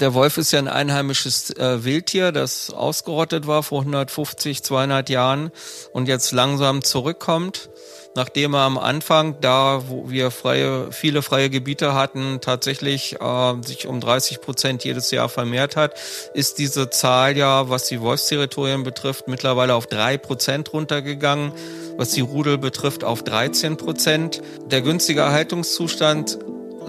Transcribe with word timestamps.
Der 0.00 0.14
Wolf 0.14 0.36
ist 0.36 0.52
ja 0.52 0.58
ein 0.58 0.68
einheimisches 0.68 1.50
äh, 1.56 1.84
Wildtier, 1.84 2.32
das 2.32 2.70
ausgerottet 2.70 3.46
war 3.46 3.62
vor 3.62 3.80
150, 3.80 4.62
200 4.62 5.08
Jahren 5.08 5.50
und 5.92 6.08
jetzt 6.08 6.32
langsam 6.32 6.82
zurückkommt 6.82 7.70
nachdem 8.16 8.54
er 8.54 8.60
am 8.60 8.78
Anfang, 8.78 9.36
da 9.40 9.82
wo 9.88 10.10
wir 10.10 10.30
freie, 10.30 10.90
viele 10.90 11.22
freie 11.22 11.50
Gebiete 11.50 11.94
hatten, 11.94 12.38
tatsächlich 12.40 13.20
äh, 13.20 13.54
sich 13.62 13.86
um 13.86 14.00
30 14.00 14.40
Prozent 14.40 14.84
jedes 14.84 15.10
Jahr 15.10 15.28
vermehrt 15.28 15.76
hat, 15.76 15.94
ist 16.34 16.58
diese 16.58 16.90
Zahl 16.90 17.36
ja, 17.36 17.68
was 17.68 17.86
die 17.86 18.00
Wolfsterritorien 18.00 18.82
betrifft, 18.82 19.28
mittlerweile 19.28 19.74
auf 19.74 19.86
drei 19.86 20.16
Prozent 20.16 20.72
runtergegangen, 20.72 21.52
was 21.96 22.10
die 22.10 22.22
Rudel 22.22 22.58
betrifft 22.58 23.04
auf 23.04 23.22
13 23.22 23.76
Prozent. 23.76 24.42
Der 24.66 24.80
günstige 24.80 25.20
Erhaltungszustand 25.20 26.38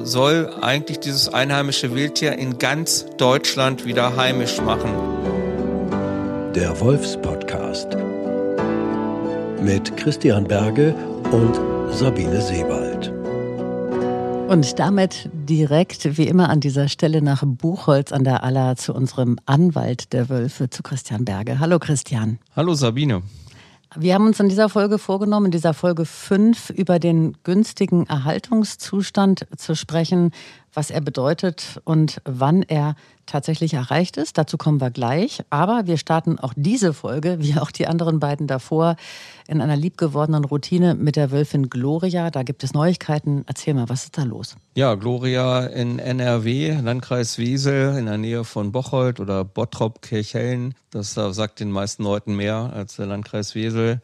soll 0.03 0.53
eigentlich 0.61 0.99
dieses 0.99 1.29
einheimische 1.29 1.93
Wildtier 1.93 2.33
in 2.37 2.57
ganz 2.57 3.05
Deutschland 3.17 3.85
wieder 3.85 4.15
heimisch 4.15 4.61
machen. 4.61 4.91
Der 6.53 6.79
Wolfspodcast 6.79 7.95
mit 9.61 9.97
Christian 9.97 10.47
Berge 10.47 10.95
und 11.31 11.59
Sabine 11.93 12.41
Sebald. 12.41 13.11
Und 14.47 14.79
damit 14.79 15.29
direkt, 15.33 16.17
wie 16.17 16.27
immer, 16.27 16.49
an 16.49 16.61
dieser 16.61 16.87
Stelle 16.87 17.21
nach 17.21 17.43
Buchholz 17.45 18.13
an 18.13 18.23
der 18.23 18.43
Aller 18.43 18.77
zu 18.77 18.93
unserem 18.93 19.37
Anwalt 19.45 20.13
der 20.13 20.29
Wölfe, 20.29 20.69
zu 20.69 20.83
Christian 20.83 21.25
Berge. 21.25 21.59
Hallo 21.59 21.79
Christian. 21.79 22.39
Hallo 22.55 22.73
Sabine. 22.73 23.23
Wir 23.99 24.13
haben 24.13 24.27
uns 24.27 24.39
in 24.39 24.47
dieser 24.47 24.69
Folge 24.69 24.99
vorgenommen, 24.99 25.47
in 25.47 25.51
dieser 25.51 25.73
Folge 25.73 26.05
5 26.05 26.69
über 26.69 26.99
den 26.99 27.35
günstigen 27.41 28.05
Erhaltungszustand 28.05 29.47
zu 29.57 29.75
sprechen, 29.75 30.33
was 30.71 30.91
er 30.91 31.01
bedeutet 31.01 31.81
und 31.83 32.21
wann 32.23 32.61
er 32.61 32.95
tatsächlich 33.27 33.75
erreicht 33.75 34.17
ist. 34.17 34.37
Dazu 34.37 34.57
kommen 34.57 34.81
wir 34.81 34.89
gleich. 34.89 35.43
Aber 35.49 35.85
wir 35.85 35.97
starten 35.97 36.39
auch 36.39 36.53
diese 36.55 36.93
Folge, 36.93 37.37
wie 37.39 37.59
auch 37.59 37.69
die 37.69 37.87
anderen 37.87 38.19
beiden 38.19 38.47
davor, 38.47 38.95
in 39.47 39.61
einer 39.61 39.75
liebgewordenen 39.75 40.43
Routine 40.43 40.95
mit 40.95 41.15
der 41.15 41.31
Wölfin 41.31 41.69
Gloria. 41.69 42.31
Da 42.31 42.43
gibt 42.43 42.63
es 42.63 42.73
Neuigkeiten. 42.73 43.43
Erzähl 43.47 43.73
mal, 43.73 43.87
was 43.89 44.05
ist 44.05 44.17
da 44.17 44.23
los? 44.23 44.55
Ja, 44.75 44.95
Gloria 44.95 45.65
in 45.67 45.99
NRW, 45.99 46.79
Landkreis 46.81 47.37
Wiesel, 47.37 47.97
in 47.97 48.07
der 48.07 48.17
Nähe 48.17 48.43
von 48.43 48.71
Bocholt 48.71 49.19
oder 49.19 49.45
Bottrop, 49.45 50.01
Kirchhellen. 50.01 50.73
Das 50.89 51.13
sagt 51.13 51.59
den 51.59 51.71
meisten 51.71 52.03
Leuten 52.03 52.35
mehr 52.35 52.71
als 52.73 52.95
der 52.95 53.05
Landkreis 53.05 53.53
Wiesel 53.53 54.01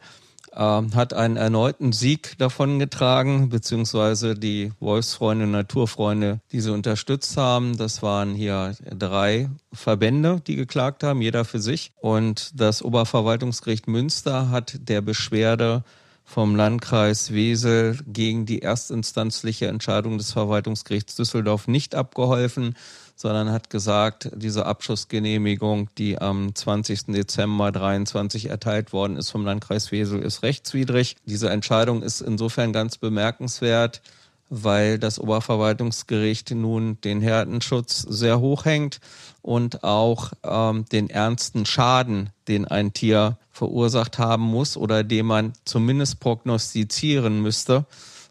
ähm, 0.56 0.94
hat 0.94 1.14
einen 1.14 1.36
erneuten 1.36 1.92
Sieg 1.92 2.36
davongetragen, 2.38 3.48
beziehungsweise 3.48 4.34
die 4.34 4.72
Wolfsfreunde, 4.80 5.46
Naturfreunde, 5.46 6.40
die 6.52 6.60
sie 6.60 6.72
unterstützt 6.72 7.36
haben. 7.36 7.76
Das 7.76 8.02
waren 8.02 8.34
hier 8.34 8.74
drei 8.84 9.50
Verbände, 9.72 10.40
die 10.46 10.56
geklagt 10.56 11.02
haben, 11.02 11.22
jeder 11.22 11.44
für 11.44 11.60
sich. 11.60 11.92
Und 12.00 12.52
das 12.60 12.82
Oberverwaltungsgericht 12.82 13.88
Münster 13.88 14.50
hat 14.50 14.88
der 14.88 15.00
Beschwerde 15.00 15.84
vom 16.24 16.56
Landkreis 16.56 17.32
Wesel 17.32 17.98
gegen 18.06 18.46
die 18.46 18.62
erstinstanzliche 18.62 19.68
Entscheidung 19.68 20.18
des 20.18 20.32
Verwaltungsgerichts 20.32 21.16
Düsseldorf 21.16 21.68
nicht 21.68 21.94
abgeholfen, 21.94 22.74
sondern 23.14 23.52
hat 23.52 23.70
gesagt, 23.70 24.30
diese 24.34 24.66
Abschussgenehmigung, 24.66 25.90
die 25.98 26.18
am 26.18 26.54
20. 26.54 27.06
Dezember 27.06 27.70
23 27.70 28.48
erteilt 28.48 28.92
worden 28.92 29.16
ist 29.16 29.30
vom 29.30 29.44
Landkreis 29.44 29.92
Wesel, 29.92 30.20
ist 30.20 30.42
rechtswidrig. 30.42 31.16
Diese 31.26 31.50
Entscheidung 31.50 32.02
ist 32.02 32.20
insofern 32.20 32.72
ganz 32.72 32.96
bemerkenswert, 32.96 34.02
weil 34.50 34.98
das 34.98 35.18
Oberverwaltungsgericht 35.18 36.50
nun 36.52 37.00
den 37.02 37.20
Härtenschutz 37.20 38.02
sehr 38.02 38.40
hoch 38.40 38.64
hängt 38.64 39.00
und 39.42 39.84
auch 39.84 40.32
ähm, 40.42 40.84
den 40.90 41.10
ernsten 41.10 41.66
Schaden, 41.66 42.30
den 42.48 42.66
ein 42.66 42.92
Tier 42.92 43.38
verursacht 43.50 44.18
haben 44.18 44.44
muss 44.44 44.76
oder 44.76 45.04
den 45.04 45.26
man 45.26 45.52
zumindest 45.64 46.20
prognostizieren 46.20 47.40
müsste, 47.40 47.86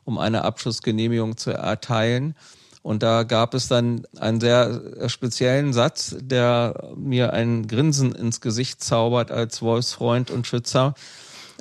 um 0.06 0.18
eine 0.18 0.44
Abschussgenehmigung 0.44 1.38
zu 1.38 1.52
erteilen. 1.52 2.36
Und 2.84 3.02
da 3.02 3.24
gab 3.24 3.54
es 3.54 3.70
dann 3.70 4.06
einen 4.20 4.42
sehr 4.42 5.08
speziellen 5.08 5.72
Satz, 5.72 6.16
der 6.20 6.92
mir 6.98 7.32
ein 7.32 7.68
Grinsen 7.68 8.14
ins 8.14 8.42
Gesicht 8.42 8.84
zaubert 8.84 9.32
als 9.32 9.62
Wolfsfreund 9.62 10.30
und 10.30 10.46
Schützer. 10.46 10.94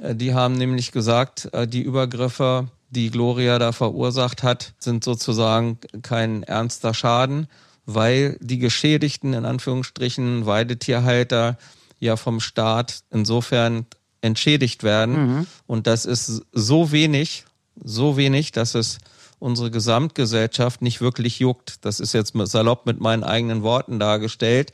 Äh, 0.03 0.15
die 0.15 0.35
haben 0.35 0.55
nämlich 0.55 0.93
gesagt, 0.93 1.49
äh, 1.53 1.67
die 1.67 1.83
Übergriffe, 1.83 2.69
die 2.93 3.11
Gloria 3.11 3.59
da 3.59 3.73
verursacht 3.73 4.43
hat, 4.43 4.75
sind 4.79 5.03
sozusagen 5.03 5.79
kein 6.03 6.43
ernster 6.43 6.93
Schaden, 6.93 7.49
weil 7.87 8.37
die 8.41 8.59
Geschädigten, 8.59 9.33
in 9.33 9.47
Anführungsstrichen, 9.47 10.45
Weidetierhalter, 10.47 11.57
ja 11.99 12.17
vom 12.17 12.41
Staat 12.41 13.03
insofern 13.11 13.87
entschädigt 14.21 14.83
werden. 14.83 15.15
Mhm. 15.15 15.47
Und 15.67 15.87
das 15.87 16.05
ist 16.05 16.43
so 16.53 16.93
wenig, 16.93 17.45
so 17.83 18.17
wenig, 18.17 18.53
dass 18.53 18.75
es 18.75 18.99
unsere 19.39 19.71
Gesamtgesellschaft 19.71 20.83
nicht 20.83 21.01
wirklich 21.01 21.39
juckt. 21.39 21.85
Das 21.85 21.99
ist 21.99 22.13
jetzt 22.13 22.35
salopp 22.45 22.87
mit 22.87 23.01
meinen 23.01 23.25
eigenen 23.25 23.63
Worten 23.63 23.99
dargestellt. 23.99 24.73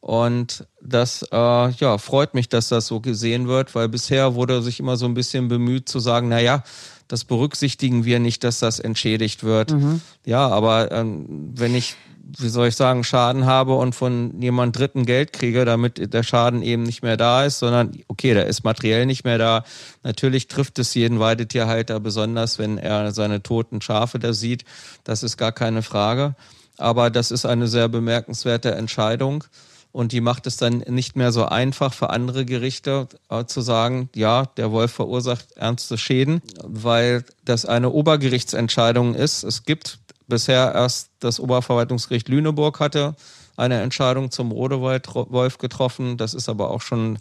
Und 0.00 0.66
das 0.80 1.22
äh, 1.30 1.70
ja, 1.70 1.98
freut 1.98 2.32
mich, 2.32 2.48
dass 2.48 2.68
das 2.68 2.86
so 2.86 3.00
gesehen 3.00 3.48
wird, 3.48 3.74
weil 3.74 3.88
bisher 3.88 4.34
wurde 4.34 4.62
sich 4.62 4.80
immer 4.80 4.96
so 4.96 5.04
ein 5.04 5.14
bisschen 5.14 5.48
bemüht 5.48 5.90
zu 5.90 6.00
sagen, 6.00 6.28
na 6.28 6.40
ja, 6.40 6.64
das 7.10 7.24
berücksichtigen 7.24 8.04
wir 8.04 8.20
nicht, 8.20 8.44
dass 8.44 8.60
das 8.60 8.78
entschädigt 8.78 9.42
wird. 9.42 9.72
Mhm. 9.72 10.00
Ja, 10.24 10.46
aber 10.48 10.92
ähm, 10.92 11.26
wenn 11.54 11.74
ich 11.74 11.96
wie 12.38 12.48
soll 12.48 12.68
ich 12.68 12.76
sagen, 12.76 13.02
Schaden 13.02 13.46
habe 13.46 13.74
und 13.74 13.92
von 13.92 14.40
jemand 14.40 14.78
Dritten 14.78 15.04
Geld 15.04 15.32
kriege, 15.32 15.64
damit 15.64 16.14
der 16.14 16.22
Schaden 16.22 16.62
eben 16.62 16.84
nicht 16.84 17.02
mehr 17.02 17.16
da 17.16 17.44
ist, 17.44 17.58
sondern 17.58 17.90
okay, 18.06 18.34
der 18.34 18.46
ist 18.46 18.62
materiell 18.62 19.04
nicht 19.04 19.24
mehr 19.24 19.36
da. 19.36 19.64
Natürlich 20.04 20.46
trifft 20.46 20.78
es 20.78 20.94
jeden 20.94 21.18
Weidetierhalter 21.18 21.98
besonders, 21.98 22.60
wenn 22.60 22.78
er 22.78 23.10
seine 23.10 23.42
toten 23.42 23.80
Schafe 23.80 24.20
da 24.20 24.32
sieht. 24.32 24.64
Das 25.02 25.24
ist 25.24 25.38
gar 25.38 25.50
keine 25.50 25.82
Frage. 25.82 26.36
Aber 26.76 27.10
das 27.10 27.32
ist 27.32 27.46
eine 27.46 27.66
sehr 27.66 27.88
bemerkenswerte 27.88 28.76
Entscheidung. 28.76 29.42
Und 29.92 30.12
die 30.12 30.20
macht 30.20 30.46
es 30.46 30.56
dann 30.56 30.78
nicht 30.78 31.16
mehr 31.16 31.32
so 31.32 31.46
einfach 31.46 31.92
für 31.92 32.10
andere 32.10 32.44
Gerichte 32.44 33.08
äh, 33.28 33.44
zu 33.44 33.60
sagen, 33.60 34.08
ja, 34.14 34.46
der 34.56 34.70
Wolf 34.70 34.92
verursacht 34.92 35.52
ernste 35.56 35.98
Schäden, 35.98 36.42
weil 36.62 37.24
das 37.44 37.66
eine 37.66 37.90
Obergerichtsentscheidung 37.90 39.14
ist. 39.14 39.42
Es 39.42 39.64
gibt 39.64 39.98
bisher 40.28 40.72
erst 40.74 41.10
das 41.18 41.40
Oberverwaltungsgericht 41.40 42.28
Lüneburg 42.28 42.78
hatte 42.78 43.16
eine 43.56 43.80
Entscheidung 43.82 44.30
zum 44.30 44.52
Rodewaldwolf 44.52 45.58
getroffen. 45.58 46.16
Das 46.16 46.34
ist 46.34 46.48
aber 46.48 46.70
auch 46.70 46.80
schon 46.80 47.18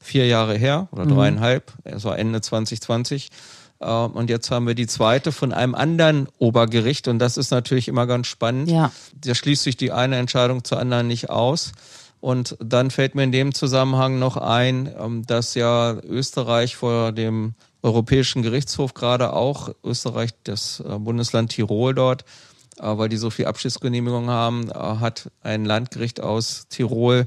vier 0.00 0.26
Jahre 0.26 0.56
her 0.56 0.88
oder 0.90 1.04
mhm. 1.04 1.14
dreieinhalb, 1.14 1.72
es 1.84 2.04
war 2.04 2.18
Ende 2.18 2.40
2020. 2.40 3.30
Äh, 3.80 3.86
und 3.86 4.30
jetzt 4.30 4.50
haben 4.50 4.66
wir 4.66 4.74
die 4.74 4.86
zweite 4.86 5.32
von 5.32 5.52
einem 5.52 5.74
anderen 5.74 6.28
Obergericht 6.38 7.08
und 7.08 7.18
das 7.18 7.36
ist 7.36 7.50
natürlich 7.50 7.88
immer 7.88 8.06
ganz 8.06 8.26
spannend. 8.26 8.70
Ja. 8.70 8.90
Da 9.14 9.34
schließt 9.34 9.62
sich 9.62 9.76
die 9.76 9.92
eine 9.92 10.16
Entscheidung 10.16 10.64
zur 10.64 10.78
anderen 10.78 11.06
nicht 11.06 11.30
aus. 11.30 11.72
Und 12.22 12.56
dann 12.60 12.92
fällt 12.92 13.16
mir 13.16 13.24
in 13.24 13.32
dem 13.32 13.52
Zusammenhang 13.52 14.20
noch 14.20 14.36
ein, 14.36 14.88
ähm, 14.96 15.26
dass 15.26 15.56
ja 15.56 15.96
Österreich 16.04 16.76
vor 16.76 17.10
dem 17.10 17.54
Europäischen 17.82 18.42
Gerichtshof 18.42 18.94
gerade 18.94 19.32
auch, 19.32 19.74
Österreich, 19.82 20.30
das 20.44 20.78
äh, 20.86 20.98
Bundesland 21.00 21.50
Tirol 21.50 21.96
dort, 21.96 22.24
weil 22.78 23.08
die 23.08 23.16
so 23.16 23.30
viel 23.30 23.46
Abschiedsgenehmigungen 23.46 24.30
haben, 24.30 24.70
äh, 24.70 24.74
hat 24.74 25.32
ein 25.42 25.64
Landgericht 25.64 26.20
aus 26.20 26.68
Tirol 26.68 27.26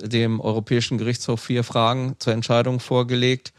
dem 0.00 0.40
Europäischen 0.40 0.98
Gerichtshof 0.98 1.40
vier 1.40 1.64
Fragen 1.64 2.14
zur 2.20 2.32
Entscheidung 2.32 2.78
vorgelegt. 2.78 3.52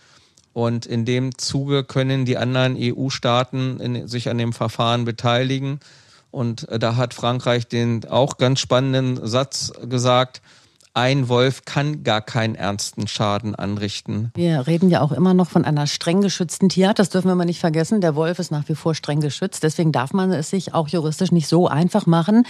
Und 0.54 0.86
in 0.86 1.04
dem 1.04 1.38
Zuge 1.38 1.84
können 1.84 2.24
die 2.24 2.38
anderen 2.38 2.78
EU-Staaten 2.80 4.08
sich 4.08 4.30
an 4.30 4.38
dem 4.38 4.54
Verfahren 4.54 5.04
beteiligen. 5.04 5.82
Und 6.32 6.70
äh, 6.70 6.80
da 6.80 6.96
hat 6.96 7.14
Frankreich 7.14 7.68
den 7.68 8.06
auch 8.06 8.38
ganz 8.38 8.62
spannenden 8.62 9.28
Satz 9.28 9.74
gesagt, 9.88 10.42
ein 10.96 11.28
Wolf 11.28 11.66
kann 11.66 12.04
gar 12.04 12.22
keinen 12.22 12.54
ernsten 12.56 13.08
Schaden 13.08 13.56
anrichten. 13.56 14.32
Wir 14.36 14.68
reden 14.68 14.90
ja 14.90 15.02
auch 15.02 15.12
immer 15.12 15.34
noch 15.34 15.50
von 15.50 15.66
einer 15.66 15.88
streng 15.88 16.22
geschützten 16.22 16.70
Tierart. 16.70 17.00
Das 17.00 17.10
dürfen 17.10 17.30
wir 17.30 17.36
mal 17.36 17.46
nicht 17.46 17.60
vergessen. 17.60 18.00
Der 18.00 18.16
Wolf 18.16 18.38
ist 18.38 18.52
nach 18.52 18.70
wie 18.70 18.76
vor 18.76 18.94
streng 18.94 19.20
geschützt. 19.20 19.64
Deswegen 19.64 19.92
darf 19.92 20.14
man 20.14 20.32
es 20.32 20.52
sich 20.52 20.74
auch 20.74 20.88
juristisch 20.88 21.32
nicht 21.32 21.48
so 21.48 21.68
einfach 21.68 22.06
machen, 22.06 22.46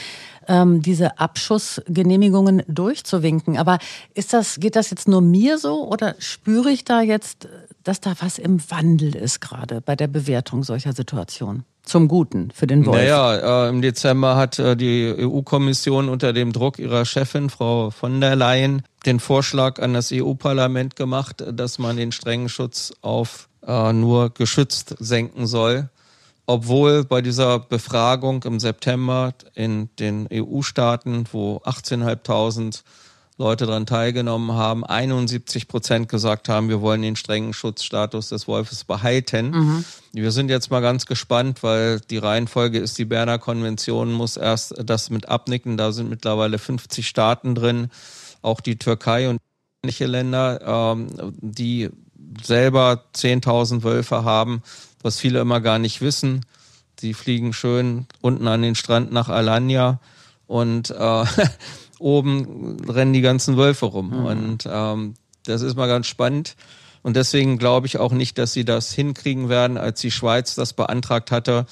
ähm, 0.48 0.82
diese 0.82 1.20
Abschussgenehmigungen 1.20 2.64
durchzuwinken. 2.68 3.58
Aber 3.58 3.80
ist 4.14 4.34
das, 4.34 4.60
geht 4.60 4.76
das 4.76 4.90
jetzt 4.90 5.08
nur 5.08 5.22
mir 5.22 5.58
so 5.58 5.88
oder 5.88 6.16
spüre 6.20 6.70
ich 6.70 6.84
da 6.84 7.02
jetzt, 7.02 7.48
dass 7.84 8.02
da 8.02 8.14
was 8.20 8.40
im 8.40 8.60
Wandel 8.70 9.16
ist 9.16 9.40
gerade 9.40 9.80
bei 9.80 9.96
der 9.96 10.08
Bewertung 10.08 10.64
solcher 10.64 10.94
Situationen? 10.94 11.64
Zum 11.84 12.08
Guten 12.08 12.50
für 12.52 12.66
den 12.68 12.86
Wolf. 12.86 12.98
Naja, 12.98 13.66
äh, 13.66 13.70
im 13.70 13.82
Dezember 13.82 14.36
hat 14.36 14.58
äh, 14.58 14.76
die 14.76 15.14
EU-Kommission 15.20 16.10
unter 16.10 16.34
dem 16.34 16.54
Druck 16.54 16.80
ihrer 16.80 17.06
Chefin, 17.06 17.50
Frau 17.50 17.92
von 17.92 18.22
der 18.22 18.36
Leyen, 18.36 18.84
den 19.06 19.20
Vorschlag 19.20 19.82
an 19.82 19.94
das 19.94 20.12
EU-Parlament 20.12 20.96
gemacht, 20.96 21.44
dass 21.52 21.80
man 21.80 21.98
den 21.98 22.12
strengen 22.12 22.50
Schutz 22.50 22.94
auf 23.02 23.50
äh, 23.66 23.94
nur 23.94 24.34
geschützt 24.34 24.96
senken 25.00 25.46
soll. 25.46 25.90
obwohl 26.46 27.06
bei 27.06 27.22
dieser 27.22 27.60
Befragung 27.60 28.44
im 28.44 28.60
September 28.60 29.34
in 29.54 29.90
den 29.98 30.28
EU-Staaten, 30.32 31.26
wo 31.32 31.58
18.500 31.64 32.84
Leute 33.44 33.66
daran 33.66 33.86
teilgenommen 33.86 34.54
haben, 34.54 34.86
71 34.86 35.68
Prozent 35.68 36.08
gesagt 36.08 36.48
haben, 36.48 36.70
wir 36.70 36.80
wollen 36.80 37.02
den 37.02 37.18
strengen 37.18 37.54
Schutzstatus 37.54 38.30
des 38.30 38.48
Wolfes 38.48 38.86
behalten. 38.86 39.52
Mhm. 39.52 39.86
Wir 40.14 40.32
sind 40.32 40.50
jetzt 40.50 40.72
mal 40.72 40.80
ganz 40.80 41.06
gespannt, 41.06 41.62
weil 41.62 42.00
die 42.00 42.20
Reihenfolge 42.20 42.80
ist, 42.80 42.98
die 42.98 43.04
Berner 43.04 43.40
Konvention 43.40 44.14
muss 44.14 44.38
erst 44.38 44.74
das 44.82 45.10
mit 45.10 45.28
abnicken. 45.28 45.76
Da 45.76 45.92
sind 45.92 46.10
mittlerweile 46.10 46.58
50 46.58 47.06
Staaten 47.06 47.54
drin, 47.54 47.90
auch 48.42 48.62
die 48.62 48.78
Türkei 48.78 49.28
und 49.28 49.40
ähnliche 49.84 50.06
Länder, 50.06 50.94
ähm, 50.96 51.08
die 51.42 51.90
selber 52.42 53.04
10.000 53.14 53.84
Wölfe 53.84 54.24
haben, 54.24 54.64
was 55.02 55.20
viele 55.20 55.42
immer 55.42 55.60
gar 55.60 55.80
nicht 55.80 56.00
wissen. 56.00 56.46
Die 57.00 57.14
fliegen 57.14 57.52
schön 57.52 58.08
unten 58.22 58.48
an 58.48 58.62
den 58.62 58.76
Strand 58.76 59.12
nach 59.12 59.28
Alanya 59.28 60.00
und 60.48 60.92
äh, 60.92 61.26
oben 62.04 62.78
rennen 62.88 63.14
die 63.14 63.22
ganzen 63.22 63.58
Wölfe 63.58 63.86
rum. 63.86 64.10
Mhm. 64.10 64.26
Und 64.26 64.70
ähm, 64.70 65.14
das 65.46 65.62
ist 65.62 65.76
mal 65.76 65.88
ganz 65.88 66.08
spannend. 66.08 66.56
Und 67.02 67.16
deswegen 67.16 67.58
glaube 67.58 67.88
ich 67.88 67.98
auch 67.98 68.12
nicht, 68.12 68.38
dass 68.38 68.54
sie 68.54 68.66
das 68.66 68.94
hinkriegen 68.94 69.50
werden. 69.50 69.78
Als 69.78 70.02
die 70.02 70.12
Schweiz 70.12 70.56
das 70.56 70.74
beantragt 70.74 71.32
hatte, 71.32 71.66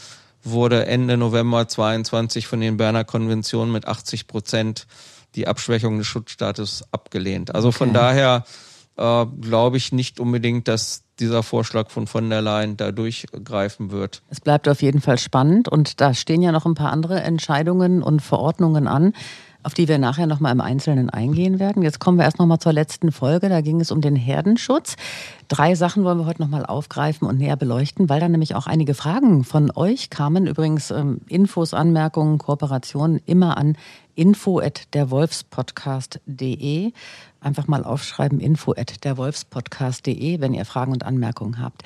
wurde 0.44 0.86
Ende 0.86 1.18
November 1.18 1.68
22 1.68 2.48
von 2.48 2.60
den 2.60 2.78
Berner 2.78 3.04
Konventionen 3.04 3.72
mit 3.72 3.88
80 3.88 4.28
Prozent 4.28 4.88
die 5.36 5.48
Abschwächung 5.48 5.98
des 5.98 6.08
Schutzstaates 6.08 6.84
abgelehnt. 6.92 7.54
Also 7.56 7.70
okay. 7.70 7.78
von 7.78 7.94
daher 7.94 8.44
äh, 8.98 9.26
glaube 9.26 9.78
ich 9.78 9.92
nicht 9.92 10.20
unbedingt, 10.20 10.68
dass 10.68 11.04
dieser 11.20 11.44
Vorschlag 11.44 11.92
von 11.92 12.08
von 12.08 12.30
der 12.30 12.42
Leyen 12.42 12.76
da 12.76 12.92
durchgreifen 12.92 13.92
wird. 13.92 14.24
Es 14.30 14.42
bleibt 14.42 14.68
auf 14.68 14.82
jeden 14.82 15.02
Fall 15.02 15.20
spannend 15.20 15.70
und 15.70 16.02
da 16.02 16.14
stehen 16.14 16.42
ja 16.42 16.52
noch 16.52 16.66
ein 16.66 16.74
paar 16.74 16.92
andere 16.92 17.22
Entscheidungen 17.22 18.02
und 18.02 18.22
Verordnungen 18.22 18.88
an 18.88 19.14
auf 19.64 19.74
die 19.74 19.88
wir 19.88 19.98
nachher 19.98 20.28
nochmal 20.28 20.52
im 20.52 20.62
Einzelnen 20.62 21.10
eingehen 21.10 21.60
werden. 21.60 21.84
Jetzt 21.84 22.00
kommen 22.00 22.18
wir 22.18 22.26
erst 22.26 22.40
nochmal 22.40 22.60
zur 22.60 22.74
letzten 22.74 23.12
Folge. 23.12 23.50
Da 23.50 23.62
ging 23.62 23.80
es 23.80 23.92
um 23.92 24.02
den 24.02 24.16
Herdenschutz. 24.16 24.96
Drei 25.48 25.76
Sachen 25.76 26.04
wollen 26.04 26.18
wir 26.18 26.26
heute 26.26 26.42
nochmal 26.42 26.66
aufgreifen 26.66 27.28
und 27.28 27.38
näher 27.38 27.56
beleuchten, 27.56 28.10
weil 28.10 28.20
da 28.20 28.30
nämlich 28.30 28.56
auch 28.56 28.68
einige 28.68 28.94
Fragen 28.94 29.44
von 29.44 29.72
euch 29.76 30.10
kamen. 30.10 30.48
Übrigens 30.48 30.92
ähm, 30.92 31.22
Infos, 31.28 31.74
Anmerkungen, 31.74 32.38
Kooperationen 32.38 33.22
immer 33.26 33.58
an 33.58 33.78
info 34.16 34.60
at 34.60 34.94
derwolfspodcast.de. 34.94 36.92
Einfach 37.40 37.68
mal 37.68 37.84
aufschreiben 37.84 38.40
info 38.40 38.72
at 38.72 39.04
derwolfspodcast.de, 39.04 40.40
wenn 40.40 40.54
ihr 40.54 40.66
Fragen 40.66 40.92
und 40.92 41.04
Anmerkungen 41.04 41.60
habt. 41.60 41.84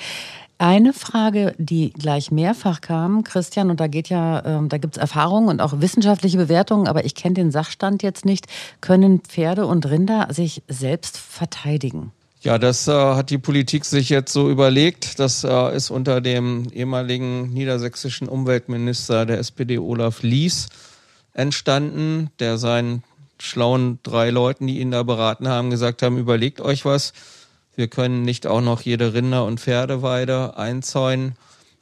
Eine 0.57 0.93
Frage, 0.93 1.53
die 1.57 1.91
gleich 1.91 2.31
mehrfach 2.31 2.79
kam, 2.79 3.25
Christian, 3.25 3.69
und 3.69 3.81
da 3.81 3.87
geht 3.87 4.07
ja, 4.07 4.39
äh, 4.39 4.67
da 4.67 4.77
gibt 4.77 4.95
es 4.95 5.01
Erfahrungen 5.01 5.49
und 5.49 5.59
auch 5.59 5.81
wissenschaftliche 5.81 6.37
Bewertungen, 6.37 6.87
aber 6.87 7.03
ich 7.03 7.13
kenne 7.13 7.33
den 7.33 7.51
Sachstand 7.51 8.03
jetzt 8.03 8.23
nicht. 8.23 8.45
Können 8.79 9.19
Pferde 9.19 9.65
und 9.67 9.85
Rinder 9.85 10.27
sich 10.31 10.63
selbst 10.69 11.17
verteidigen? 11.17 12.13
Ja, 12.39 12.57
das 12.57 12.87
äh, 12.87 12.93
hat 12.93 13.31
die 13.31 13.37
Politik 13.37 13.83
sich 13.83 14.07
jetzt 14.07 14.31
so 14.31 14.49
überlegt. 14.49 15.19
Das 15.19 15.43
äh, 15.43 15.75
ist 15.75 15.89
unter 15.89 16.21
dem 16.21 16.69
ehemaligen 16.71 17.49
niedersächsischen 17.49 18.29
Umweltminister 18.29 19.25
der 19.25 19.39
SPD 19.39 19.77
Olaf 19.77 20.21
Lies 20.21 20.67
entstanden, 21.33 22.29
der 22.39 22.57
seinen 22.57 23.03
schlauen 23.39 23.99
drei 24.03 24.29
Leuten, 24.29 24.67
die 24.67 24.79
ihn 24.79 24.91
da 24.91 25.03
beraten 25.03 25.49
haben, 25.49 25.69
gesagt 25.69 26.01
haben, 26.01 26.17
überlegt 26.17 26.61
euch 26.61 26.85
was 26.85 27.11
wir 27.75 27.87
können 27.87 28.21
nicht 28.23 28.47
auch 28.47 28.61
noch 28.61 28.81
jede 28.81 29.13
Rinder- 29.13 29.45
und 29.45 29.59
Pferdeweide 29.59 30.57
einzäunen. 30.57 31.35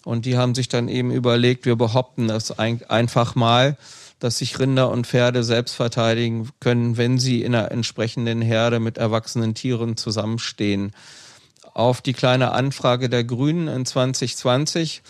Und 0.05 0.25
die 0.25 0.37
haben 0.37 0.53
sich 0.53 0.67
dann 0.67 0.89
eben 0.89 1.11
überlegt, 1.11 1.65
wir 1.65 1.75
behaupten 1.75 2.27
das 2.27 2.51
einfach 2.59 3.35
mal, 3.35 3.77
dass 4.19 4.37
sich 4.37 4.59
Rinder 4.59 4.89
und 4.89 5.07
Pferde 5.07 5.43
selbst 5.43 5.75
verteidigen 5.75 6.49
können, 6.59 6.97
wenn 6.97 7.19
sie 7.19 7.41
in 7.43 7.55
einer 7.55 7.71
entsprechenden 7.71 8.41
Herde 8.41 8.79
mit 8.79 8.97
erwachsenen 8.97 9.53
Tieren 9.53 9.97
zusammenstehen. 9.97 10.93
Auf 11.73 12.01
die 12.01 12.13
kleine 12.13 12.51
Anfrage 12.51 13.09
der 13.09 13.23
Grünen 13.23 13.67
in 13.67 13.85
2020, 13.85 15.01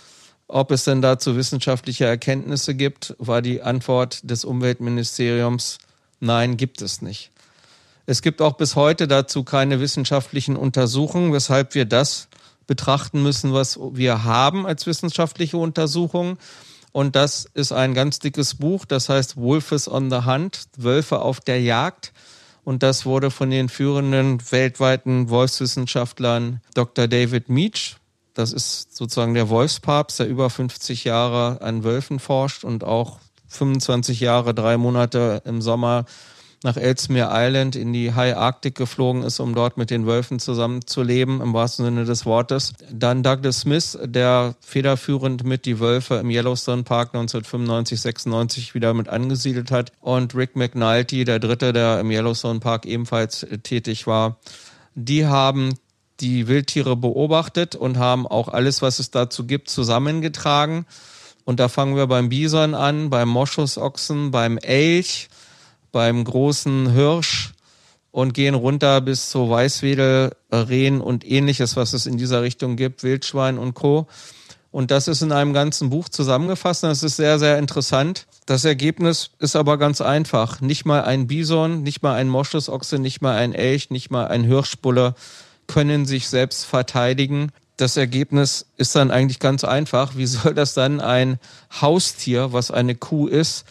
ob 0.48 0.72
es 0.72 0.84
denn 0.84 1.02
dazu 1.02 1.36
wissenschaftliche 1.36 2.06
Erkenntnisse 2.06 2.76
gibt, 2.76 3.16
war 3.18 3.42
die 3.42 3.62
Antwort 3.62 4.20
des 4.30 4.46
Umweltministeriums, 4.46 5.78
nein, 6.20 6.58
gibt 6.58 6.82
es 6.82 7.02
nicht. 7.02 7.33
Es 8.06 8.22
gibt 8.22 8.42
auch 8.42 8.54
bis 8.54 8.76
heute 8.76 9.08
dazu 9.08 9.44
keine 9.44 9.80
wissenschaftlichen 9.80 10.58
Untersuchungen, 10.58 11.32
weshalb 11.32 11.74
wir 11.74 11.86
das 11.86 12.28
betrachten 12.68 13.24
müssen, 13.24 13.54
was 13.54 13.80
wir 13.94 14.24
haben 14.24 14.66
als 14.66 14.86
wissenschaftliche 14.86 15.58
Untersuchung. 15.58 16.38
Und 16.92 17.16
das 17.16 17.46
ist 17.54 17.72
ein 17.72 17.94
ganz 17.94 18.20
dickes 18.20 18.56
Buch, 18.56 18.86
das 18.86 19.10
heißt 19.10 19.38
Wolfes 19.38 19.90
on 19.90 20.10
the 20.10 20.26
Hunt, 20.26 20.66
Wölfe 20.78 21.20
auf 21.20 21.40
der 21.40 21.62
Jagd. 21.62 22.14
Und 22.64 22.84
das 22.84 23.06
wurde 23.06 23.32
von 23.32 23.50
den 23.50 23.68
führenden 23.68 24.40
weltweiten 24.52 25.30
Wolfswissenschaftlern 25.30 26.62
Dr. 26.74 27.08
David 27.08 27.50
Meach, 27.50 27.98
das 28.34 28.52
ist 28.52 28.96
sozusagen 28.96 29.34
der 29.34 29.50
Wolfspapst, 29.50 30.20
der 30.20 30.28
über 30.28 30.50
50 30.50 31.04
Jahre 31.04 31.62
an 31.62 31.84
Wölfen 31.84 32.20
forscht 32.20 32.64
und 32.64 32.84
auch 32.84 33.20
25 33.48 34.20
Jahre, 34.20 34.56
drei 34.56 34.78
Monate 34.78 35.42
im 35.46 35.62
Sommer 35.62 36.06
nach 36.64 36.78
Ellesmere 36.78 37.30
Island 37.32 37.76
in 37.76 37.94
die 37.94 38.14
High 38.14 38.36
Arctic 38.36 38.76
geflogen 38.76 39.24
ist, 39.24 39.40
um 39.40 39.54
dort 39.54 39.78
mit 39.78 39.90
den 39.90 40.06
Wölfen 40.06 40.40
zusammenzuleben, 40.40 41.42
im 41.42 41.54
wahrsten 41.54 41.86
Sinne 41.86 42.06
des 42.06 42.26
Wortes. 42.26 42.74
Dann 42.92 43.24
Douglas 43.24 43.62
Smith, 43.62 43.98
der 44.04 44.56
federführend 44.62 45.44
mit 45.44 45.66
die 45.66 45.80
Wölfe 45.80 46.16
im 46.16 46.30
Yellowstone 46.30 46.84
Park 46.84 47.10
1995, 47.14 48.02
96 48.02 48.76
wieder 48.76 48.94
mit 48.94 49.10
angesiedelt 49.10 49.72
hat. 49.72 49.92
Und 50.00 50.36
Rick 50.36 50.56
McNulty, 50.56 51.26
der 51.26 51.40
Dritte, 51.40 51.74
der 51.74 52.00
im 52.00 52.10
Yellowstone 52.10 52.60
Park 52.60 52.86
ebenfalls 52.86 53.46
tätig 53.64 54.08
war. 54.08 54.38
Die 54.96 55.26
haben 55.26 55.74
die 56.20 56.48
Wildtiere 56.48 56.96
beobachtet 56.96 57.76
und 57.76 57.98
haben 57.98 58.26
auch 58.28 58.48
alles, 58.48 58.82
was 58.82 59.00
es 59.00 59.12
dazu 59.12 59.46
gibt, 59.46 59.70
zusammengetragen. 59.70 60.86
Und 61.46 61.60
da 61.60 61.68
fangen 61.68 61.96
wir 61.96 62.08
beim 62.08 62.30
Bison 62.30 62.74
an, 62.74 63.10
beim 63.10 63.28
Moschusochsen, 63.28 64.32
beim 64.32 64.58
Elch, 64.58 65.28
beim 65.94 66.26
großen 66.26 66.92
Hirsch 66.92 67.54
und 68.12 68.34
gehen 68.34 68.56
runter 68.56 69.00
bis 69.00 69.30
zu 69.30 69.50
Weißwedel, 69.50 70.36
Rehen 70.52 71.00
und 71.00 71.26
ähnliches, 71.26 71.78
was 71.78 71.94
es 71.94 72.06
in 72.06 72.18
dieser 72.18 72.42
Richtung 72.42 72.76
gibt, 72.76 73.04
Wildschwein 73.04 73.58
und 73.58 73.74
Co. 73.74 74.08
Und 74.72 74.92
das 74.92 75.08
ist 75.08 75.22
in 75.22 75.32
einem 75.32 75.54
ganzen 75.54 75.90
Buch 75.90 76.10
zusammengefasst. 76.10 76.84
Das 76.84 77.04
ist 77.04 77.16
sehr, 77.16 77.40
sehr 77.40 77.60
interessant. 77.60 78.26
Das 78.48 78.66
Ergebnis 78.66 79.30
ist 79.40 79.56
aber 79.56 79.78
ganz 79.78 80.02
einfach. 80.02 80.62
Nicht 80.62 80.84
mal 80.84 81.04
ein 81.04 81.28
Bison, 81.28 81.84
nicht 81.84 82.02
mal 82.02 82.16
ein 82.16 82.28
Moschusochse, 82.28 83.00
nicht 83.00 83.22
mal 83.22 83.38
ein 83.38 83.54
Elch, 83.54 83.92
nicht 83.92 84.12
mal 84.12 84.28
ein 84.28 84.44
Hirschbulle 84.44 85.16
können 85.68 86.06
sich 86.06 86.28
selbst 86.28 86.66
verteidigen. 86.66 87.52
Das 87.78 87.98
Ergebnis 87.98 88.66
ist 88.78 88.96
dann 88.96 89.12
eigentlich 89.12 89.40
ganz 89.40 89.64
einfach. 89.64 90.16
Wie 90.18 90.26
soll 90.26 90.54
das 90.54 90.74
dann 90.74 91.02
ein 91.02 91.40
Haustier, 91.82 92.54
was 92.54 92.72
eine 92.72 92.96
Kuh 92.96 93.28
ist, 93.28 93.66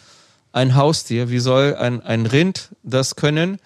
ein 0.52 0.75
Haustier, 0.75 1.30
wie 1.30 1.38
soll 1.38 1.75
ein, 1.75 2.02
ein 2.02 2.26
Rind 2.26 2.71
das 2.82 3.16
können 3.16 3.59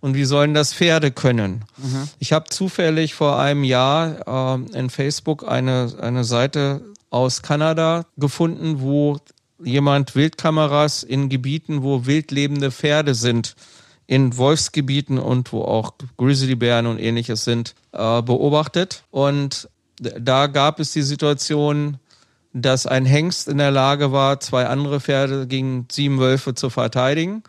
und 0.00 0.14
wie 0.14 0.24
sollen 0.24 0.54
das 0.54 0.74
Pferde 0.74 1.10
können. 1.10 1.64
Mhm. 1.78 2.08
Ich 2.18 2.32
habe 2.32 2.48
zufällig 2.48 3.14
vor 3.14 3.38
einem 3.38 3.64
Jahr 3.64 4.56
äh, 4.56 4.78
in 4.78 4.90
Facebook 4.90 5.48
eine, 5.48 5.92
eine 6.00 6.24
Seite 6.24 6.82
aus 7.10 7.42
Kanada 7.42 8.04
gefunden, 8.16 8.80
wo 8.80 9.18
jemand 9.62 10.14
Wildkameras 10.14 11.02
in 11.02 11.28
Gebieten, 11.28 11.82
wo 11.82 12.06
wildlebende 12.06 12.70
Pferde 12.70 13.14
sind, 13.14 13.56
in 14.06 14.36
Wolfsgebieten 14.36 15.18
und 15.18 15.52
wo 15.52 15.62
auch 15.62 15.94
Grizzlybären 16.16 16.86
und 16.86 16.98
ähnliches 16.98 17.44
sind, 17.44 17.74
äh, 17.92 18.22
beobachtet. 18.22 19.02
Und 19.10 19.68
da 19.98 20.46
gab 20.46 20.78
es 20.78 20.92
die 20.92 21.02
Situation, 21.02 21.98
dass 22.62 22.86
ein 22.86 23.04
Hengst 23.04 23.48
in 23.48 23.58
der 23.58 23.70
Lage 23.70 24.12
war, 24.12 24.40
zwei 24.40 24.66
andere 24.66 25.00
Pferde 25.00 25.46
gegen 25.46 25.86
sieben 25.90 26.18
Wölfe 26.18 26.54
zu 26.54 26.70
verteidigen. 26.70 27.42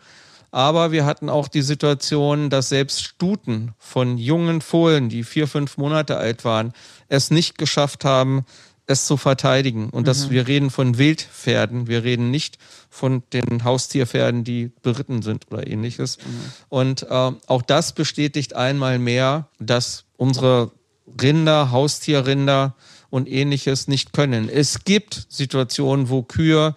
Aber 0.50 0.92
wir 0.92 1.06
hatten 1.06 1.30
auch 1.30 1.48
die 1.48 1.62
Situation, 1.62 2.50
dass 2.50 2.68
selbst 2.68 3.02
Stuten 3.02 3.72
von 3.78 4.18
jungen 4.18 4.60
Fohlen, 4.60 5.08
die 5.08 5.24
vier, 5.24 5.46
fünf 5.46 5.78
Monate 5.78 6.18
alt 6.18 6.44
waren, 6.44 6.72
es 7.08 7.30
nicht 7.30 7.56
geschafft 7.58 8.04
haben, 8.04 8.44
es 8.86 9.06
zu 9.06 9.16
verteidigen. 9.16 9.90
Und 9.90 10.06
dass 10.08 10.26
mhm. 10.26 10.30
wir 10.30 10.46
reden 10.46 10.70
von 10.70 10.98
Wildpferden, 10.98 11.86
wir 11.86 12.04
reden 12.04 12.30
nicht 12.30 12.58
von 12.90 13.22
den 13.32 13.64
Haustierpferden, 13.64 14.44
die 14.44 14.72
beritten 14.82 15.22
sind 15.22 15.46
oder 15.50 15.66
ähnliches. 15.66 16.18
Mhm. 16.18 16.52
Und 16.68 17.02
äh, 17.04 17.32
auch 17.46 17.62
das 17.62 17.92
bestätigt 17.92 18.54
einmal 18.56 18.98
mehr, 18.98 19.48
dass 19.58 20.04
unsere 20.16 20.70
Rinder, 21.20 21.70
Haustierrinder, 21.70 22.74
und 23.10 23.28
ähnliches 23.28 23.88
nicht 23.88 24.12
können. 24.12 24.48
Es 24.48 24.84
gibt 24.84 25.26
Situationen, 25.28 26.08
wo 26.08 26.22
Kühe 26.22 26.74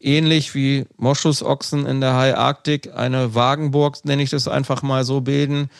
ähnlich 0.00 0.54
wie 0.54 0.86
Moschusochsen 0.96 1.86
in 1.86 2.00
der 2.00 2.16
High 2.16 2.36
Arctic 2.36 2.94
eine 2.94 3.34
Wagenburg, 3.34 4.04
nenne 4.04 4.22
ich 4.22 4.30
das 4.30 4.48
einfach 4.48 4.82
mal 4.82 5.04
so, 5.04 5.20
bilden 5.20 5.70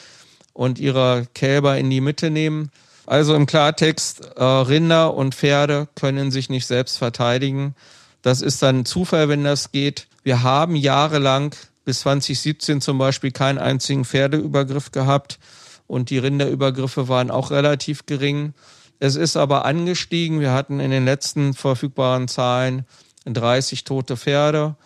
und 0.53 0.79
ihre 0.79 1.27
Kälber 1.35 1.79
in 1.79 1.89
die 1.91 2.01
Mitte 2.01 2.31
nehmen. 2.31 2.71
Also 3.07 3.35
im 3.35 3.47
Klartext, 3.47 4.33
äh, 4.37 4.45
Rinder 4.45 5.15
und 5.15 5.35
Pferde 5.35 5.89
können 5.95 6.31
sich 6.31 6.51
nicht 6.51 6.67
selbst 6.67 6.99
verteidigen. 6.99 7.75
Das 8.23 8.43
ist 8.43 8.63
dann 8.63 8.85
Zufall, 8.85 9.29
wenn 9.29 9.45
das 9.45 9.73
geht. 9.73 10.09
Wir 10.25 10.43
haben 10.43 10.77
jahrelang 10.77 11.55
bis 11.85 12.01
2017 12.01 12.83
zum 12.83 12.99
Beispiel 12.99 13.31
keinen 13.31 13.59
einzigen 13.59 14.05
Pferdeübergriff 14.05 14.93
gehabt 14.93 15.39
und 15.87 16.11
die 16.11 16.19
Rinderübergriffe 16.19 17.09
waren 17.09 17.31
auch 17.31 17.51
relativ 17.51 18.05
gering. 18.05 18.53
Es 19.01 19.17
ist 19.17 19.37
aber 19.37 19.65
angestiegen. 19.65 20.41
Wir 20.41 20.53
hatten 20.53 20.81
in 20.81 20.91
den 20.91 21.05
letzten 21.05 21.55
verfügbaren 21.55 22.29
Zahlen 22.29 22.85
30 23.25 23.85
tote 23.85 24.17
Pferde 24.17 24.77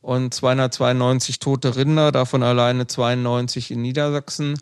und 0.00 0.34
292 0.34 1.38
tote 1.38 1.76
Rinder, 1.76 2.12
davon 2.12 2.42
alleine 2.42 2.86
92 2.86 3.70
in 3.70 3.82
Niedersachsen. 3.82 4.58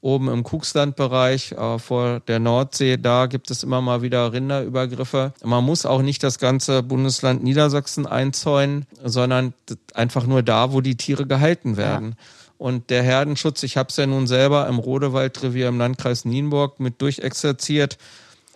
Oben 0.00 0.28
im 0.28 0.44
Kuxlandbereich 0.44 1.52
äh, 1.52 1.78
vor 1.80 2.20
der 2.20 2.38
Nordsee, 2.38 2.96
da 2.96 3.26
gibt 3.26 3.50
es 3.50 3.64
immer 3.64 3.80
mal 3.80 4.02
wieder 4.02 4.32
Rinderübergriffe. 4.32 5.32
Man 5.42 5.64
muss 5.64 5.84
auch 5.84 6.02
nicht 6.02 6.22
das 6.22 6.38
ganze 6.38 6.84
Bundesland 6.84 7.42
Niedersachsen 7.42 8.06
einzäunen, 8.06 8.86
sondern 9.02 9.52
einfach 9.94 10.26
nur 10.26 10.44
da, 10.44 10.72
wo 10.72 10.80
die 10.80 10.96
Tiere 10.96 11.26
gehalten 11.26 11.76
werden. 11.76 12.10
Ja. 12.10 12.16
Und 12.58 12.90
der 12.90 13.02
Herdenschutz, 13.02 13.62
ich 13.64 13.76
habe 13.76 13.88
es 13.88 13.96
ja 13.96 14.06
nun 14.06 14.26
selber 14.26 14.68
im 14.68 14.78
Rodewaldrevier 14.78 15.68
im 15.68 15.78
Landkreis 15.78 16.24
Nienburg 16.24 16.78
mit 16.78 17.02
durchexerziert. 17.02 17.98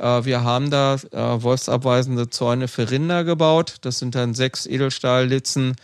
Äh, 0.00 0.25
wir 0.25 0.42
haben 0.42 0.71
da 0.71 0.95
äh, 0.95 1.42
wolfsabweisende 1.42 2.30
Zäune 2.30 2.69
für 2.69 2.90
Rinder 2.90 3.25
gebaut. 3.25 3.76
Das 3.83 3.99
sind 3.99 4.14
dann 4.14 4.35
sechs 4.35 4.66
Edelstahllitzen 4.66 5.76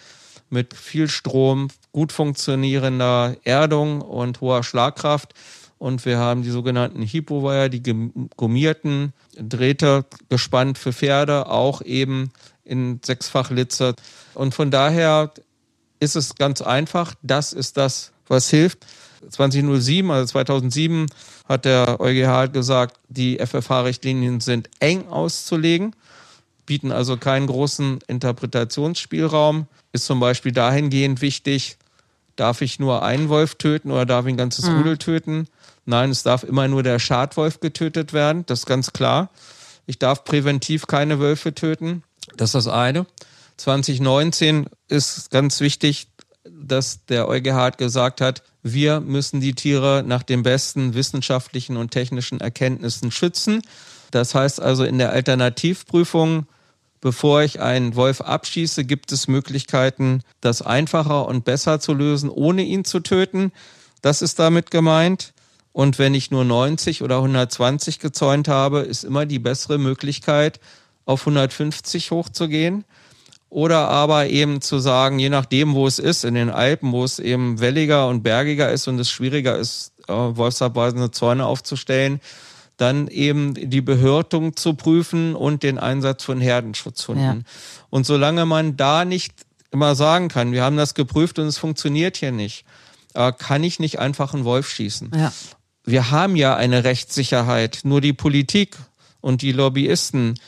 mit 0.48 0.74
viel 0.74 1.08
Strom, 1.08 1.68
gut 1.92 2.12
funktionierender 2.12 3.36
Erdung 3.44 4.00
und 4.00 4.40
hoher 4.40 4.62
Schlagkraft. 4.62 5.34
Und 5.78 6.06
wir 6.06 6.18
haben 6.18 6.42
die 6.42 6.50
sogenannten 6.50 7.02
Hippowire, 7.02 7.68
die 7.68 7.82
gummierten 8.36 9.12
Drähte 9.38 10.06
gespannt 10.30 10.78
für 10.78 10.94
Pferde, 10.94 11.48
auch 11.50 11.82
eben 11.82 12.32
in 12.64 13.00
Sechsfachlitze. 13.04 13.94
Und 14.32 14.54
von 14.54 14.70
daher 14.70 15.32
ist 16.00 16.16
es 16.16 16.34
ganz 16.34 16.62
einfach. 16.62 17.14
Das 17.22 17.52
ist 17.52 17.76
das, 17.76 18.12
was 18.26 18.48
hilft. 18.48 18.86
2007, 19.28 20.10
also 20.10 20.26
2007, 20.26 21.06
hat 21.48 21.64
der 21.64 22.00
EuGH 22.00 22.26
halt 22.26 22.52
gesagt, 22.52 22.98
die 23.08 23.38
FFH-Richtlinien 23.38 24.40
sind 24.40 24.68
eng 24.80 25.08
auszulegen, 25.08 25.94
bieten 26.66 26.92
also 26.92 27.16
keinen 27.16 27.46
großen 27.46 28.00
Interpretationsspielraum. 28.06 29.66
Ist 29.92 30.06
zum 30.06 30.20
Beispiel 30.20 30.52
dahingehend 30.52 31.20
wichtig, 31.20 31.76
darf 32.34 32.60
ich 32.60 32.78
nur 32.78 33.02
einen 33.02 33.28
Wolf 33.28 33.54
töten 33.54 33.90
oder 33.90 34.04
darf 34.04 34.26
ich 34.26 34.34
ein 34.34 34.36
ganzes 34.36 34.66
mhm. 34.66 34.78
Rudel 34.78 34.98
töten? 34.98 35.48
Nein, 35.84 36.10
es 36.10 36.22
darf 36.22 36.42
immer 36.42 36.68
nur 36.68 36.82
der 36.82 36.98
Schadwolf 36.98 37.60
getötet 37.60 38.12
werden, 38.12 38.44
das 38.46 38.60
ist 38.60 38.66
ganz 38.66 38.92
klar. 38.92 39.30
Ich 39.86 39.98
darf 39.98 40.24
präventiv 40.24 40.86
keine 40.86 41.20
Wölfe 41.20 41.54
töten, 41.54 42.02
das 42.36 42.50
ist 42.50 42.66
das 42.66 42.68
eine. 42.68 43.06
2019 43.56 44.66
ist 44.88 45.30
ganz 45.30 45.60
wichtig, 45.60 46.08
dass 46.44 47.04
der 47.06 47.28
EuGH 47.28 47.54
halt 47.54 47.78
gesagt 47.78 48.20
hat, 48.20 48.42
wir 48.72 49.00
müssen 49.00 49.40
die 49.40 49.54
Tiere 49.54 50.02
nach 50.06 50.22
den 50.22 50.42
besten 50.42 50.94
wissenschaftlichen 50.94 51.76
und 51.76 51.92
technischen 51.92 52.40
Erkenntnissen 52.40 53.10
schützen. 53.12 53.62
Das 54.10 54.34
heißt 54.34 54.60
also 54.60 54.84
in 54.84 54.98
der 54.98 55.10
Alternativprüfung, 55.10 56.46
bevor 57.00 57.42
ich 57.42 57.60
einen 57.60 57.94
Wolf 57.94 58.20
abschieße, 58.20 58.84
gibt 58.84 59.12
es 59.12 59.28
Möglichkeiten, 59.28 60.22
das 60.40 60.62
einfacher 60.62 61.26
und 61.26 61.44
besser 61.44 61.78
zu 61.78 61.94
lösen, 61.94 62.28
ohne 62.28 62.62
ihn 62.62 62.84
zu 62.84 63.00
töten. 63.00 63.52
Das 64.02 64.22
ist 64.22 64.38
damit 64.38 64.70
gemeint. 64.70 65.32
Und 65.72 65.98
wenn 65.98 66.14
ich 66.14 66.30
nur 66.30 66.44
90 66.44 67.02
oder 67.02 67.16
120 67.16 68.00
gezäunt 68.00 68.48
habe, 68.48 68.80
ist 68.80 69.04
immer 69.04 69.26
die 69.26 69.38
bessere 69.38 69.78
Möglichkeit, 69.78 70.58
auf 71.04 71.20
150 71.20 72.10
hochzugehen. 72.10 72.84
Oder 73.48 73.88
aber 73.88 74.26
eben 74.26 74.60
zu 74.60 74.78
sagen, 74.78 75.18
je 75.18 75.28
nachdem, 75.28 75.74
wo 75.74 75.86
es 75.86 75.98
ist, 75.98 76.24
in 76.24 76.34
den 76.34 76.50
Alpen, 76.50 76.92
wo 76.92 77.04
es 77.04 77.18
eben 77.18 77.60
welliger 77.60 78.08
und 78.08 78.22
bergiger 78.22 78.70
ist 78.70 78.88
und 78.88 78.98
es 78.98 79.08
schwieriger 79.08 79.56
ist, 79.56 79.92
äh, 80.08 80.12
wolfsabweisende 80.12 81.10
Zäune 81.10 81.46
aufzustellen, 81.46 82.20
dann 82.76 83.08
eben 83.08 83.54
die 83.54 83.80
Behörtung 83.80 84.56
zu 84.56 84.74
prüfen 84.74 85.34
und 85.34 85.62
den 85.62 85.78
Einsatz 85.78 86.24
von 86.24 86.40
Herdenschutzhunden. 86.40 87.24
Ja. 87.24 87.52
Und 87.88 88.04
solange 88.04 88.44
man 88.46 88.76
da 88.76 89.04
nicht 89.04 89.32
immer 89.70 89.94
sagen 89.94 90.28
kann, 90.28 90.52
wir 90.52 90.62
haben 90.62 90.76
das 90.76 90.94
geprüft 90.94 91.38
und 91.38 91.46
es 91.46 91.58
funktioniert 91.58 92.16
hier 92.16 92.32
nicht, 92.32 92.64
äh, 93.14 93.32
kann 93.32 93.64
ich 93.64 93.78
nicht 93.78 93.98
einfach 93.98 94.34
einen 94.34 94.44
Wolf 94.44 94.68
schießen. 94.68 95.10
Ja. 95.14 95.32
Wir 95.84 96.10
haben 96.10 96.36
ja 96.36 96.56
eine 96.56 96.84
Rechtssicherheit, 96.84 97.80
nur 97.84 98.00
die 98.00 98.12
Politik 98.12 98.76
und 99.20 99.42
die 99.42 99.52
Lobbyisten 99.52 100.38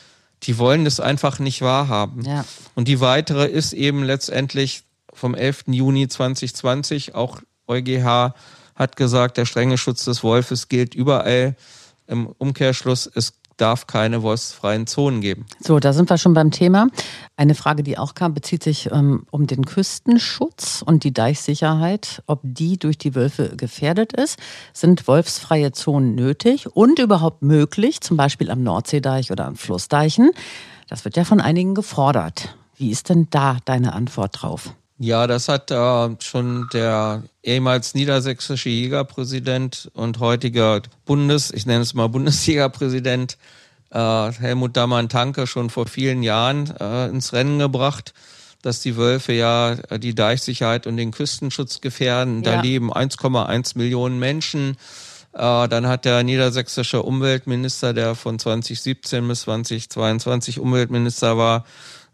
die 0.45 0.59
wollen 0.59 0.85
das 0.85 1.00
einfach 1.00 1.38
nicht 1.38 1.62
wahrhaben. 1.62 2.23
Ja. 2.25 2.45
Und 2.75 2.88
die 2.88 3.00
weitere 3.00 3.47
ist 3.47 3.73
eben 3.73 4.04
letztendlich 4.04 4.83
vom 5.12 5.35
11. 5.35 5.64
Juni 5.68 6.09
2020, 6.09 7.14
auch 7.14 7.40
EuGH 7.66 8.35
hat 8.75 8.97
gesagt, 8.97 9.37
der 9.37 9.45
strenge 9.45 9.76
Schutz 9.76 10.04
des 10.04 10.23
Wolfes 10.23 10.68
gilt 10.68 10.95
überall. 10.95 11.57
Im 12.07 12.26
Umkehrschluss, 12.26 13.11
es 13.12 13.35
darf 13.58 13.86
keine 13.86 14.22
wolfsfreien 14.22 14.86
Zonen 14.86 15.20
geben. 15.20 15.46
So, 15.60 15.78
da 15.78 15.92
sind 15.92 16.08
wir 16.08 16.16
schon 16.16 16.32
beim 16.32 16.50
Thema. 16.50 16.88
Eine 17.36 17.54
Frage, 17.54 17.82
die 17.82 17.98
auch 17.98 18.14
kam, 18.14 18.32
bezieht 18.34 18.62
sich 18.62 18.90
ähm, 18.90 19.26
um 19.30 19.46
den 19.46 19.64
Küstenschutz 19.64 20.82
und 20.84 21.04
die 21.04 21.12
Deichsicherheit, 21.12 22.22
ob 22.26 22.40
die 22.42 22.78
durch 22.78 22.98
die 22.98 23.14
Wölfe 23.14 23.56
gefährdet 23.56 24.12
ist. 24.12 24.38
Sind 24.72 25.06
wolfsfreie 25.06 25.72
Zonen 25.72 26.14
nötig 26.14 26.74
und 26.74 26.98
überhaupt 26.98 27.42
möglich, 27.42 28.00
zum 28.00 28.16
Beispiel 28.16 28.50
am 28.50 28.62
Nordseedeich 28.62 29.30
oder 29.30 29.46
an 29.46 29.56
Flussdeichen? 29.56 30.30
Das 30.88 31.04
wird 31.04 31.16
ja 31.16 31.24
von 31.24 31.40
einigen 31.40 31.74
gefordert. 31.74 32.56
Wie 32.76 32.90
ist 32.90 33.08
denn 33.08 33.26
da 33.30 33.58
deine 33.64 33.92
Antwort 33.92 34.42
drauf? 34.42 34.72
Ja, 35.00 35.28
das 35.28 35.48
hat 35.48 35.70
äh, 35.70 36.16
schon 36.20 36.68
der 36.72 37.22
ehemals 37.44 37.94
niedersächsische 37.94 38.68
Jägerpräsident 38.68 39.90
und 39.94 40.18
heutiger 40.18 40.82
Bundes, 41.06 41.52
ich 41.52 41.66
nenne 41.66 41.82
es 41.82 41.94
mal 41.94 42.08
Bundesjägerpräsident 42.08 43.38
äh, 43.90 44.32
Helmut 44.32 44.76
Dammann-Tanke 44.76 45.46
schon 45.46 45.70
vor 45.70 45.86
vielen 45.86 46.22
Jahren 46.22 46.74
äh, 46.78 47.06
ins 47.06 47.32
Rennen 47.32 47.58
gebracht, 47.60 48.12
dass 48.62 48.80
die 48.80 48.96
Wölfe 48.96 49.32
ja 49.32 49.74
äh, 49.88 49.98
die 50.00 50.16
Deichsicherheit 50.16 50.86
und 50.86 50.96
den 50.96 51.12
Küstenschutz 51.12 51.80
gefährden. 51.80 52.42
Ja. 52.42 52.56
Da 52.56 52.60
leben 52.60 52.92
1,1 52.92 53.78
Millionen 53.78 54.18
Menschen. 54.18 54.76
Äh, 55.32 55.68
dann 55.68 55.86
hat 55.86 56.04
der 56.04 56.22
niedersächsische 56.22 57.02
Umweltminister, 57.02 57.94
der 57.94 58.14
von 58.14 58.38
2017 58.38 59.28
bis 59.28 59.42
2022 59.42 60.58
Umweltminister 60.58 61.38
war, 61.38 61.64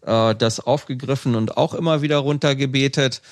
äh, 0.06 0.34
das 0.34 0.60
aufgegriffen 0.60 1.34
und 1.34 1.56
auch 1.56 1.74
immer 1.74 2.02
wieder 2.02 2.18
runtergebetet. 2.18 3.22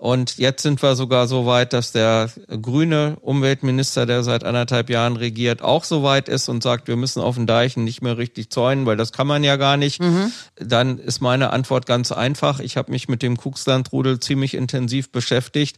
Und 0.00 0.38
jetzt 0.38 0.62
sind 0.62 0.82
wir 0.82 0.96
sogar 0.96 1.28
so 1.28 1.44
weit, 1.44 1.74
dass 1.74 1.92
der 1.92 2.30
grüne 2.62 3.18
Umweltminister, 3.20 4.06
der 4.06 4.22
seit 4.22 4.44
anderthalb 4.44 4.88
Jahren 4.88 5.16
regiert, 5.16 5.60
auch 5.60 5.84
so 5.84 6.02
weit 6.02 6.30
ist 6.30 6.48
und 6.48 6.62
sagt, 6.62 6.88
wir 6.88 6.96
müssen 6.96 7.20
auf 7.20 7.34
den 7.34 7.46
Deichen 7.46 7.84
nicht 7.84 8.00
mehr 8.00 8.16
richtig 8.16 8.48
zäunen, 8.48 8.86
weil 8.86 8.96
das 8.96 9.12
kann 9.12 9.26
man 9.26 9.44
ja 9.44 9.56
gar 9.56 9.76
nicht. 9.76 10.00
Mhm. 10.00 10.32
Dann 10.56 10.98
ist 10.98 11.20
meine 11.20 11.52
Antwort 11.52 11.84
ganz 11.84 12.12
einfach. 12.12 12.60
Ich 12.60 12.78
habe 12.78 12.90
mich 12.90 13.10
mit 13.10 13.20
dem 13.20 13.36
Kuxlandrudel 13.36 14.20
ziemlich 14.20 14.54
intensiv 14.54 15.12
beschäftigt 15.12 15.76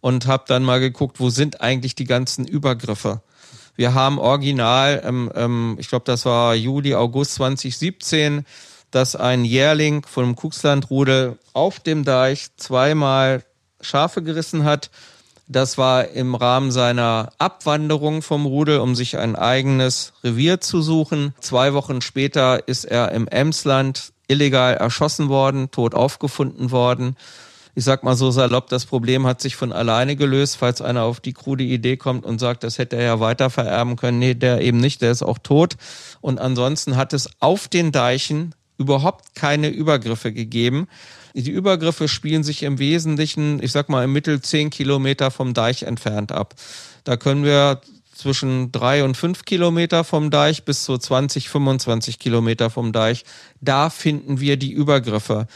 und 0.00 0.26
habe 0.26 0.44
dann 0.46 0.64
mal 0.64 0.80
geguckt, 0.80 1.20
wo 1.20 1.28
sind 1.28 1.60
eigentlich 1.60 1.94
die 1.94 2.06
ganzen 2.06 2.46
Übergriffe. 2.46 3.20
Wir 3.76 3.92
haben 3.92 4.18
original, 4.18 5.02
ähm, 5.04 5.30
ähm, 5.34 5.76
ich 5.78 5.88
glaube, 5.88 6.04
das 6.06 6.24
war 6.24 6.54
Juli, 6.54 6.94
August 6.94 7.34
2017, 7.34 8.46
dass 8.90 9.16
ein 9.16 9.44
Jährling 9.44 10.04
von 10.06 10.36
Kuxlandrudel 10.36 11.38
auf 11.52 11.80
dem 11.80 12.04
Deich 12.04 12.48
zweimal 12.56 13.44
Schafe 13.80 14.22
gerissen 14.22 14.64
hat. 14.64 14.90
Das 15.46 15.78
war 15.78 16.08
im 16.08 16.34
Rahmen 16.34 16.70
seiner 16.70 17.32
Abwanderung 17.38 18.20
vom 18.20 18.44
Rudel, 18.44 18.80
um 18.80 18.94
sich 18.94 19.16
ein 19.16 19.34
eigenes 19.34 20.12
Revier 20.22 20.60
zu 20.60 20.82
suchen. 20.82 21.34
Zwei 21.40 21.72
Wochen 21.72 22.02
später 22.02 22.68
ist 22.68 22.84
er 22.84 23.12
im 23.12 23.26
Emsland 23.28 24.12
illegal 24.26 24.74
erschossen 24.74 25.30
worden, 25.30 25.70
tot 25.70 25.94
aufgefunden 25.94 26.70
worden. 26.70 27.16
Ich 27.74 27.84
sag 27.84 28.02
mal 28.02 28.16
so 28.16 28.30
salopp, 28.30 28.68
das 28.68 28.86
Problem 28.86 29.26
hat 29.26 29.40
sich 29.40 29.54
von 29.54 29.72
alleine 29.72 30.16
gelöst, 30.16 30.56
falls 30.56 30.82
einer 30.82 31.04
auf 31.04 31.20
die 31.20 31.32
krude 31.32 31.62
Idee 31.62 31.96
kommt 31.96 32.26
und 32.26 32.40
sagt, 32.40 32.64
das 32.64 32.76
hätte 32.76 32.96
er 32.96 33.04
ja 33.04 33.20
weiter 33.20 33.50
vererben 33.50 33.96
können. 33.96 34.18
Nee, 34.18 34.34
der 34.34 34.60
eben 34.60 34.78
nicht, 34.78 35.00
der 35.00 35.12
ist 35.12 35.22
auch 35.22 35.38
tot. 35.38 35.76
Und 36.20 36.40
ansonsten 36.40 36.96
hat 36.96 37.12
es 37.12 37.30
auf 37.38 37.68
den 37.68 37.92
Deichen 37.92 38.52
überhaupt 38.78 39.34
keine 39.34 39.68
Übergriffe 39.68 40.32
gegeben. 40.32 40.88
Die 41.34 41.50
Übergriffe 41.50 42.08
spielen 42.08 42.42
sich 42.42 42.62
im 42.62 42.78
Wesentlichen, 42.78 43.62
ich 43.62 43.72
sag 43.72 43.88
mal, 43.88 44.04
im 44.04 44.12
Mittel 44.12 44.40
zehn 44.40 44.70
Kilometer 44.70 45.30
vom 45.30 45.52
Deich 45.52 45.82
entfernt 45.82 46.32
ab. 46.32 46.54
Da 47.04 47.16
können 47.16 47.44
wir 47.44 47.80
zwischen 48.14 48.72
drei 48.72 49.04
und 49.04 49.16
fünf 49.16 49.44
Kilometer 49.44 50.02
vom 50.02 50.30
Deich 50.30 50.64
bis 50.64 50.84
zu 50.84 50.98
20, 50.98 51.48
25 51.48 52.18
Kilometer 52.18 52.70
vom 52.70 52.92
Deich. 52.92 53.24
Da 53.60 53.90
finden 53.90 54.40
wir 54.40 54.56
die 54.56 54.72
Übergriffe. 54.72 55.46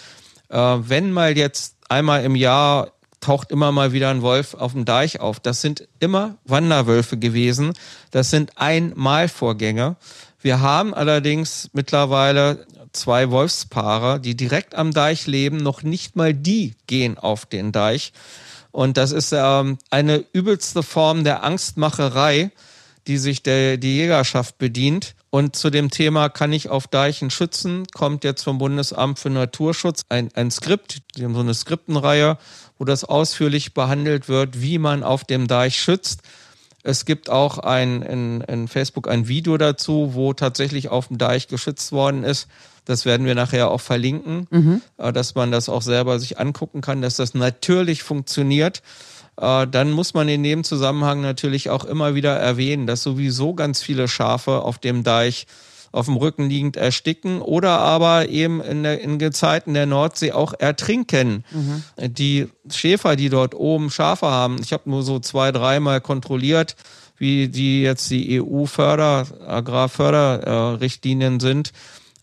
Äh, 0.48 0.56
wenn 0.56 1.12
mal 1.12 1.36
jetzt 1.36 1.76
einmal 1.88 2.24
im 2.24 2.36
Jahr 2.36 2.92
taucht 3.20 3.50
immer 3.50 3.72
mal 3.72 3.92
wieder 3.92 4.10
ein 4.10 4.20
Wolf 4.20 4.54
auf 4.54 4.72
dem 4.72 4.84
Deich 4.84 5.20
auf. 5.20 5.40
Das 5.40 5.60
sind 5.60 5.88
immer 6.00 6.36
Wanderwölfe 6.44 7.16
gewesen. 7.18 7.72
Das 8.10 8.30
sind 8.30 8.58
Einmalvorgänge. 8.58 9.96
Wir 10.40 10.60
haben 10.60 10.92
allerdings 10.92 11.70
mittlerweile 11.72 12.66
zwei 12.92 13.30
Wolfspaare, 13.30 14.20
die 14.20 14.36
direkt 14.36 14.74
am 14.74 14.92
Deich 14.92 15.26
leben. 15.26 15.58
Noch 15.58 15.82
nicht 15.82 16.16
mal 16.16 16.34
die 16.34 16.74
gehen 16.86 17.18
auf 17.18 17.46
den 17.46 17.72
Deich. 17.72 18.12
Und 18.70 18.96
das 18.96 19.12
ist 19.12 19.32
ähm, 19.32 19.78
eine 19.90 20.24
übelste 20.32 20.82
Form 20.82 21.24
der 21.24 21.44
Angstmacherei, 21.44 22.50
die 23.06 23.18
sich 23.18 23.42
der, 23.42 23.76
die 23.76 23.96
Jägerschaft 23.96 24.58
bedient. 24.58 25.14
Und 25.30 25.56
zu 25.56 25.70
dem 25.70 25.90
Thema 25.90 26.28
kann 26.28 26.52
ich 26.52 26.68
auf 26.68 26.86
Deichen 26.86 27.30
schützen, 27.30 27.86
kommt 27.94 28.22
jetzt 28.22 28.42
vom 28.42 28.58
Bundesamt 28.58 29.18
für 29.18 29.30
Naturschutz 29.30 30.02
ein, 30.08 30.30
ein 30.34 30.50
Skript, 30.50 30.98
die 31.16 31.24
haben 31.24 31.34
so 31.34 31.40
eine 31.40 31.54
Skriptenreihe, 31.54 32.36
wo 32.78 32.84
das 32.84 33.04
ausführlich 33.04 33.74
behandelt 33.74 34.28
wird, 34.28 34.60
wie 34.60 34.78
man 34.78 35.02
auf 35.02 35.24
dem 35.24 35.48
Deich 35.48 35.80
schützt. 35.80 36.20
Es 36.82 37.04
gibt 37.04 37.30
auch 37.30 37.58
ein, 37.58 38.02
in, 38.02 38.40
in 38.42 38.68
Facebook 38.68 39.08
ein 39.08 39.28
Video 39.28 39.56
dazu, 39.56 40.14
wo 40.14 40.32
tatsächlich 40.32 40.88
auf 40.88 41.08
dem 41.08 41.18
Deich 41.18 41.48
geschützt 41.48 41.92
worden 41.92 42.24
ist. 42.24 42.48
Das 42.84 43.04
werden 43.04 43.26
wir 43.26 43.34
nachher 43.34 43.70
auch 43.70 43.80
verlinken, 43.80 44.46
mhm. 44.50 44.82
Äh, 44.98 45.12
dass 45.12 45.34
man 45.34 45.50
das 45.50 45.68
auch 45.68 45.82
selber 45.82 46.18
sich 46.18 46.38
angucken 46.38 46.80
kann, 46.80 47.02
dass 47.02 47.16
das 47.16 47.34
natürlich 47.34 48.02
funktioniert. 48.02 48.82
Äh, 49.40 49.66
dann 49.66 49.90
muss 49.90 50.14
man 50.14 50.28
in 50.28 50.42
dem 50.42 50.64
Zusammenhang 50.64 51.20
natürlich 51.20 51.70
auch 51.70 51.84
immer 51.84 52.14
wieder 52.14 52.36
erwähnen, 52.36 52.86
dass 52.86 53.02
sowieso 53.02 53.54
ganz 53.54 53.82
viele 53.82 54.08
Schafe 54.08 54.62
auf 54.62 54.78
dem 54.78 55.04
Deich 55.04 55.46
auf 55.92 56.06
dem 56.06 56.16
Rücken 56.16 56.48
liegend 56.48 56.76
ersticken 56.76 57.42
oder 57.42 57.78
aber 57.78 58.28
eben 58.30 58.62
in, 58.62 58.82
der, 58.82 59.00
in 59.02 59.18
Gezeiten 59.18 59.74
der 59.74 59.84
Nordsee 59.86 60.32
auch 60.32 60.54
ertrinken. 60.58 61.44
Mhm. 61.50 61.82
Die 61.98 62.48
Schäfer, 62.70 63.14
die 63.14 63.28
dort 63.28 63.54
oben 63.54 63.90
Schafe 63.90 64.26
haben, 64.26 64.56
ich 64.62 64.72
habe 64.72 64.88
nur 64.88 65.02
so 65.02 65.18
zwei, 65.18 65.52
dreimal 65.52 66.00
kontrolliert, 66.00 66.76
wie 67.18 67.48
die 67.48 67.82
jetzt 67.82 68.10
die 68.10 68.40
EU-Förder, 68.40 69.26
Agrarförderrichtlinien 69.46 71.40
sind. 71.40 71.72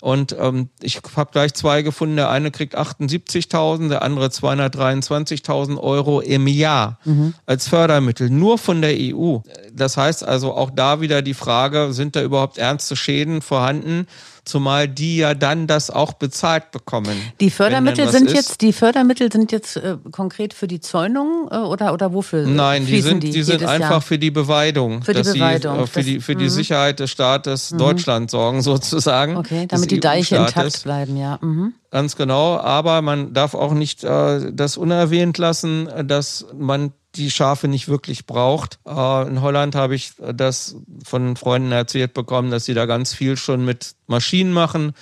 Und 0.02 0.36
ähm, 0.40 0.70
ich 0.82 1.02
habe 1.16 1.32
gleich 1.32 1.54
zwei 1.54 1.82
gefunden. 1.82 2.16
Der 2.16 2.30
eine 2.30 2.52
kriegt 2.52 2.78
78.000, 2.78 3.90
der 3.90 4.02
andere 4.02 4.28
223.000 4.28 5.78
Euro 5.78 6.22
im 6.22 6.48
Jahr 6.48 7.00
mhm. 7.04 7.34
als 7.46 7.68
Fördermittel, 7.68 8.30
nur 8.30 8.58
von 8.58 8.82
der 8.82 8.96
EU. 8.98 9.40
Das 9.74 9.98
heißt 9.98 10.24
also 10.24 10.54
auch 10.54 10.72
da 10.72 11.02
wieder 11.02 11.22
die 11.22 11.34
Frage, 11.34 11.92
sind 11.92 12.16
da 12.16 12.22
überhaupt 12.22 12.58
ernste 12.58 12.96
Schäden 12.96 13.42
vorhanden? 13.42 14.08
Zumal 14.50 14.88
die 14.88 15.18
ja 15.18 15.34
dann 15.34 15.68
das 15.68 15.90
auch 15.90 16.14
bezahlt 16.14 16.72
bekommen. 16.72 17.16
Die 17.40 17.50
Fördermittel 17.50 18.10
sind 18.10 18.28
ist. 18.28 18.36
jetzt, 18.36 18.62
die 18.62 18.74
Fördermittel 18.74 19.32
sind 19.32 19.52
jetzt 19.52 19.78
äh, 19.78 19.98
konkret 20.12 20.54
für 20.54 20.68
die 20.68 20.80
Zäunung 20.80 21.48
äh, 21.52 21.58
oder, 21.58 21.94
oder 21.94 22.14
wofür? 22.14 22.46
Nein, 22.46 22.86
die 22.86 23.02
sind, 23.02 23.24
die, 23.24 23.32
die 23.32 23.44
sind 23.44 23.64
einfach 23.64 23.90
Jahr? 23.92 24.02
für 24.02 24.18
die 24.18 24.32
Beweidung. 24.32 25.04
Für 25.04 25.14
die 25.14 25.22
Beweidung. 25.22 25.78
Sie, 25.78 25.84
äh, 25.84 25.88
für, 25.88 26.04
die, 26.04 26.20
für 26.20 26.36
die 26.36 26.46
mhm. 26.46 26.50
Sicherheit 26.50 27.00
des 27.00 27.12
Staates 27.12 27.72
mhm. 27.72 27.78
Deutschland 27.78 28.32
sorgen 28.32 28.62
sozusagen. 28.64 29.38
Okay, 29.38 29.68
damit 29.68 29.92
die 29.92 30.00
Deiche 30.00 30.36
intakt 30.36 30.84
bleiben, 30.84 31.16
ja. 31.16 31.38
Mhm. 31.42 31.74
Ganz 31.92 32.16
genau, 32.16 32.58
aber 32.58 33.02
man 33.02 33.34
darf 33.34 33.56
auch 33.56 33.74
nicht 33.74 34.04
äh, 34.04 34.52
das 34.52 34.78
unerwähnt 34.78 35.38
lassen, 35.38 35.90
dass 36.06 36.46
man 36.56 36.92
die 37.20 37.32
Schafe 37.32 37.68
nicht 37.68 37.88
wirklich 37.88 38.26
braucht. 38.26 38.80
Äh, 38.88 39.28
in 39.28 39.42
Holland 39.42 39.76
habe 39.76 39.96
ich 39.96 40.14
das 40.34 40.76
von 41.04 41.36
Freunden 41.36 41.72
erzählt 41.72 42.14
bekommen, 42.14 42.50
dass 42.50 42.66
sie 42.66 42.74
da 42.74 42.86
ganz 42.86 43.14
viel 43.14 43.38
schon 43.38 43.66
mit 43.66 43.96
Maschinen 44.08 44.52
machen. 44.54 44.94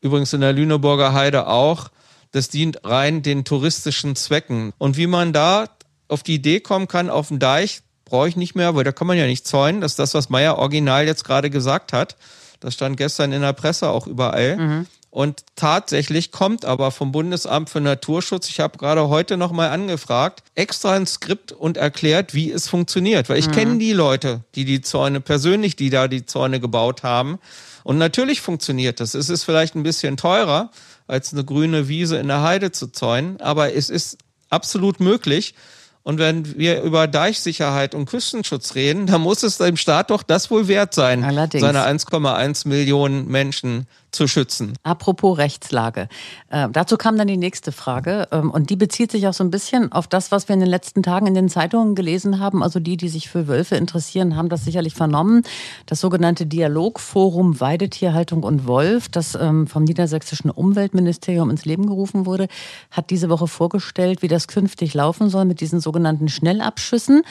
Übrigens 0.00 0.32
in 0.32 0.40
der 0.40 0.52
Lüneburger 0.52 1.12
Heide 1.12 1.46
auch. 1.46 1.90
Das 2.32 2.48
dient 2.48 2.84
rein 2.84 3.22
den 3.22 3.44
touristischen 3.44 4.16
Zwecken. 4.16 4.72
Und 4.78 4.96
wie 4.96 5.06
man 5.06 5.32
da 5.32 5.68
auf 6.08 6.22
die 6.22 6.34
Idee 6.34 6.60
kommen 6.60 6.88
kann, 6.88 7.10
auf 7.10 7.28
dem 7.28 7.38
Deich, 7.38 7.82
brauche 8.04 8.28
ich 8.28 8.36
nicht 8.36 8.54
mehr, 8.54 8.74
weil 8.74 8.84
da 8.84 8.92
kann 8.92 9.06
man 9.06 9.16
ja 9.16 9.26
nicht 9.26 9.46
zäunen. 9.46 9.80
Das 9.80 9.92
ist 9.92 9.98
das, 9.98 10.14
was 10.14 10.28
Meyer 10.28 10.58
original 10.58 11.06
jetzt 11.06 11.24
gerade 11.24 11.50
gesagt 11.50 11.92
hat. 11.92 12.16
Das 12.58 12.74
stand 12.74 12.96
gestern 12.96 13.32
in 13.32 13.40
der 13.40 13.52
Presse 13.52 13.88
auch 13.88 14.06
überall. 14.06 14.56
Mhm. 14.56 14.86
Und 15.10 15.42
tatsächlich 15.56 16.30
kommt 16.30 16.64
aber 16.64 16.92
vom 16.92 17.10
Bundesamt 17.10 17.68
für 17.68 17.80
Naturschutz, 17.80 18.48
ich 18.48 18.60
habe 18.60 18.78
gerade 18.78 19.08
heute 19.08 19.36
nochmal 19.36 19.70
angefragt, 19.70 20.44
extra 20.54 20.92
ein 20.92 21.06
Skript 21.06 21.50
und 21.50 21.76
erklärt, 21.76 22.32
wie 22.32 22.52
es 22.52 22.68
funktioniert. 22.68 23.28
Weil 23.28 23.38
ich 23.38 23.48
mhm. 23.48 23.52
kenne 23.52 23.78
die 23.78 23.92
Leute, 23.92 24.44
die 24.54 24.64
die 24.64 24.82
Zäune 24.82 25.20
persönlich, 25.20 25.74
die 25.74 25.90
da 25.90 26.06
die 26.06 26.26
Zäune 26.26 26.60
gebaut 26.60 27.02
haben. 27.02 27.40
Und 27.82 27.98
natürlich 27.98 28.40
funktioniert 28.40 29.00
das. 29.00 29.14
Es 29.14 29.28
ist 29.28 29.42
vielleicht 29.42 29.74
ein 29.74 29.82
bisschen 29.82 30.16
teurer, 30.16 30.70
als 31.08 31.32
eine 31.32 31.44
grüne 31.44 31.88
Wiese 31.88 32.16
in 32.18 32.28
der 32.28 32.42
Heide 32.42 32.70
zu 32.70 32.86
zäunen, 32.86 33.40
aber 33.40 33.74
es 33.74 33.90
ist 33.90 34.18
absolut 34.48 35.00
möglich. 35.00 35.54
Und 36.02 36.18
wenn 36.18 36.58
wir 36.58 36.82
über 36.82 37.06
Deichsicherheit 37.08 37.94
und 37.94 38.06
Küstenschutz 38.06 38.74
reden, 38.74 39.06
dann 39.08 39.20
muss 39.20 39.42
es 39.42 39.58
dem 39.58 39.76
Staat 39.76 40.10
doch 40.10 40.22
das 40.22 40.50
wohl 40.50 40.68
wert 40.68 40.94
sein, 40.94 41.24
Allerdings. 41.24 41.62
seine 41.62 41.84
1,1 41.84 42.68
Millionen 42.68 43.26
Menschen 43.28 43.86
zu 44.10 44.26
schützen. 44.26 44.74
Apropos 44.82 45.38
Rechtslage. 45.38 46.08
Äh, 46.48 46.68
dazu 46.72 46.96
kam 46.96 47.16
dann 47.16 47.28
die 47.28 47.36
nächste 47.36 47.72
Frage 47.72 48.28
ähm, 48.32 48.50
und 48.50 48.70
die 48.70 48.76
bezieht 48.76 49.10
sich 49.10 49.26
auch 49.28 49.32
so 49.32 49.44
ein 49.44 49.50
bisschen 49.50 49.92
auf 49.92 50.06
das, 50.06 50.30
was 50.32 50.48
wir 50.48 50.54
in 50.54 50.60
den 50.60 50.68
letzten 50.68 51.02
Tagen 51.02 51.26
in 51.26 51.34
den 51.34 51.48
Zeitungen 51.48 51.94
gelesen 51.94 52.40
haben. 52.40 52.62
Also 52.62 52.80
die, 52.80 52.96
die 52.96 53.08
sich 53.08 53.28
für 53.28 53.48
Wölfe 53.48 53.76
interessieren, 53.76 54.36
haben 54.36 54.48
das 54.48 54.64
sicherlich 54.64 54.94
vernommen. 54.94 55.42
Das 55.86 56.00
sogenannte 56.00 56.46
Dialogforum 56.46 57.60
Weidetierhaltung 57.60 58.42
und 58.42 58.66
Wolf, 58.66 59.08
das 59.08 59.34
ähm, 59.34 59.66
vom 59.66 59.84
niedersächsischen 59.84 60.50
Umweltministerium 60.50 61.50
ins 61.50 61.64
Leben 61.64 61.86
gerufen 61.86 62.26
wurde, 62.26 62.48
hat 62.90 63.10
diese 63.10 63.28
Woche 63.28 63.46
vorgestellt, 63.46 64.22
wie 64.22 64.28
das 64.28 64.48
künftig 64.48 64.94
laufen 64.94 65.30
soll 65.30 65.44
mit 65.44 65.60
diesen 65.60 65.80
sogenannten 65.80 66.28
Schnellabschüssen. 66.28 67.22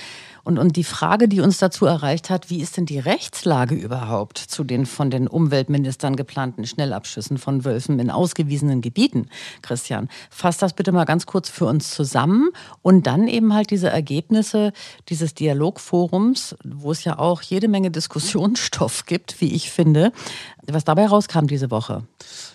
Und, 0.43 0.59
und 0.59 0.75
die 0.75 0.83
Frage, 0.83 1.27
die 1.27 1.41
uns 1.41 1.57
dazu 1.57 1.85
erreicht 1.85 2.29
hat, 2.29 2.49
wie 2.49 2.61
ist 2.61 2.77
denn 2.77 2.85
die 2.85 2.99
Rechtslage 2.99 3.75
überhaupt 3.75 4.37
zu 4.37 4.63
den 4.63 4.85
von 4.85 5.09
den 5.09 5.27
Umweltministern 5.27 6.15
geplanten 6.15 6.65
Schnellabschüssen 6.65 7.37
von 7.37 7.65
Wölfen 7.65 7.99
in 7.99 8.09
ausgewiesenen 8.09 8.81
Gebieten? 8.81 9.27
Christian, 9.61 10.09
fass 10.29 10.57
das 10.57 10.73
bitte 10.73 10.91
mal 10.91 11.05
ganz 11.05 11.25
kurz 11.25 11.49
für 11.49 11.65
uns 11.65 11.91
zusammen 11.91 12.49
und 12.81 13.07
dann 13.07 13.27
eben 13.27 13.53
halt 13.53 13.71
diese 13.71 13.89
Ergebnisse 13.89 14.73
dieses 15.09 15.33
Dialogforums, 15.33 16.55
wo 16.63 16.91
es 16.91 17.03
ja 17.03 17.19
auch 17.19 17.41
jede 17.41 17.67
Menge 17.67 17.91
Diskussionsstoff 17.91 19.05
gibt, 19.05 19.41
wie 19.41 19.53
ich 19.53 19.71
finde. 19.71 20.11
Was 20.67 20.83
dabei 20.83 21.07
rauskam 21.07 21.47
diese 21.47 21.71
Woche? 21.71 22.03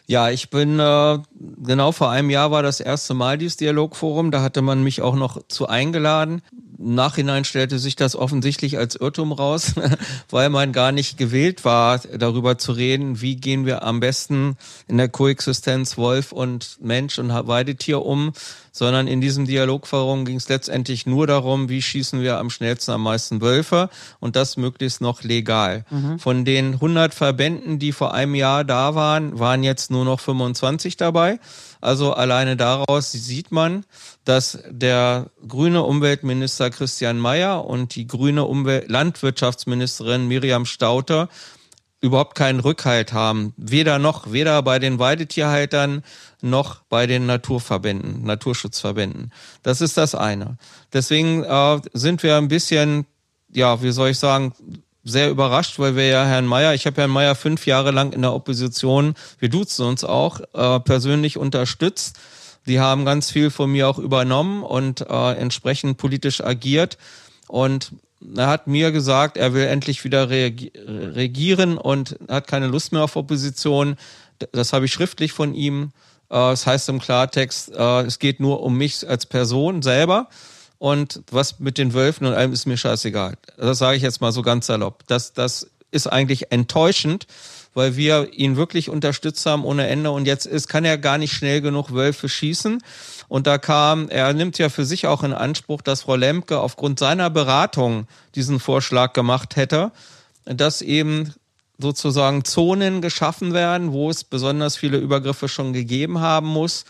Ja, 0.06 0.30
ich 0.30 0.50
bin 0.50 0.78
äh, 0.78 1.18
genau 1.62 1.92
vor 1.92 2.10
einem 2.10 2.30
Jahr 2.30 2.50
war 2.50 2.62
das 2.62 2.80
erste 2.80 3.14
Mal 3.14 3.38
dieses 3.38 3.56
Dialogforum. 3.56 4.30
Da 4.30 4.42
hatte 4.42 4.62
man 4.62 4.82
mich 4.82 5.02
auch 5.02 5.16
noch 5.16 5.42
zu 5.48 5.66
eingeladen. 5.66 6.42
Im 6.78 6.94
Nachhinein 6.94 7.44
stellte 7.44 7.78
sich 7.78 7.96
das 7.96 8.16
offensichtlich 8.16 8.78
als 8.78 8.96
Irrtum 8.96 9.32
raus, 9.32 9.74
weil 10.30 10.50
man 10.50 10.72
gar 10.72 10.92
nicht 10.92 11.18
gewählt 11.18 11.64
war, 11.64 11.98
darüber 11.98 12.58
zu 12.58 12.72
reden, 12.72 13.20
wie 13.20 13.36
gehen 13.36 13.66
wir 13.66 13.82
am 13.82 14.00
besten 14.00 14.56
in 14.88 14.96
der 14.96 15.08
Koexistenz 15.08 15.96
Wolf 15.96 16.32
und 16.32 16.78
Mensch 16.80 17.18
und 17.18 17.28
Weidetier 17.30 18.02
um, 18.02 18.32
sondern 18.72 19.06
in 19.06 19.20
diesem 19.20 19.46
Dialogforum 19.46 20.24
ging 20.24 20.36
es 20.36 20.48
letztendlich 20.48 21.06
nur 21.06 21.26
darum, 21.26 21.68
wie 21.68 21.80
schießen 21.80 22.20
wir 22.22 22.38
am 22.38 22.50
schnellsten 22.50 22.90
am 22.90 23.02
meisten 23.04 23.40
Wölfe 23.40 23.88
und 24.18 24.34
das 24.34 24.56
möglichst 24.56 25.00
noch 25.00 25.22
legal. 25.22 25.84
Mhm. 25.90 26.18
Von 26.18 26.44
den 26.44 26.74
100 26.74 27.14
Verbänden, 27.14 27.78
die 27.78 27.92
vor 27.92 28.14
einem 28.14 28.34
Jahr 28.34 28.64
da 28.64 28.94
waren, 28.94 29.38
waren 29.38 29.62
jetzt 29.62 29.90
nur 29.90 30.04
noch 30.04 30.18
25 30.18 30.96
dabei. 30.96 31.38
Also 31.84 32.14
alleine 32.14 32.56
daraus 32.56 33.12
sieht 33.12 33.52
man, 33.52 33.84
dass 34.24 34.58
der 34.70 35.26
grüne 35.46 35.82
Umweltminister 35.82 36.70
Christian 36.70 37.18
Mayer 37.18 37.66
und 37.66 37.94
die 37.94 38.06
grüne 38.06 38.44
Umwelt 38.44 38.88
Landwirtschaftsministerin 38.88 40.26
Miriam 40.26 40.64
Stauter 40.64 41.28
überhaupt 42.00 42.36
keinen 42.36 42.60
Rückhalt 42.60 43.12
haben. 43.12 43.52
Weder 43.58 43.98
noch, 43.98 44.32
weder 44.32 44.62
bei 44.62 44.78
den 44.78 44.98
Weidetierhaltern 44.98 46.02
noch 46.40 46.80
bei 46.88 47.06
den 47.06 47.26
Naturverbänden, 47.26 48.24
Naturschutzverbänden. 48.24 49.30
Das 49.62 49.82
ist 49.82 49.98
das 49.98 50.14
eine. 50.14 50.56
Deswegen 50.94 51.44
äh, 51.44 51.80
sind 51.92 52.22
wir 52.22 52.38
ein 52.38 52.48
bisschen, 52.48 53.04
ja, 53.50 53.82
wie 53.82 53.92
soll 53.92 54.08
ich 54.10 54.18
sagen, 54.18 54.54
sehr 55.04 55.30
überrascht, 55.30 55.78
weil 55.78 55.96
wir 55.96 56.06
ja 56.06 56.24
Herrn 56.24 56.46
Mayer, 56.46 56.74
ich 56.74 56.86
habe 56.86 57.00
Herrn 57.00 57.10
Mayer 57.10 57.34
fünf 57.34 57.66
Jahre 57.66 57.90
lang 57.90 58.12
in 58.12 58.22
der 58.22 58.32
Opposition, 58.32 59.14
wir 59.38 59.50
duzen 59.50 59.86
uns 59.86 60.02
auch, 60.02 60.40
äh, 60.54 60.80
persönlich 60.80 61.36
unterstützt. 61.36 62.18
Die 62.66 62.80
haben 62.80 63.04
ganz 63.04 63.30
viel 63.30 63.50
von 63.50 63.70
mir 63.70 63.88
auch 63.88 63.98
übernommen 63.98 64.62
und 64.62 65.02
äh, 65.02 65.32
entsprechend 65.32 65.98
politisch 65.98 66.42
agiert. 66.42 66.96
Und 67.46 67.92
er 68.34 68.46
hat 68.46 68.66
mir 68.66 68.90
gesagt, 68.90 69.36
er 69.36 69.52
will 69.52 69.66
endlich 69.66 70.02
wieder 70.04 70.30
regieren 70.30 71.76
und 71.76 72.16
hat 72.28 72.46
keine 72.46 72.68
Lust 72.68 72.92
mehr 72.92 73.04
auf 73.04 73.16
Opposition. 73.16 73.96
Das 74.52 74.72
habe 74.72 74.86
ich 74.86 74.92
schriftlich 74.92 75.32
von 75.32 75.54
ihm. 75.54 75.92
Äh, 76.30 76.36
das 76.36 76.66
heißt 76.66 76.88
im 76.88 77.00
Klartext, 77.00 77.72
äh, 77.72 78.02
es 78.02 78.18
geht 78.18 78.40
nur 78.40 78.62
um 78.62 78.76
mich 78.76 79.06
als 79.06 79.26
Person 79.26 79.82
selber. 79.82 80.28
Und 80.84 81.22
was 81.30 81.60
mit 81.60 81.78
den 81.78 81.94
Wölfen 81.94 82.26
und 82.26 82.34
allem 82.34 82.52
ist 82.52 82.66
mir 82.66 82.76
scheißegal. 82.76 83.38
Das 83.56 83.78
sage 83.78 83.96
ich 83.96 84.02
jetzt 84.02 84.20
mal 84.20 84.32
so 84.32 84.42
ganz 84.42 84.66
salopp. 84.66 85.02
Das, 85.06 85.32
das 85.32 85.70
ist 85.90 86.06
eigentlich 86.06 86.52
enttäuschend, 86.52 87.26
weil 87.72 87.96
wir 87.96 88.34
ihn 88.34 88.58
wirklich 88.58 88.90
unterstützt 88.90 89.46
haben 89.46 89.64
ohne 89.64 89.86
Ende 89.86 90.10
und 90.10 90.26
jetzt 90.26 90.44
ist, 90.44 90.68
kann 90.68 90.84
er 90.84 90.98
gar 90.98 91.16
nicht 91.16 91.32
schnell 91.32 91.62
genug 91.62 91.94
Wölfe 91.94 92.28
schießen. 92.28 92.82
Und 93.28 93.46
da 93.46 93.56
kam, 93.56 94.10
er 94.10 94.34
nimmt 94.34 94.58
ja 94.58 94.68
für 94.68 94.84
sich 94.84 95.06
auch 95.06 95.22
in 95.22 95.32
Anspruch, 95.32 95.80
dass 95.80 96.02
Frau 96.02 96.16
Lemke 96.16 96.60
aufgrund 96.60 96.98
seiner 96.98 97.30
Beratung 97.30 98.06
diesen 98.34 98.60
Vorschlag 98.60 99.14
gemacht 99.14 99.56
hätte, 99.56 99.90
dass 100.44 100.82
eben 100.82 101.32
sozusagen 101.78 102.44
Zonen 102.44 103.00
geschaffen 103.00 103.54
werden, 103.54 103.92
wo 103.92 104.10
es 104.10 104.22
besonders 104.22 104.76
viele 104.76 104.98
Übergriffe 104.98 105.48
schon 105.48 105.72
gegeben 105.72 106.20
haben 106.20 106.48
muss 106.48 106.84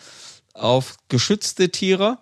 auf 0.52 0.96
geschützte 1.08 1.68
Tiere. 1.68 2.18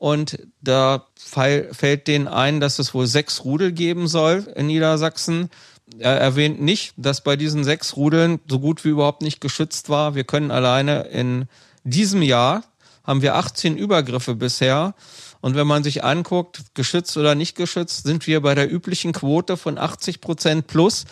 Und 0.00 0.38
da 0.62 1.08
fällt 1.14 2.06
denen 2.06 2.26
ein, 2.26 2.58
dass 2.58 2.78
es 2.78 2.94
wohl 2.94 3.06
sechs 3.06 3.44
Rudel 3.44 3.70
geben 3.70 4.08
soll 4.08 4.50
in 4.56 4.68
Niedersachsen. 4.68 5.50
Er 5.98 6.18
erwähnt 6.18 6.58
nicht, 6.58 6.94
dass 6.96 7.22
bei 7.22 7.36
diesen 7.36 7.64
sechs 7.64 7.98
Rudeln 7.98 8.40
so 8.48 8.60
gut 8.60 8.82
wie 8.86 8.88
überhaupt 8.88 9.20
nicht 9.20 9.42
geschützt 9.42 9.90
war. 9.90 10.14
Wir 10.14 10.24
können 10.24 10.50
alleine 10.50 11.02
in 11.02 11.48
diesem 11.84 12.22
Jahr 12.22 12.64
haben 13.04 13.20
wir 13.20 13.34
18 13.34 13.76
Übergriffe 13.76 14.34
bisher. 14.34 14.94
Und 15.42 15.54
wenn 15.54 15.66
man 15.66 15.84
sich 15.84 16.02
anguckt, 16.02 16.62
geschützt 16.72 17.18
oder 17.18 17.34
nicht 17.34 17.54
geschützt, 17.54 18.04
sind 18.04 18.26
wir 18.26 18.40
bei 18.40 18.54
der 18.54 18.72
üblichen 18.72 19.12
Quote 19.12 19.58
von 19.58 19.76
80 19.76 20.22
Prozent 20.22 20.66
plus 20.66 21.04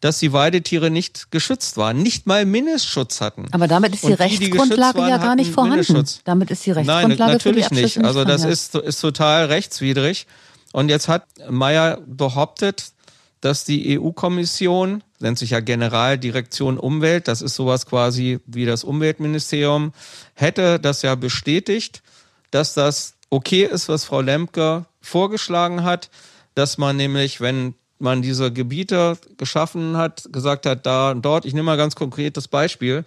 dass 0.00 0.18
die 0.18 0.32
Weidetiere 0.32 0.90
nicht 0.90 1.30
geschützt 1.30 1.76
waren, 1.76 2.02
nicht 2.02 2.26
mal 2.26 2.46
Mindestschutz 2.46 3.20
hatten. 3.20 3.46
Aber 3.52 3.68
damit 3.68 3.94
ist 3.94 4.04
die 4.04 4.12
und 4.12 4.20
Rechtsgrundlage 4.20 4.98
die, 4.98 5.04
die 5.04 5.10
ja 5.10 5.18
gar 5.18 5.36
nicht 5.36 5.52
vorhanden. 5.52 6.04
Damit 6.24 6.50
ist 6.50 6.64
die 6.64 6.70
Rechtsgrundlage 6.70 7.16
Nein, 7.16 7.32
natürlich 7.32 7.68
die 7.68 7.74
nicht. 7.74 7.98
Also 8.02 8.24
das 8.24 8.44
ist, 8.44 8.74
ist 8.74 9.00
total 9.00 9.46
rechtswidrig. 9.46 10.26
Und 10.72 10.88
jetzt 10.88 11.08
hat 11.08 11.26
Meyer 11.50 11.98
behauptet, 12.06 12.92
dass 13.40 13.64
die 13.64 13.98
EU-Kommission, 13.98 15.02
nennt 15.18 15.38
sich 15.38 15.50
ja 15.50 15.60
Generaldirektion 15.60 16.78
Umwelt, 16.78 17.28
das 17.28 17.42
ist 17.42 17.54
sowas 17.54 17.86
quasi 17.86 18.40
wie 18.46 18.64
das 18.64 18.84
Umweltministerium, 18.84 19.92
hätte 20.34 20.78
das 20.78 21.02
ja 21.02 21.14
bestätigt, 21.14 22.02
dass 22.50 22.74
das 22.74 23.14
okay 23.30 23.64
ist, 23.64 23.88
was 23.88 24.04
Frau 24.04 24.20
Lemke 24.20 24.86
vorgeschlagen 25.00 25.84
hat, 25.84 26.10
dass 26.54 26.78
man 26.78 26.96
nämlich, 26.96 27.40
wenn 27.40 27.74
man 28.00 28.22
diese 28.22 28.52
Gebiete 28.52 29.18
geschaffen 29.36 29.96
hat, 29.96 30.28
gesagt 30.32 30.66
hat, 30.66 30.86
da 30.86 31.10
und 31.10 31.22
dort, 31.22 31.44
ich 31.44 31.54
nehme 31.54 31.66
mal 31.66 31.76
ganz 31.76 31.94
konkret 31.94 32.36
das 32.36 32.48
Beispiel, 32.48 33.04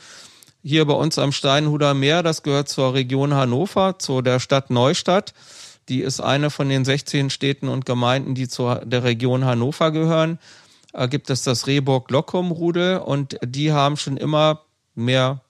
hier 0.64 0.86
bei 0.86 0.94
uns 0.94 1.20
am 1.20 1.32
Steinhuder 1.32 1.94
Meer, 1.94 2.24
das 2.24 2.42
gehört 2.42 2.70
zur 2.70 2.94
Region 2.94 3.34
Hannover, 3.34 4.00
zu 4.00 4.22
der 4.22 4.40
Stadt 4.40 4.70
Neustadt. 4.70 5.34
Die 5.90 6.00
ist 6.00 6.22
eine 6.22 6.50
von 6.50 6.70
den 6.70 6.86
16 6.86 7.30
Städten 7.30 7.68
und 7.68 7.86
Gemeinden, 7.86 8.34
die 8.36 8.48
zu 8.48 8.74
der 8.86 9.04
Region 9.04 9.44
Hannover 9.44 9.92
gehören. 9.92 10.40
Da 10.94 11.08
gibt 11.08 11.30
es 11.30 11.44
das 11.44 11.68
Rehburg-Lockum-Rudel 11.68 13.00
und 13.00 13.38
die 13.44 13.74
haben 13.74 13.98
schon 13.98 14.16
immer 14.16 14.62
mehr 14.96 15.42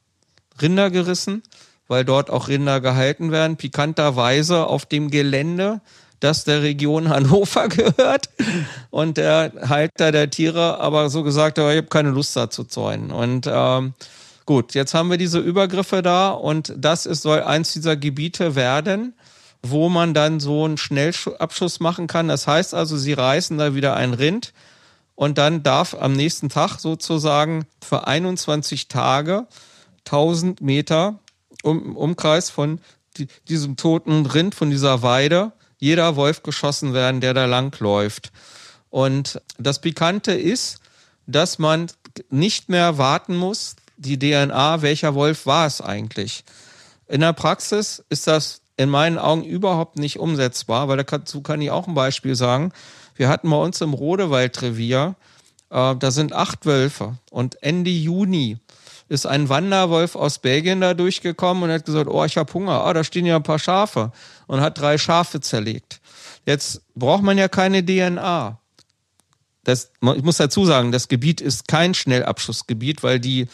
Rinder 0.59 0.89
gerissen, 0.89 1.43
weil 1.87 2.05
dort 2.05 2.31
auch 2.31 2.47
Rinder 2.47 2.81
gehalten 2.81 3.31
werden. 3.31 3.57
Pikanterweise 3.57 4.65
auf 4.65 4.85
dem 4.87 5.11
Gelände 5.11 5.81
das 6.23 6.45
der 6.45 6.61
Region 6.61 7.09
Hannover 7.09 7.67
gehört 7.69 8.29
und 8.89 9.17
der 9.17 9.51
Halter 9.67 10.11
der 10.11 10.29
Tiere 10.29 10.79
aber 10.79 11.09
so 11.09 11.23
gesagt 11.23 11.57
hat, 11.57 11.71
ich 11.71 11.77
habe 11.77 11.87
keine 11.87 12.09
Lust 12.09 12.35
da 12.35 12.49
zu 12.49 12.63
zäunen. 12.63 13.11
Und 13.11 13.47
ähm, 13.51 13.93
gut, 14.45 14.73
jetzt 14.73 14.93
haben 14.93 15.09
wir 15.09 15.17
diese 15.17 15.39
Übergriffe 15.39 16.01
da 16.01 16.29
und 16.29 16.73
das 16.77 17.05
ist, 17.05 17.23
soll 17.23 17.41
eins 17.41 17.73
dieser 17.73 17.95
Gebiete 17.95 18.55
werden, 18.55 19.13
wo 19.61 19.89
man 19.89 20.13
dann 20.13 20.39
so 20.39 20.65
einen 20.65 20.77
Schnellabschuss 20.77 21.79
machen 21.79 22.07
kann. 22.07 22.27
Das 22.27 22.47
heißt 22.47 22.73
also, 22.73 22.97
sie 22.97 23.13
reißen 23.13 23.57
da 23.57 23.75
wieder 23.75 23.95
ein 23.95 24.13
Rind 24.13 24.53
und 25.15 25.37
dann 25.37 25.61
darf 25.63 25.95
am 25.99 26.13
nächsten 26.13 26.49
Tag 26.49 26.79
sozusagen 26.79 27.65
für 27.83 28.07
21 28.07 28.87
Tage 28.87 29.47
1000 30.05 30.61
Meter 30.61 31.19
um, 31.63 31.95
Umkreis 31.95 32.49
von 32.49 32.79
die, 33.17 33.27
diesem 33.47 33.75
toten 33.75 34.25
Rind, 34.25 34.55
von 34.55 34.69
dieser 34.69 35.01
Weide, 35.01 35.51
jeder 35.83 36.15
Wolf 36.15 36.43
geschossen 36.43 36.93
werden, 36.93 37.19
der 37.19 37.33
da 37.33 37.43
langläuft. 37.43 38.31
Und 38.89 39.41
das 39.57 39.81
Pikante 39.81 40.31
ist, 40.31 40.79
dass 41.27 41.59
man 41.59 41.87
nicht 42.29 42.69
mehr 42.69 42.97
warten 42.97 43.35
muss, 43.35 43.75
die 43.97 44.17
DNA, 44.17 44.81
welcher 44.81 45.13
Wolf 45.13 45.45
war 45.45 45.67
es 45.67 45.81
eigentlich. 45.81 46.45
In 47.09 47.19
der 47.19 47.33
Praxis 47.33 48.01
ist 48.07 48.27
das 48.27 48.61
in 48.77 48.89
meinen 48.89 49.17
Augen 49.17 49.43
überhaupt 49.43 49.99
nicht 49.99 50.19
umsetzbar, 50.19 50.87
weil 50.87 51.03
dazu 51.03 51.41
kann 51.41 51.59
ich 51.59 51.69
auch 51.69 51.85
ein 51.85 51.95
Beispiel 51.95 52.35
sagen. 52.35 52.71
Wir 53.15 53.27
hatten 53.27 53.49
bei 53.49 53.57
uns 53.57 53.81
im 53.81 53.93
Rodewaldrevier, 53.93 55.15
äh, 55.69 55.95
da 55.97 56.11
sind 56.11 56.31
acht 56.31 56.65
Wölfe 56.65 57.17
und 57.29 57.61
Ende 57.61 57.91
Juni 57.91 58.57
ist 59.09 59.25
ein 59.25 59.49
Wanderwolf 59.49 60.15
aus 60.15 60.39
Belgien 60.39 60.79
da 60.79 60.93
durchgekommen 60.93 61.63
und 61.63 61.71
hat 61.71 61.85
gesagt, 61.85 62.09
oh, 62.09 62.23
ich 62.23 62.37
habe 62.37 62.53
Hunger, 62.53 62.85
ah, 62.85 62.93
da 62.93 63.03
stehen 63.03 63.25
ja 63.25 63.35
ein 63.35 63.43
paar 63.43 63.59
Schafe 63.59 64.13
und 64.47 64.61
hat 64.61 64.79
drei 64.79 64.97
Schafe 64.97 65.41
zerlegt. 65.41 66.01
Jetzt 66.45 66.81
braucht 66.95 67.23
man 67.23 67.37
ja 67.37 67.47
keine 67.47 67.85
DNA. 67.85 68.59
Das, 69.63 69.91
ich 70.01 70.23
muss 70.23 70.37
dazu 70.37 70.65
sagen, 70.65 70.91
das 70.91 71.07
Gebiet 71.07 71.39
ist 71.39 71.67
kein 71.67 71.93
Schnellabschussgebiet, 71.93 73.01
weil 73.01 73.19
die, 73.19 73.47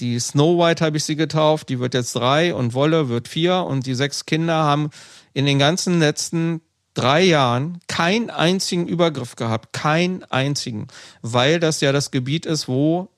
die 0.00 0.18
Snow 0.18 0.58
White 0.58 0.84
habe 0.84 0.96
ich 0.96 1.04
sie 1.04 1.16
getauft, 1.16 1.68
die 1.68 1.78
wird 1.78 1.94
jetzt 1.94 2.16
drei 2.16 2.54
und 2.54 2.74
Wolle 2.74 3.08
wird 3.08 3.28
vier 3.28 3.58
und 3.58 3.86
die 3.86 3.94
sechs 3.94 4.26
Kinder 4.26 4.54
haben 4.54 4.90
in 5.32 5.46
den 5.46 5.58
ganzen 5.58 6.00
letzten 6.00 6.60
drei 6.94 7.22
Jahren 7.22 7.80
keinen 7.88 8.30
einzigen 8.30 8.86
Übergriff 8.86 9.36
gehabt, 9.36 9.72
keinen 9.72 10.24
einzigen, 10.24 10.88
weil 11.22 11.60
das 11.60 11.80
ja 11.80 11.92
das 11.92 12.10
Gebiet 12.10 12.46
ist, 12.46 12.68
wo 12.68 13.08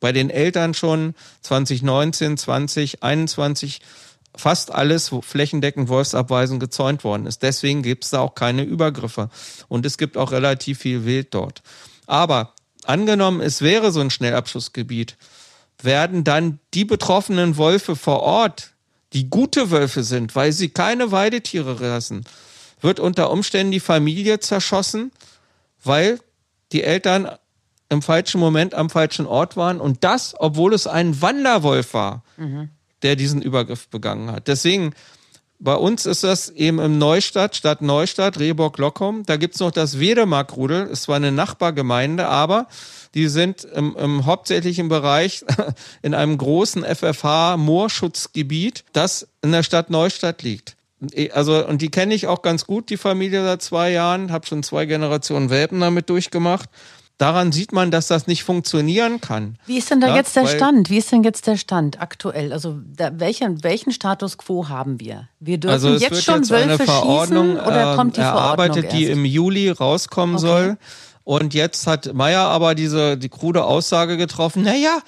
bei 0.00 0.12
den 0.12 0.30
Eltern 0.30 0.74
schon 0.74 1.14
2019, 1.42 2.36
2021 2.36 3.80
fast 4.36 4.72
alles 4.72 5.12
wo 5.12 5.20
flächendeckend 5.20 5.88
wolfsabweisend 5.88 6.60
gezäunt 6.60 7.04
worden 7.04 7.26
ist. 7.26 7.42
Deswegen 7.42 7.82
gibt 7.82 8.04
es 8.04 8.10
da 8.10 8.20
auch 8.20 8.34
keine 8.34 8.62
Übergriffe. 8.62 9.28
Und 9.68 9.84
es 9.86 9.98
gibt 9.98 10.16
auch 10.16 10.32
relativ 10.32 10.78
viel 10.78 11.04
Wild 11.04 11.34
dort. 11.34 11.62
Aber 12.06 12.54
angenommen, 12.84 13.40
es 13.40 13.62
wäre 13.62 13.92
so 13.92 14.00
ein 14.00 14.10
Schnellabschussgebiet, 14.10 15.16
werden 15.82 16.24
dann 16.24 16.58
die 16.74 16.84
betroffenen 16.84 17.58
Wölfe 17.58 17.96
vor 17.96 18.20
Ort, 18.20 18.72
die 19.12 19.28
gute 19.28 19.70
Wölfe 19.70 20.02
sind, 20.04 20.34
weil 20.34 20.52
sie 20.52 20.70
keine 20.70 21.12
Weidetiere 21.12 21.74
lassen, 21.74 22.24
wird 22.80 23.00
unter 23.00 23.30
Umständen 23.30 23.72
die 23.72 23.80
Familie 23.80 24.40
zerschossen, 24.40 25.12
weil 25.84 26.18
die 26.72 26.82
Eltern 26.82 27.28
im 27.88 28.00
falschen 28.00 28.40
Moment 28.40 28.74
am 28.74 28.88
falschen 28.88 29.26
Ort 29.26 29.56
waren 29.56 29.80
und 29.80 30.02
das, 30.02 30.34
obwohl 30.38 30.72
es 30.72 30.86
ein 30.86 31.20
Wanderwolf 31.20 31.92
war, 31.92 32.24
mhm. 32.38 32.70
Der 33.02 33.16
diesen 33.16 33.42
Übergriff 33.42 33.88
begangen 33.88 34.30
hat. 34.30 34.48
Deswegen, 34.48 34.94
bei 35.58 35.74
uns 35.74 36.06
ist 36.06 36.24
das 36.24 36.50
eben 36.50 36.80
im 36.80 36.98
Neustadt, 36.98 37.54
Stadt 37.54 37.82
Neustadt, 37.82 38.40
Rehburg-Lockum. 38.40 39.22
Da 39.26 39.36
gibt's 39.36 39.60
noch 39.60 39.70
das 39.70 40.00
Wedemark-Rudel, 40.00 40.88
ist 40.88 41.04
zwar 41.04 41.16
eine 41.16 41.30
Nachbargemeinde, 41.30 42.26
aber 42.26 42.66
die 43.14 43.28
sind 43.28 43.64
im, 43.64 43.96
im 43.96 44.26
hauptsächlichen 44.26 44.88
Bereich 44.88 45.44
in 46.02 46.14
einem 46.14 46.36
großen 46.36 46.84
FFH-Moorschutzgebiet, 46.84 48.84
das 48.92 49.28
in 49.42 49.52
der 49.52 49.62
Stadt 49.62 49.90
Neustadt 49.90 50.42
liegt. 50.42 50.76
Also, 51.32 51.66
und 51.66 51.82
die 51.82 51.90
kenne 51.90 52.14
ich 52.14 52.26
auch 52.26 52.42
ganz 52.42 52.64
gut, 52.64 52.90
die 52.90 52.96
Familie 52.96 53.44
seit 53.44 53.62
zwei 53.62 53.90
Jahren, 53.90 54.32
habe 54.32 54.46
schon 54.46 54.62
zwei 54.62 54.86
Generationen 54.86 55.50
Welpen 55.50 55.80
damit 55.80 56.10
durchgemacht 56.10 56.68
daran 57.22 57.52
sieht 57.52 57.72
man, 57.72 57.92
dass 57.92 58.08
das 58.08 58.26
nicht 58.26 58.42
funktionieren 58.42 59.20
kann. 59.20 59.56
Wie 59.66 59.78
ist 59.78 59.90
denn 59.90 60.00
da 60.00 60.08
ja, 60.08 60.16
jetzt 60.16 60.34
der 60.34 60.46
Stand? 60.46 60.90
Wie 60.90 60.98
ist 60.98 61.12
denn 61.12 61.22
jetzt 61.22 61.46
der 61.46 61.56
Stand 61.56 62.00
aktuell? 62.00 62.52
Also 62.52 62.80
da, 62.96 63.12
welchen, 63.14 63.62
welchen 63.62 63.92
Status 63.92 64.36
quo 64.38 64.68
haben 64.68 64.98
wir? 64.98 65.28
Wir 65.38 65.58
dürfen 65.58 65.72
also 65.72 65.90
jetzt 65.90 66.10
wird 66.10 66.24
schon 66.24 66.38
jetzt 66.38 66.50
Wölfe 66.50 66.68
eine 66.70 66.78
Verordnung 66.78 67.50
schießen, 67.52 67.66
oder 67.66 67.94
kommt 67.94 68.16
die 68.16 68.20
erarbeitet, 68.20 68.86
Verordnung 68.86 69.00
die 69.00 69.06
im 69.06 69.24
Juli 69.24 69.70
rauskommen 69.70 70.34
okay. 70.34 70.46
soll. 70.46 70.78
Und 71.22 71.54
jetzt 71.54 71.86
hat 71.86 72.12
Meyer 72.12 72.48
aber 72.48 72.74
diese 72.74 73.16
die 73.16 73.28
krude 73.28 73.64
Aussage 73.64 74.16
getroffen, 74.16 74.64
naja, 74.64 74.98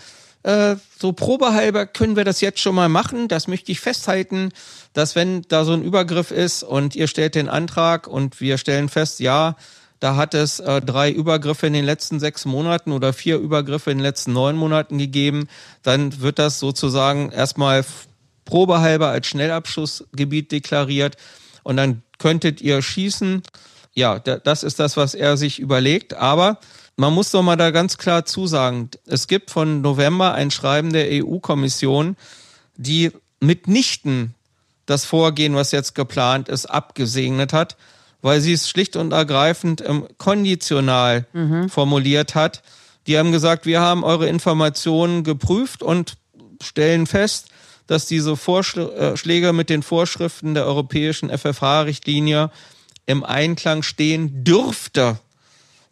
äh, 0.44 0.76
so 0.96 1.12
probehalber 1.12 1.86
können 1.86 2.14
wir 2.14 2.24
das 2.24 2.40
jetzt 2.40 2.60
schon 2.60 2.76
mal 2.76 2.88
machen. 2.88 3.26
Das 3.26 3.48
möchte 3.48 3.72
ich 3.72 3.80
festhalten, 3.80 4.50
dass 4.92 5.16
wenn 5.16 5.42
da 5.48 5.64
so 5.64 5.72
ein 5.72 5.82
Übergriff 5.82 6.30
ist 6.30 6.62
und 6.62 6.94
ihr 6.94 7.08
stellt 7.08 7.34
den 7.34 7.48
Antrag 7.48 8.06
und 8.06 8.40
wir 8.40 8.56
stellen 8.56 8.88
fest, 8.88 9.18
ja, 9.18 9.56
da 10.04 10.16
hat 10.16 10.34
es 10.34 10.60
äh, 10.60 10.82
drei 10.82 11.10
Übergriffe 11.10 11.66
in 11.66 11.72
den 11.72 11.86
letzten 11.86 12.20
sechs 12.20 12.44
Monaten 12.44 12.92
oder 12.92 13.14
vier 13.14 13.38
Übergriffe 13.38 13.90
in 13.90 13.96
den 13.96 14.02
letzten 14.02 14.34
neun 14.34 14.54
Monaten 14.54 14.98
gegeben. 14.98 15.48
Dann 15.82 16.20
wird 16.20 16.38
das 16.38 16.58
sozusagen 16.60 17.30
erstmal 17.30 17.86
probehalber 18.44 19.08
als 19.08 19.28
Schnellabschussgebiet 19.28 20.52
deklariert 20.52 21.16
und 21.62 21.78
dann 21.78 22.02
könntet 22.18 22.60
ihr 22.60 22.82
schießen. 22.82 23.44
Ja, 23.94 24.18
das 24.18 24.62
ist 24.62 24.78
das, 24.78 24.98
was 24.98 25.14
er 25.14 25.38
sich 25.38 25.58
überlegt. 25.58 26.12
Aber 26.12 26.58
man 26.96 27.14
muss 27.14 27.30
doch 27.30 27.42
mal 27.42 27.56
da 27.56 27.70
ganz 27.70 27.96
klar 27.96 28.26
zusagen, 28.26 28.90
es 29.06 29.26
gibt 29.26 29.50
von 29.50 29.80
November 29.80 30.34
ein 30.34 30.50
Schreiben 30.50 30.92
der 30.92 31.24
EU-Kommission, 31.24 32.18
die 32.76 33.10
mitnichten 33.40 34.34
das 34.84 35.06
Vorgehen, 35.06 35.54
was 35.54 35.72
jetzt 35.72 35.94
geplant 35.94 36.50
ist, 36.50 36.66
abgesegnet 36.66 37.54
hat, 37.54 37.78
weil 38.24 38.40
sie 38.40 38.54
es 38.54 38.70
schlicht 38.70 38.96
und 38.96 39.12
ergreifend 39.12 39.84
ähm, 39.86 40.08
konditional 40.16 41.26
mhm. 41.34 41.68
formuliert 41.68 42.34
hat, 42.34 42.62
Die 43.06 43.18
haben 43.18 43.32
gesagt, 43.32 43.66
wir 43.66 43.82
haben 43.82 44.02
eure 44.02 44.28
Informationen 44.28 45.24
geprüft 45.24 45.82
und 45.82 46.16
stellen 46.62 47.06
fest, 47.06 47.48
dass 47.86 48.06
diese 48.06 48.34
Vorschläge 48.34 49.52
mit 49.52 49.68
den 49.68 49.82
Vorschriften 49.82 50.54
der 50.54 50.64
europäischen 50.64 51.28
FFH-Richtlinie 51.28 52.50
im 53.04 53.24
Einklang 53.24 53.82
stehen 53.82 54.42
dürfte. 54.42 55.18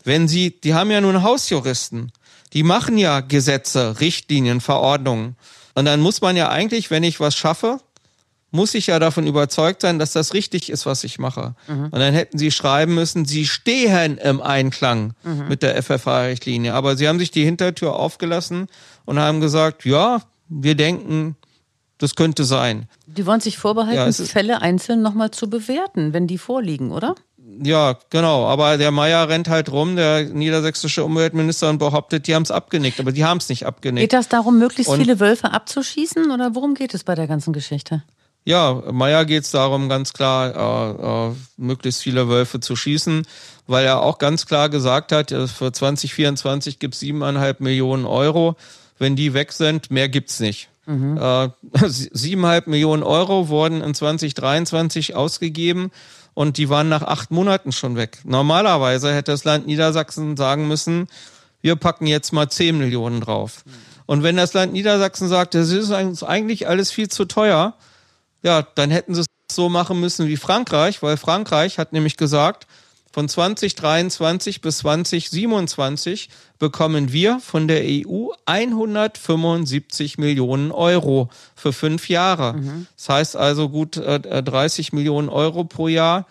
Wenn 0.03 0.27
sie, 0.27 0.59
die 0.59 0.73
haben 0.73 0.91
ja 0.91 1.03
nun 1.03 1.23
Hausjuristen, 1.23 2.13
die 2.55 2.63
machen 2.63 2.97
ja 2.97 3.21
Gesetze, 3.21 4.01
Richtlinien, 4.01 4.63
Verordnungen. 4.63 5.37
Und 5.75 5.85
dann 5.85 6.01
muss 6.01 6.23
man 6.23 6.35
ja 6.35 6.49
eigentlich, 6.49 6.91
wenn 6.91 7.03
ich 7.03 7.21
was 7.21 7.37
schaffe, 7.37 7.79
muss 8.53 8.75
ich 8.75 8.87
ja 8.87 8.99
davon 8.99 9.27
überzeugt 9.27 9.81
sein, 9.81 9.99
dass 9.99 10.13
das 10.13 10.35
richtig 10.35 10.71
ist, 10.71 10.87
was 10.87 11.03
ich 11.05 11.19
mache. 11.19 11.55
Mhm. 11.67 11.85
Und 11.85 11.99
dann 11.99 12.15
hätten 12.15 12.39
sie 12.39 12.51
schreiben 12.51 12.95
müssen, 12.95 13.25
sie 13.25 13.47
stehen 13.47 14.19
im 14.19 14.41
Einklang 14.41 15.15
mhm. 15.25 15.49
mit 15.49 15.63
der 15.63 15.83
FFH-Richtlinie. 15.83 16.75
Aber 16.75 16.97
sie 16.97 17.09
haben 17.09 17.19
sich 17.19 17.31
die 17.31 17.45
Hintertür 17.45 17.97
aufgelassen 17.97 18.69
und 19.07 19.19
haben 19.19 19.41
gesagt, 19.41 19.85
ja, 19.85 20.23
wir 20.49 20.75
denken, 20.75 21.37
das 21.97 22.15
könnte 22.15 22.45
sein. 22.45 22.89
Die 23.07 23.27
wollen 23.27 23.41
sich 23.41 23.59
vorbehalten, 23.59 24.13
ja, 24.13 24.27
Fälle 24.27 24.61
einzeln 24.61 25.03
nochmal 25.03 25.31
zu 25.31 25.49
bewerten, 25.49 26.13
wenn 26.13 26.27
die 26.27 26.39
vorliegen, 26.39 26.91
oder? 26.91 27.15
Ja, 27.63 27.99
genau. 28.11 28.47
Aber 28.47 28.77
der 28.77 28.91
Meier 28.91 29.29
rennt 29.29 29.49
halt 29.49 29.71
rum, 29.73 29.97
der 29.97 30.25
niedersächsische 30.25 31.05
Umweltminister, 31.05 31.71
und 31.71 31.79
behauptet, 31.79 32.27
die 32.27 32.35
haben 32.35 32.43
es 32.43 32.51
abgenickt. 32.51 33.01
Aber 33.01 33.13
die 33.13 33.25
haben 33.25 33.39
es 33.39 33.49
nicht 33.49 33.67
abgenickt. 33.67 34.03
Geht 34.03 34.13
das 34.13 34.29
darum, 34.29 34.59
möglichst 34.59 34.91
und 34.91 34.99
viele 34.99 35.21
Wölfe 35.21 35.53
abzuschießen? 35.53 36.31
Oder 36.31 36.55
worum 36.55 36.75
geht 36.75 36.95
es 36.95 37.05
bei 37.05 37.15
der 37.15 37.27
ganzen 37.27 37.53
Geschichte? 37.53 38.03
Ja, 38.45 38.83
Meier 38.91 39.25
geht 39.25 39.45
es 39.45 39.53
darum, 39.53 39.89
ganz 39.89 40.13
klar, 40.13 41.29
äh, 41.29 41.31
äh, 41.31 41.35
möglichst 41.57 42.03
viele 42.03 42.29
Wölfe 42.29 42.59
zu 42.59 42.75
schießen, 42.75 43.25
weil 43.69 43.87
er 43.87 44.03
auch 44.03 44.19
ganz 44.19 44.47
klar 44.47 44.69
gesagt 44.69 45.13
hat, 45.13 45.31
äh, 45.31 45.47
für 45.47 45.73
2024 45.73 46.81
gibt 46.81 46.95
es 46.95 47.01
siebeneinhalb 47.01 47.61
Millionen 47.61 48.05
Euro. 48.05 48.57
Wenn 48.99 49.15
die 49.15 49.33
weg 49.33 49.53
sind, 49.53 49.91
mehr 49.91 50.09
gibt's 50.09 50.41
nicht. 50.41 50.69
Mhm. 50.87 51.19
Äh, 51.19 51.51
siebeneinhalb 51.87 52.67
Millionen 52.67 53.05
Euro 53.05 53.49
wurden 53.49 53.81
in 53.81 53.95
2023 53.95 55.15
ausgegeben 55.15 55.93
und 56.35 56.57
die 56.57 56.69
waren 56.69 56.89
nach 56.89 57.03
acht 57.03 57.31
Monaten 57.31 57.71
schon 57.71 57.95
weg. 57.95 58.19
Normalerweise 58.25 59.15
hätte 59.15 59.31
das 59.31 59.45
Land 59.45 59.67
Niedersachsen 59.67 60.37
sagen 60.37 60.67
müssen, 60.67 61.07
wir 61.61 61.77
packen 61.77 62.09
jetzt 62.09 62.33
mal 62.33 62.49
zehn 62.49 62.77
Millionen 62.77 63.21
drauf. 63.21 63.63
Mhm. 63.65 63.71
Und 64.07 64.23
wenn 64.25 64.37
das 64.37 64.53
Land 64.53 64.73
Niedersachsen 64.73 65.29
sagt, 65.29 65.55
das 65.55 65.71
ist 65.71 65.93
eigentlich 65.93 66.69
alles 66.69 66.91
viel 66.91 67.09
zu 67.09 67.25
teuer, 67.25 67.75
ja, 68.43 68.63
dann 68.63 68.91
hätten 68.91 69.15
sie 69.15 69.21
es 69.21 69.27
so 69.51 69.69
machen 69.69 70.01
müssen 70.01 70.29
wie 70.29 70.37
Frankreich, 70.37 71.03
weil 71.03 71.17
Frankreich 71.17 71.79
hat 71.79 71.93
nämlich 71.93 72.17
gesagt, 72.17 72.67
von 73.13 73.29
2023 73.29 74.63
bis 74.63 74.79
2027 74.79 76.31
bekommen 76.59 77.13
wir 77.13 77.41
von 77.41 77.69
der 77.69 77.83
EU 77.85 78.29
175 78.47 80.17
Millionen 80.17 80.73
Euro 80.73 81.29
für 81.55 81.75
fünf 81.75 82.09
Jahre. 82.09 82.55
Mhm. 82.55 82.87
Das 82.97 83.09
heißt 83.11 83.37
also 83.37 83.69
gut 83.69 83.99
äh, 83.99 84.43
30 84.43 84.95
Millionen 84.95 85.29
Euro 85.29 85.65
pro 85.65 85.89
Jahr. 85.89 86.27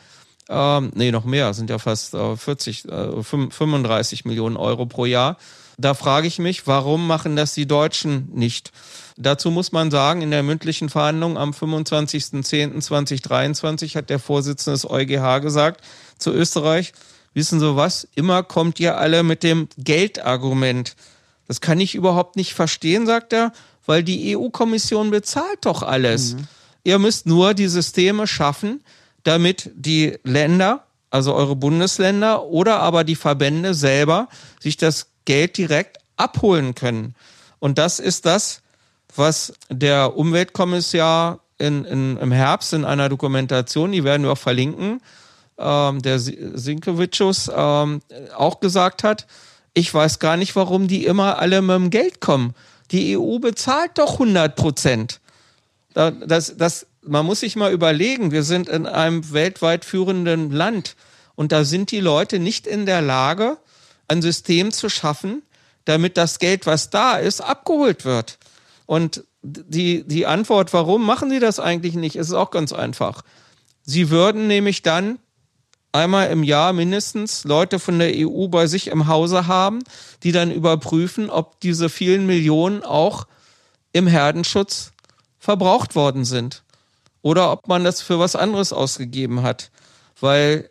Ähm, 0.49 0.91
nee, 0.95 1.11
noch 1.11 1.23
mehr, 1.23 1.53
sind 1.53 1.69
ja 1.69 1.77
fast 1.77 2.15
äh, 2.15 2.35
40, 2.35 2.85
äh, 2.89 3.23
35 3.23 4.25
Millionen 4.25 4.57
Euro 4.57 4.87
pro 4.87 5.05
Jahr. 5.05 5.37
Da 5.77 5.93
frage 5.93 6.27
ich 6.27 6.39
mich, 6.39 6.67
warum 6.67 7.07
machen 7.07 7.35
das 7.35 7.53
die 7.53 7.67
Deutschen 7.67 8.29
nicht? 8.33 8.71
Dazu 9.17 9.51
muss 9.51 9.71
man 9.71 9.91
sagen, 9.91 10.21
in 10.21 10.31
der 10.31 10.43
mündlichen 10.43 10.89
Verhandlung 10.89 11.37
am 11.37 11.51
25.10.2023 11.51 13.95
hat 13.95 14.09
der 14.09 14.19
Vorsitzende 14.19 14.73
des 14.73 14.89
EuGH 14.89 15.39
gesagt 15.41 15.81
zu 16.17 16.31
Österreich, 16.31 16.93
wissen 17.33 17.59
Sie 17.59 17.75
was, 17.75 18.07
immer 18.15 18.43
kommt 18.43 18.79
ihr 18.79 18.97
alle 18.97 19.23
mit 19.23 19.43
dem 19.43 19.67
Geldargument. 19.77 20.95
Das 21.47 21.61
kann 21.61 21.79
ich 21.79 21.95
überhaupt 21.95 22.35
nicht 22.35 22.53
verstehen, 22.53 23.05
sagt 23.05 23.33
er, 23.33 23.51
weil 23.85 24.03
die 24.03 24.37
EU-Kommission 24.37 25.11
bezahlt 25.11 25.65
doch 25.65 25.83
alles. 25.83 26.35
Mhm. 26.35 26.47
Ihr 26.83 26.99
müsst 26.99 27.25
nur 27.25 27.53
die 27.53 27.67
Systeme 27.67 28.27
schaffen, 28.27 28.83
damit 29.23 29.71
die 29.75 30.17
Länder, 30.23 30.85
also 31.09 31.33
eure 31.35 31.55
Bundesländer 31.55 32.45
oder 32.45 32.79
aber 32.79 33.03
die 33.03 33.15
Verbände 33.15 33.73
selber 33.73 34.27
sich 34.59 34.77
das 34.77 35.10
Geld 35.31 35.55
direkt 35.57 35.99
abholen 36.17 36.75
können. 36.75 37.15
Und 37.59 37.77
das 37.77 37.99
ist 37.99 38.25
das, 38.25 38.61
was 39.15 39.53
der 39.69 40.17
Umweltkommissar 40.17 41.39
in, 41.57 41.85
in, 41.85 42.17
im 42.17 42.33
Herbst 42.33 42.73
in 42.73 42.83
einer 42.83 43.07
Dokumentation, 43.07 43.93
die 43.93 44.03
werden 44.03 44.23
wir 44.23 44.33
auch 44.33 44.37
verlinken, 44.37 44.99
ähm, 45.57 46.01
der 46.01 46.19
Sinkevicius 46.19 47.49
ähm, 47.55 48.01
auch 48.35 48.59
gesagt 48.59 49.05
hat, 49.05 49.25
ich 49.73 49.93
weiß 49.93 50.19
gar 50.19 50.35
nicht, 50.35 50.53
warum 50.57 50.89
die 50.89 51.05
immer 51.05 51.39
alle 51.39 51.61
mit 51.61 51.77
dem 51.77 51.89
Geld 51.91 52.19
kommen. 52.19 52.53
Die 52.91 53.17
EU 53.17 53.39
bezahlt 53.39 53.91
doch 53.99 54.13
100 54.13 54.57
Prozent. 54.57 55.21
Das, 55.93 56.57
das, 56.57 56.87
man 57.03 57.25
muss 57.25 57.39
sich 57.39 57.55
mal 57.55 57.71
überlegen, 57.71 58.31
wir 58.31 58.43
sind 58.43 58.67
in 58.67 58.85
einem 58.85 59.31
weltweit 59.31 59.85
führenden 59.85 60.51
Land 60.51 60.97
und 61.35 61.53
da 61.53 61.63
sind 61.63 61.91
die 61.91 62.01
Leute 62.01 62.39
nicht 62.39 62.67
in 62.67 62.85
der 62.85 63.01
Lage, 63.01 63.57
ein 64.07 64.21
System 64.21 64.71
zu 64.71 64.89
schaffen, 64.89 65.43
damit 65.85 66.17
das 66.17 66.39
Geld, 66.39 66.65
was 66.65 66.89
da 66.89 67.17
ist, 67.17 67.41
abgeholt 67.41 68.05
wird. 68.05 68.37
Und 68.85 69.23
die, 69.41 70.03
die 70.07 70.25
Antwort, 70.25 70.73
warum 70.73 71.05
machen 71.05 71.29
sie 71.29 71.39
das 71.39 71.59
eigentlich 71.59 71.95
nicht, 71.95 72.15
ist 72.15 72.33
auch 72.33 72.51
ganz 72.51 72.73
einfach. 72.73 73.23
Sie 73.83 74.09
würden 74.09 74.47
nämlich 74.47 74.83
dann 74.83 75.19
einmal 75.91 76.29
im 76.29 76.43
Jahr 76.43 76.73
mindestens 76.73 77.43
Leute 77.43 77.79
von 77.79 77.99
der 77.99 78.13
EU 78.15 78.47
bei 78.47 78.67
sich 78.67 78.87
im 78.87 79.07
Hause 79.07 79.47
haben, 79.47 79.79
die 80.23 80.31
dann 80.31 80.51
überprüfen, 80.51 81.29
ob 81.29 81.59
diese 81.59 81.89
vielen 81.89 82.25
Millionen 82.25 82.83
auch 82.83 83.27
im 83.91 84.07
Herdenschutz 84.07 84.93
verbraucht 85.39 85.95
worden 85.95 86.23
sind 86.23 86.63
oder 87.21 87.51
ob 87.51 87.67
man 87.67 87.83
das 87.83 88.01
für 88.01 88.19
was 88.19 88.35
anderes 88.35 88.73
ausgegeben 88.73 89.41
hat. 89.41 89.71
Weil 90.19 90.69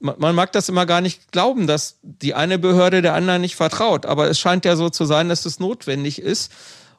man 0.00 0.34
mag 0.34 0.52
das 0.52 0.68
immer 0.68 0.86
gar 0.86 1.00
nicht 1.00 1.32
glauben, 1.32 1.66
dass 1.66 1.98
die 2.02 2.34
eine 2.34 2.58
Behörde 2.58 3.02
der 3.02 3.14
anderen 3.14 3.40
nicht 3.40 3.56
vertraut, 3.56 4.06
aber 4.06 4.28
es 4.28 4.38
scheint 4.38 4.64
ja 4.64 4.76
so 4.76 4.90
zu 4.90 5.04
sein, 5.04 5.28
dass 5.28 5.44
es 5.44 5.58
notwendig 5.58 6.20
ist. 6.20 6.52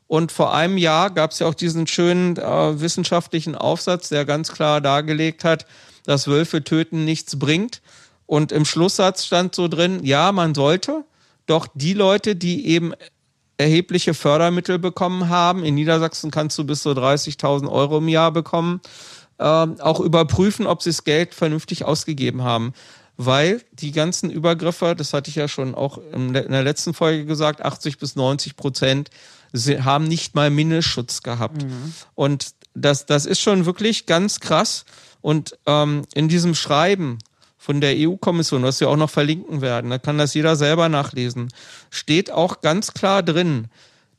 Und 0.08 0.32
vor 0.32 0.54
einem 0.54 0.78
Jahr 0.78 1.12
gab 1.12 1.32
es 1.32 1.40
ja 1.40 1.48
auch 1.48 1.54
diesen 1.54 1.86
schönen 1.86 2.36
äh, 2.38 2.82
wissenschaftlichen 2.82 3.56
Aufsatz, 3.56 4.10
der 4.10 4.26
ganz 4.26 4.52
klar 4.52 4.82
dargelegt 4.82 5.44
hat, 5.44 5.66
dass 6.06 6.28
Wölfe 6.28 6.64
töten 6.64 7.06
nichts 7.06 7.38
bringt. 7.38 7.82
Und 8.26 8.52
im 8.52 8.66
Schlusssatz 8.66 9.26
stand 9.26 9.54
so 9.54 9.68
drin, 9.68 10.04
ja, 10.04 10.32
man 10.32 10.56
sollte, 10.56 11.06
doch 11.46 11.68
die 11.74 11.94
Leute, 11.94 12.36
die 12.36 12.68
eben 12.68 12.94
erhebliche 13.58 14.14
Fördermittel 14.14 14.80
bekommen 14.80 15.30
haben, 15.30 15.64
in 15.64 15.76
Niedersachsen 15.76 16.32
kannst 16.32 16.58
du 16.58 16.64
bis 16.64 16.82
zu 16.82 16.90
30.000 16.90 17.70
Euro 17.70 17.98
im 17.98 18.08
Jahr 18.08 18.32
bekommen, 18.32 18.82
auch 19.40 20.00
überprüfen, 20.00 20.68
ob 20.68 20.84
sie 20.84 20.90
das 20.90 21.04
Geld 21.04 21.34
vernünftig 21.34 21.86
ausgegeben 21.86 22.44
haben. 22.44 22.74
Weil 23.16 23.62
die 23.74 23.92
ganzen 23.92 24.32
Übergriffe, 24.32 24.96
das 24.96 25.14
hatte 25.14 25.30
ich 25.30 25.36
ja 25.36 25.48
schon 25.48 25.76
auch 25.76 26.00
in 26.14 26.34
der 26.34 26.64
letzten 26.64 26.94
Folge 26.94 27.26
gesagt, 27.26 27.62
80 27.62 27.98
bis 27.98 28.16
90 28.16 28.56
Prozent 28.56 29.10
haben 29.54 30.08
nicht 30.08 30.36
mal 30.36 30.50
Mindestschutz 30.50 31.22
gehabt. 31.22 31.64
Mhm. 31.64 31.94
Und 32.16 32.54
das, 32.76 33.06
das 33.06 33.26
ist 33.26 33.42
schon 33.42 33.66
wirklich 33.66 34.06
ganz 34.06 34.40
krass. 34.40 34.86
Und 35.22 35.58
ähm, 35.66 36.04
in 36.14 36.30
diesem 36.30 36.56
Schreiben 36.56 37.18
von 37.58 37.82
der 37.82 37.96
EU-Kommission, 37.98 38.64
was 38.64 38.80
wir 38.80 38.90
auch 38.90 38.96
noch 38.96 39.10
verlinken 39.10 39.62
werden, 39.62 39.90
da 39.90 39.98
kann 39.98 40.18
das 40.18 40.34
jeder 40.34 40.56
selber 40.56 40.88
nachlesen, 40.88 41.50
steht 41.90 42.32
auch 42.32 42.62
ganz 42.62 42.94
klar 42.94 43.22
drin, 43.22 43.68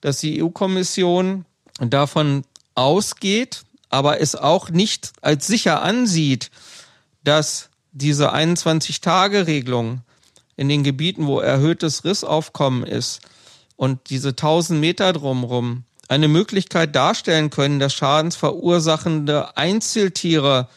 dass 0.02 0.20
die 0.20 0.42
EU-Kommission 0.42 1.46
davon 1.80 2.44
ausgeht, 2.74 3.62
aber 3.90 4.20
es 4.20 4.35
auch 4.35 4.70
nicht 4.70 5.12
als 5.20 5.46
sicher 5.46 5.83
ansieht, 5.83 6.50
dass 7.22 7.68
diese 7.92 8.33
21-Tage-Regelung 8.33 10.00
in 10.57 10.68
den 10.68 10.85
Gebieten, 10.85 11.26
wo 11.26 11.40
erhöhtes 11.40 12.05
Rissaufkommen 12.05 12.85
ist 12.85 13.20
und 13.76 14.11
diese 14.11 14.31
1000 14.31 14.81
Meter 14.81 15.12
drumherum 15.12 15.85
eine 16.09 16.29
Möglichkeit 16.29 16.94
darstellen 16.96 17.50
können, 17.50 17.79
dass 17.79 17.94
schadensverursachende 17.94 19.57
Einzeltiere 19.57 20.68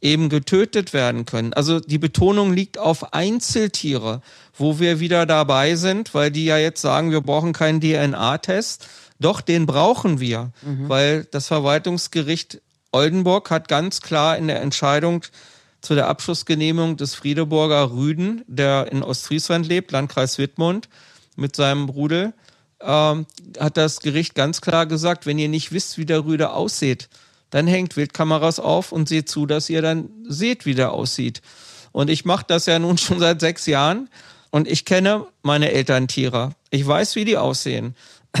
eben 0.00 0.28
getötet 0.28 0.92
werden 0.92 1.24
können. 1.24 1.52
Also 1.52 1.78
die 1.78 1.98
Betonung 1.98 2.52
liegt 2.52 2.78
auf 2.78 3.14
Einzeltiere, 3.14 4.20
wo 4.58 4.80
wir 4.80 4.98
wieder 4.98 5.24
dabei 5.24 5.76
sind, 5.76 6.12
weil 6.14 6.32
die 6.32 6.44
ja 6.44 6.58
jetzt 6.58 6.82
sagen, 6.82 7.12
wir 7.12 7.20
brauchen 7.20 7.52
keinen 7.52 7.80
DNA-Test. 7.80 8.88
Doch, 9.22 9.40
den 9.40 9.66
brauchen 9.66 10.20
wir, 10.20 10.52
mhm. 10.62 10.88
weil 10.88 11.24
das 11.30 11.48
Verwaltungsgericht 11.48 12.60
Oldenburg 12.92 13.50
hat 13.50 13.68
ganz 13.68 14.00
klar 14.00 14.36
in 14.36 14.48
der 14.48 14.60
Entscheidung 14.60 15.24
zu 15.80 15.94
der 15.94 16.08
Abschlussgenehmigung 16.08 16.96
des 16.96 17.14
Friedeburger 17.14 17.90
Rüden, 17.90 18.44
der 18.46 18.92
in 18.92 19.02
Ostfriesland 19.02 19.66
lebt, 19.66 19.90
Landkreis 19.90 20.38
Wittmund, 20.38 20.88
mit 21.36 21.56
seinem 21.56 21.88
Rudel, 21.88 22.34
ähm, 22.80 23.26
hat 23.58 23.76
das 23.76 24.00
Gericht 24.00 24.34
ganz 24.34 24.60
klar 24.60 24.86
gesagt, 24.86 25.26
wenn 25.26 25.38
ihr 25.38 25.48
nicht 25.48 25.72
wisst, 25.72 25.98
wie 25.98 26.06
der 26.06 26.24
Rüde 26.24 26.52
aussieht, 26.52 27.08
dann 27.50 27.66
hängt 27.66 27.96
Wildkameras 27.96 28.60
auf 28.60 28.92
und 28.92 29.08
seht 29.08 29.28
zu, 29.28 29.46
dass 29.46 29.70
ihr 29.70 29.82
dann 29.82 30.08
seht, 30.26 30.66
wie 30.66 30.74
der 30.74 30.92
aussieht. 30.92 31.42
Und 31.92 32.10
ich 32.10 32.24
mache 32.24 32.44
das 32.46 32.66
ja 32.66 32.78
nun 32.78 32.98
schon 32.98 33.18
seit 33.18 33.40
sechs 33.40 33.66
Jahren 33.66 34.08
und 34.52 34.68
ich 34.68 34.84
kenne 34.84 35.26
meine 35.42 35.72
Elterntiere. 35.72 36.52
Ich 36.70 36.86
weiß, 36.86 37.16
wie 37.16 37.24
die 37.24 37.38
aussehen. 37.38 37.96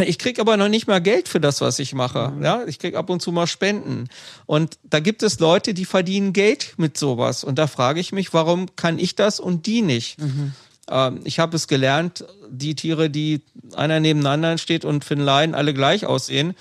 Ich 0.06 0.18
krieg 0.18 0.38
aber 0.38 0.56
noch 0.56 0.68
nicht 0.68 0.86
mal 0.86 1.02
Geld 1.02 1.28
für 1.28 1.40
das, 1.40 1.60
was 1.60 1.78
ich 1.78 1.92
mache. 1.94 2.32
Mhm. 2.34 2.44
Ja, 2.44 2.62
ich 2.66 2.78
krieg 2.78 2.94
ab 2.94 3.10
und 3.10 3.20
zu 3.20 3.32
mal 3.32 3.46
Spenden. 3.46 4.08
Und 4.46 4.78
da 4.84 5.00
gibt 5.00 5.22
es 5.22 5.38
Leute, 5.38 5.74
die 5.74 5.84
verdienen 5.84 6.32
Geld 6.32 6.74
mit 6.78 6.96
sowas. 6.96 7.44
Und 7.44 7.58
da 7.58 7.66
frage 7.66 8.00
ich 8.00 8.12
mich, 8.12 8.32
warum 8.32 8.74
kann 8.76 8.98
ich 8.98 9.16
das 9.16 9.40
und 9.40 9.66
die 9.66 9.82
nicht? 9.82 10.18
Mhm. 10.18 10.52
Ähm, 10.88 11.20
ich 11.24 11.38
habe 11.38 11.56
es 11.56 11.68
gelernt, 11.68 12.24
die 12.48 12.74
Tiere, 12.74 13.10
die 13.10 13.42
einer 13.74 14.00
nebeneinander 14.00 14.56
steht 14.56 14.84
und 14.84 15.04
für 15.04 15.14
den 15.14 15.24
Laien 15.24 15.54
alle 15.54 15.74
gleich 15.74 16.06
aussehen, 16.06 16.54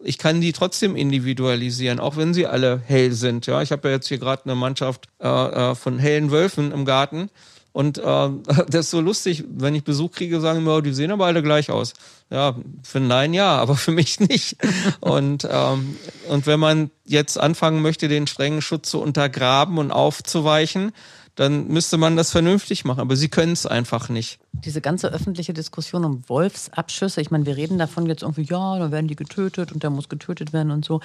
ich 0.00 0.16
kann 0.16 0.40
die 0.40 0.52
trotzdem 0.52 0.94
individualisieren, 0.94 1.98
auch 1.98 2.16
wenn 2.16 2.32
sie 2.32 2.46
alle 2.46 2.80
hell 2.86 3.12
sind. 3.12 3.46
Ja, 3.46 3.62
ich 3.62 3.72
habe 3.72 3.88
ja 3.88 3.94
jetzt 3.94 4.06
hier 4.06 4.18
gerade 4.18 4.44
eine 4.44 4.54
Mannschaft 4.54 5.08
äh, 5.20 5.26
äh, 5.28 5.74
von 5.74 5.98
hellen 5.98 6.30
Wölfen 6.30 6.72
im 6.72 6.84
Garten. 6.84 7.30
Und 7.78 7.98
äh, 7.98 8.02
das 8.68 8.86
ist 8.86 8.90
so 8.90 9.00
lustig, 9.00 9.44
wenn 9.48 9.72
ich 9.76 9.84
Besuch 9.84 10.10
kriege, 10.10 10.40
sagen 10.40 10.58
immer, 10.58 10.82
die 10.82 10.92
sehen 10.92 11.12
aber 11.12 11.26
alle 11.26 11.44
gleich 11.44 11.70
aus. 11.70 11.92
Ja, 12.28 12.56
für 12.82 12.98
Nein 12.98 13.32
ja, 13.32 13.56
aber 13.56 13.76
für 13.84 13.92
mich 13.92 14.18
nicht. 14.18 14.56
Und, 14.98 15.46
ähm, 15.48 15.96
und 16.28 16.48
wenn 16.48 16.58
man 16.58 16.90
jetzt 17.04 17.38
anfangen 17.38 17.80
möchte, 17.80 18.08
den 18.08 18.26
strengen 18.26 18.62
Schutz 18.62 18.90
zu 18.90 19.00
untergraben 19.00 19.78
und 19.78 19.92
aufzuweichen, 19.92 20.90
dann 21.36 21.68
müsste 21.68 21.98
man 21.98 22.16
das 22.16 22.32
vernünftig 22.32 22.84
machen. 22.84 22.98
Aber 22.98 23.14
sie 23.14 23.28
können 23.28 23.52
es 23.52 23.64
einfach 23.64 24.08
nicht. 24.08 24.40
Diese 24.52 24.80
ganze 24.80 25.12
öffentliche 25.12 25.54
Diskussion 25.54 26.04
um 26.04 26.28
Wolfsabschüsse, 26.28 27.20
ich 27.20 27.30
meine, 27.30 27.46
wir 27.46 27.56
reden 27.56 27.78
davon 27.78 28.06
jetzt 28.06 28.22
irgendwie, 28.22 28.42
ja, 28.42 28.76
dann 28.80 28.90
werden 28.90 29.06
die 29.06 29.14
getötet 29.14 29.70
und 29.70 29.84
der 29.84 29.90
muss 29.90 30.08
getötet 30.08 30.52
werden 30.52 30.72
und 30.72 30.84
so. 30.84 31.00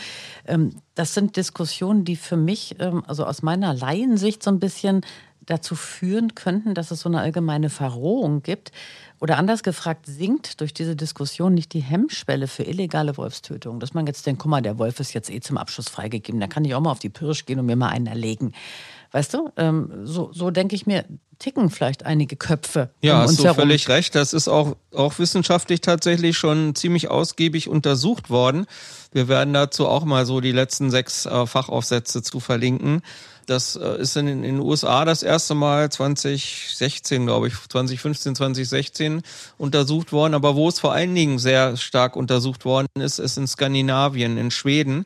Ähm, 0.48 0.72
das 0.96 1.14
sind 1.14 1.36
Diskussionen, 1.36 2.04
die 2.04 2.16
für 2.16 2.36
mich, 2.36 2.78
ähm, 2.80 3.04
also 3.06 3.26
aus 3.26 3.44
meiner 3.44 3.76
Laiensicht 3.76 4.42
so 4.42 4.50
ein 4.50 4.60
bisschen 4.60 5.02
dazu 5.46 5.76
führen 5.76 6.36
könnten, 6.36 6.74
dass 6.74 6.92
es 6.92 7.02
so 7.02 7.10
eine 7.10 7.20
allgemeine 7.20 7.70
Verrohung 7.70 8.44
gibt. 8.44 8.72
Oder 9.20 9.38
anders 9.38 9.64
gefragt, 9.64 10.06
sinkt 10.06 10.60
durch 10.60 10.74
diese 10.74 10.96
Diskussion 10.96 11.54
nicht 11.54 11.74
die 11.74 11.80
Hemmschwelle 11.80 12.48
für 12.48 12.64
illegale 12.64 13.16
Wolfstötung? 13.16 13.80
Dass 13.80 13.94
man 13.94 14.06
jetzt 14.06 14.26
denkt, 14.26 14.42
guck 14.42 14.52
mal, 14.52 14.62
der 14.62 14.78
Wolf 14.80 15.00
ist 15.00 15.14
jetzt 15.14 15.30
eh 15.30 15.40
zum 15.40 15.58
Abschluss 15.58 15.88
freigegeben, 15.88 16.42
da 16.42 16.48
kann 16.48 16.66
ich 16.66 16.76
auch 16.76 16.82
mal 16.82 16.92
auf 16.92 17.00
die 17.00 17.10
Pirsch 17.10 17.46
gehen 17.46 17.60
und 17.60 17.66
mir 17.66 17.78
mal 17.78 17.90
einen 17.90 18.08
erlegen. 18.08 18.54
Weißt 19.12 19.34
du, 19.34 19.50
ähm, 19.58 19.92
so, 20.04 20.32
so 20.34 20.50
denke 20.50 20.76
ich 20.76 20.88
mir, 20.88 21.06
ticken 21.38 21.70
vielleicht 21.70 22.04
einige 22.06 22.36
Köpfe. 22.36 22.90
Ja, 23.02 23.18
um 23.18 23.22
hast 23.22 23.40
du 23.40 23.44
herum. 23.44 23.58
völlig 23.58 23.88
recht. 23.88 24.16
Das 24.16 24.34
ist 24.34 24.48
auch, 24.48 24.76
auch 24.92 25.20
wissenschaftlich 25.20 25.82
tatsächlich 25.82 26.38
schon 26.38 26.74
ziemlich 26.74 27.10
ausgiebig 27.10 27.70
untersucht 27.70 28.30
worden. 28.30 28.66
Wir 29.14 29.28
werden 29.28 29.54
dazu 29.54 29.88
auch 29.88 30.04
mal 30.04 30.26
so 30.26 30.42
die 30.42 30.52
letzten 30.52 30.92
sechs 30.92 31.26
äh, 31.26 31.46
Fachaufsätze 31.46 32.22
zu 32.22 32.40
verlinken. 32.40 33.02
Das 33.46 33.76
äh, 33.76 34.02
ist 34.02 34.18
in, 34.18 34.28
in 34.28 34.42
den 34.42 34.60
USA 34.60 35.06
das 35.06 35.24
erste 35.24 35.54
Mal 35.54 35.92
2016, 35.92 37.26
glaube 37.26 37.48
ich, 37.48 37.54
2015, 37.70 38.36
2016 38.36 39.22
untersucht 39.58 40.12
worden. 40.12 40.34
Aber 40.34 40.56
wo 40.56 40.68
es 40.68 40.80
vor 40.80 40.94
allen 40.94 41.14
Dingen 41.16 41.40
sehr 41.40 41.78
stark 41.78 42.16
untersucht 42.16 42.66
worden 42.66 42.88
ist, 42.96 43.20
ist 43.20 43.38
in 43.38 43.48
Skandinavien, 43.48 44.38
in 44.38 44.52
Schweden 44.52 45.06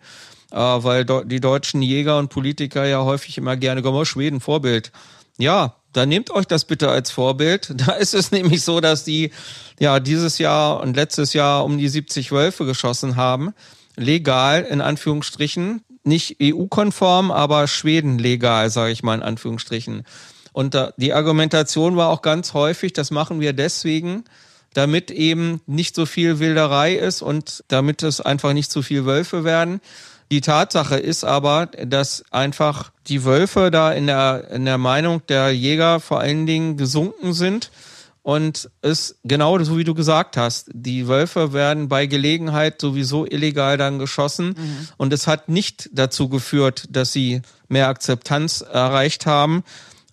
äh, 0.51 0.57
weil 0.57 1.05
die 1.25 1.39
deutschen 1.39 1.81
Jäger 1.81 2.17
und 2.17 2.29
Politiker 2.29 2.85
ja 2.85 3.03
häufig 3.03 3.37
immer 3.37 3.57
gerne, 3.57 3.81
komm 3.81 3.93
mal, 3.93 4.05
Schweden, 4.05 4.39
Vorbild. 4.39 4.91
Ja, 5.37 5.75
dann 5.93 6.09
nehmt 6.09 6.31
euch 6.31 6.45
das 6.45 6.65
bitte 6.65 6.89
als 6.89 7.11
Vorbild. 7.11 7.73
Da 7.85 7.93
ist 7.93 8.13
es 8.13 8.31
nämlich 8.31 8.63
so, 8.63 8.79
dass 8.79 9.03
die 9.03 9.31
ja 9.79 9.99
dieses 9.99 10.37
Jahr 10.37 10.79
und 10.81 10.95
letztes 10.95 11.33
Jahr 11.33 11.65
um 11.65 11.77
die 11.77 11.89
70 11.89 12.31
Wölfe 12.31 12.65
geschossen 12.65 13.15
haben. 13.15 13.53
Legal, 13.97 14.63
in 14.63 14.79
Anführungsstrichen. 14.79 15.81
Nicht 16.03 16.37
EU-konform, 16.41 17.31
aber 17.31 17.67
Schweden 17.67 18.17
legal, 18.17 18.69
sage 18.69 18.93
ich 18.93 19.03
mal 19.03 19.15
in 19.15 19.23
Anführungsstrichen. 19.23 20.03
Und 20.53 20.73
da, 20.73 20.93
die 20.95 21.13
Argumentation 21.13 21.97
war 21.97 22.09
auch 22.09 22.21
ganz 22.21 22.53
häufig, 22.53 22.93
das 22.93 23.11
machen 23.11 23.41
wir 23.41 23.51
deswegen, 23.53 24.23
damit 24.73 25.11
eben 25.11 25.61
nicht 25.65 25.95
so 25.95 26.05
viel 26.05 26.39
Wilderei 26.39 26.93
ist 26.93 27.21
und 27.21 27.63
damit 27.67 28.03
es 28.03 28.21
einfach 28.21 28.53
nicht 28.53 28.71
zu 28.71 28.81
viel 28.81 29.05
Wölfe 29.05 29.43
werden. 29.43 29.81
Die 30.29 30.41
Tatsache 30.41 30.97
ist 30.97 31.23
aber, 31.23 31.67
dass 31.67 32.23
einfach 32.31 32.91
die 33.07 33.23
Wölfe 33.23 33.71
da 33.71 33.93
in 33.93 34.07
der, 34.07 34.49
in 34.51 34.65
der 34.65 34.77
Meinung 34.77 35.21
der 35.27 35.51
Jäger 35.51 35.99
vor 35.99 36.19
allen 36.19 36.45
Dingen 36.45 36.77
gesunken 36.77 37.33
sind. 37.33 37.71
Und 38.27 38.69
es 38.81 39.19
genau 39.23 39.57
so 39.63 39.77
wie 39.77 39.85
du 39.85 39.93
gesagt 39.93 40.35
hast, 40.35 40.69
die 40.73 41.07
Wölfe 41.07 41.53
werden 41.53 41.87
bei 41.87 42.07
Gelegenheit 42.07 42.81
sowieso 42.81 43.25
illegal 43.25 43.77
dann 43.77 43.99
geschossen. 43.99 44.47
Mhm. 44.47 44.87
Und 44.97 45.13
es 45.13 45.27
hat 45.27 45.47
nicht 45.47 45.89
dazu 45.93 46.27
geführt, 46.27 46.89
dass 46.89 47.13
sie 47.13 47.41
mehr 47.69 47.87
Akzeptanz 47.87 48.59
erreicht 48.59 49.25
haben. 49.25 49.63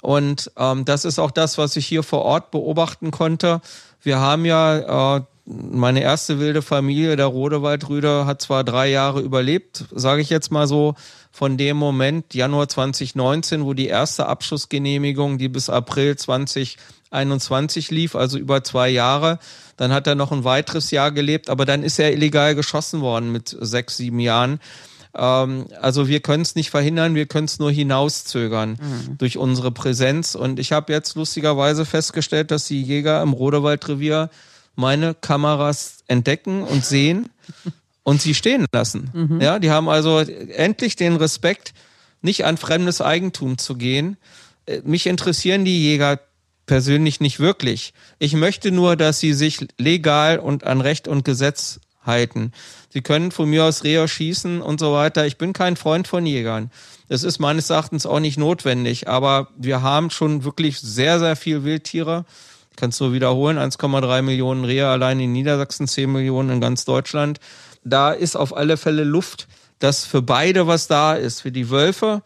Und 0.00 0.52
ähm, 0.56 0.84
das 0.84 1.04
ist 1.04 1.18
auch 1.18 1.32
das, 1.32 1.58
was 1.58 1.74
ich 1.74 1.88
hier 1.88 2.04
vor 2.04 2.22
Ort 2.22 2.52
beobachten 2.52 3.10
konnte. 3.10 3.60
Wir 4.00 4.20
haben 4.20 4.44
ja 4.44 5.16
äh, 5.16 5.22
meine 5.44 6.00
erste 6.00 6.38
wilde 6.38 6.62
Familie, 6.62 7.16
der 7.16 7.26
Rodewaldrüder, 7.26 8.26
hat 8.26 8.40
zwar 8.40 8.62
drei 8.62 8.90
Jahre 8.90 9.22
überlebt, 9.22 9.86
sage 9.90 10.22
ich 10.22 10.30
jetzt 10.30 10.52
mal 10.52 10.68
so, 10.68 10.94
von 11.32 11.56
dem 11.56 11.76
Moment 11.76 12.32
Januar 12.32 12.68
2019, 12.68 13.64
wo 13.64 13.74
die 13.74 13.88
erste 13.88 14.26
Abschussgenehmigung, 14.26 15.36
die 15.36 15.48
bis 15.48 15.68
April 15.68 16.14
2021 17.14 17.90
lief, 17.90 18.16
also 18.16 18.38
über 18.38 18.64
zwei 18.64 18.88
Jahre. 18.88 19.38
Dann 19.76 19.92
hat 19.92 20.06
er 20.06 20.14
noch 20.14 20.32
ein 20.32 20.44
weiteres 20.44 20.90
Jahr 20.90 21.12
gelebt, 21.12 21.48
aber 21.48 21.64
dann 21.64 21.82
ist 21.82 21.98
er 21.98 22.12
illegal 22.12 22.54
geschossen 22.54 23.00
worden 23.00 23.32
mit 23.32 23.56
sechs, 23.60 23.96
sieben 23.96 24.20
Jahren. 24.20 24.60
Ähm, 25.16 25.66
also 25.80 26.08
wir 26.08 26.20
können 26.20 26.42
es 26.42 26.54
nicht 26.54 26.70
verhindern, 26.70 27.14
wir 27.14 27.26
können 27.26 27.46
es 27.46 27.58
nur 27.58 27.70
hinauszögern 27.70 28.70
mhm. 28.70 29.18
durch 29.18 29.38
unsere 29.38 29.70
Präsenz. 29.70 30.34
Und 30.34 30.58
ich 30.58 30.72
habe 30.72 30.92
jetzt 30.92 31.14
lustigerweise 31.14 31.84
festgestellt, 31.84 32.50
dass 32.50 32.66
die 32.66 32.82
Jäger 32.82 33.22
im 33.22 33.32
Rodewaldrevier 33.32 34.30
meine 34.74 35.14
Kameras 35.14 35.98
entdecken 36.08 36.62
und 36.64 36.84
sehen 36.84 37.30
und 38.02 38.20
sie 38.20 38.34
stehen 38.34 38.66
lassen. 38.72 39.10
Mhm. 39.12 39.40
Ja, 39.40 39.58
die 39.58 39.70
haben 39.70 39.88
also 39.88 40.18
endlich 40.18 40.96
den 40.96 41.16
Respekt, 41.16 41.74
nicht 42.22 42.44
an 42.44 42.56
fremdes 42.56 43.00
Eigentum 43.00 43.58
zu 43.58 43.76
gehen. 43.76 44.16
Äh, 44.66 44.80
mich 44.84 45.06
interessieren 45.06 45.64
die 45.64 45.82
Jäger 45.82 46.18
persönlich 46.66 47.20
nicht 47.20 47.40
wirklich. 47.40 47.92
Ich 48.18 48.34
möchte 48.34 48.70
nur, 48.70 48.96
dass 48.96 49.20
sie 49.20 49.32
sich 49.32 49.66
legal 49.78 50.38
und 50.38 50.64
an 50.64 50.80
Recht 50.80 51.08
und 51.08 51.24
Gesetz 51.24 51.80
halten. 52.04 52.52
Sie 52.90 53.02
können 53.02 53.30
von 53.30 53.48
mir 53.48 53.64
aus 53.64 53.84
Rehe 53.84 54.06
schießen 54.06 54.60
und 54.60 54.78
so 54.80 54.92
weiter. 54.92 55.26
Ich 55.26 55.38
bin 55.38 55.52
kein 55.52 55.76
Freund 55.76 56.06
von 56.06 56.26
Jägern. 56.26 56.70
Das 57.08 57.22
ist 57.22 57.38
meines 57.38 57.70
Erachtens 57.70 58.06
auch 58.06 58.20
nicht 58.20 58.38
notwendig, 58.38 59.08
aber 59.08 59.48
wir 59.56 59.82
haben 59.82 60.10
schon 60.10 60.44
wirklich 60.44 60.80
sehr, 60.80 61.18
sehr 61.18 61.36
viel 61.36 61.64
Wildtiere 61.64 62.24
kannst 62.76 63.00
du 63.00 63.12
wiederholen, 63.12 63.58
1,3 63.58 64.22
Millionen 64.22 64.64
Rehe 64.64 64.88
allein 64.88 65.20
in 65.20 65.32
Niedersachsen, 65.32 65.86
10 65.86 66.10
Millionen 66.10 66.50
in 66.50 66.60
ganz 66.60 66.84
Deutschland. 66.84 67.40
Da 67.84 68.12
ist 68.12 68.36
auf 68.36 68.56
alle 68.56 68.76
Fälle 68.76 69.04
Luft, 69.04 69.48
dass 69.78 70.04
für 70.04 70.22
beide 70.22 70.66
was 70.66 70.86
da 70.86 71.14
ist, 71.14 71.42
für 71.42 71.52
die 71.52 71.70
Wölfe 71.70 72.22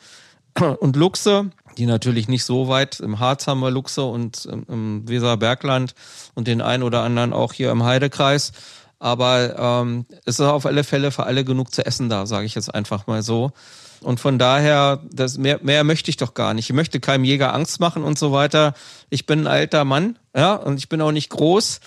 und 0.80 0.96
Luchse, 0.96 1.50
die 1.78 1.86
natürlich 1.86 2.28
nicht 2.28 2.44
so 2.44 2.68
weit, 2.68 3.00
im 3.00 3.20
Harz 3.20 3.46
haben 3.46 3.60
wir 3.60 3.70
Luchse 3.70 4.02
und 4.02 4.44
im 4.46 5.08
Weserbergland 5.08 5.94
und 6.34 6.48
den 6.48 6.60
einen 6.60 6.82
oder 6.82 7.02
anderen 7.02 7.32
auch 7.32 7.52
hier 7.52 7.70
im 7.70 7.84
Heidekreis. 7.84 8.52
Aber 8.98 9.56
ähm, 9.56 10.06
es 10.24 10.40
ist 10.40 10.40
auf 10.40 10.66
alle 10.66 10.82
Fälle 10.82 11.12
für 11.12 11.24
alle 11.24 11.44
genug 11.44 11.72
zu 11.72 11.86
essen 11.86 12.08
da, 12.08 12.26
sage 12.26 12.46
ich 12.46 12.56
jetzt 12.56 12.74
einfach 12.74 13.06
mal 13.06 13.22
so. 13.22 13.52
Und 14.00 14.20
von 14.20 14.38
daher, 14.38 15.00
das 15.12 15.38
mehr, 15.38 15.60
mehr 15.62 15.84
möchte 15.84 16.10
ich 16.10 16.16
doch 16.16 16.34
gar 16.34 16.54
nicht. 16.54 16.68
Ich 16.68 16.74
möchte 16.74 17.00
keinem 17.00 17.24
Jäger 17.24 17.54
Angst 17.54 17.80
machen 17.80 18.02
und 18.02 18.18
so 18.18 18.32
weiter. 18.32 18.74
Ich 19.08 19.26
bin 19.26 19.40
ein 19.40 19.46
alter 19.46 19.84
Mann, 19.84 20.18
ja, 20.36 20.54
und 20.54 20.78
ich 20.78 20.88
bin 20.88 21.00
auch 21.00 21.12
nicht 21.12 21.30
groß. 21.30 21.80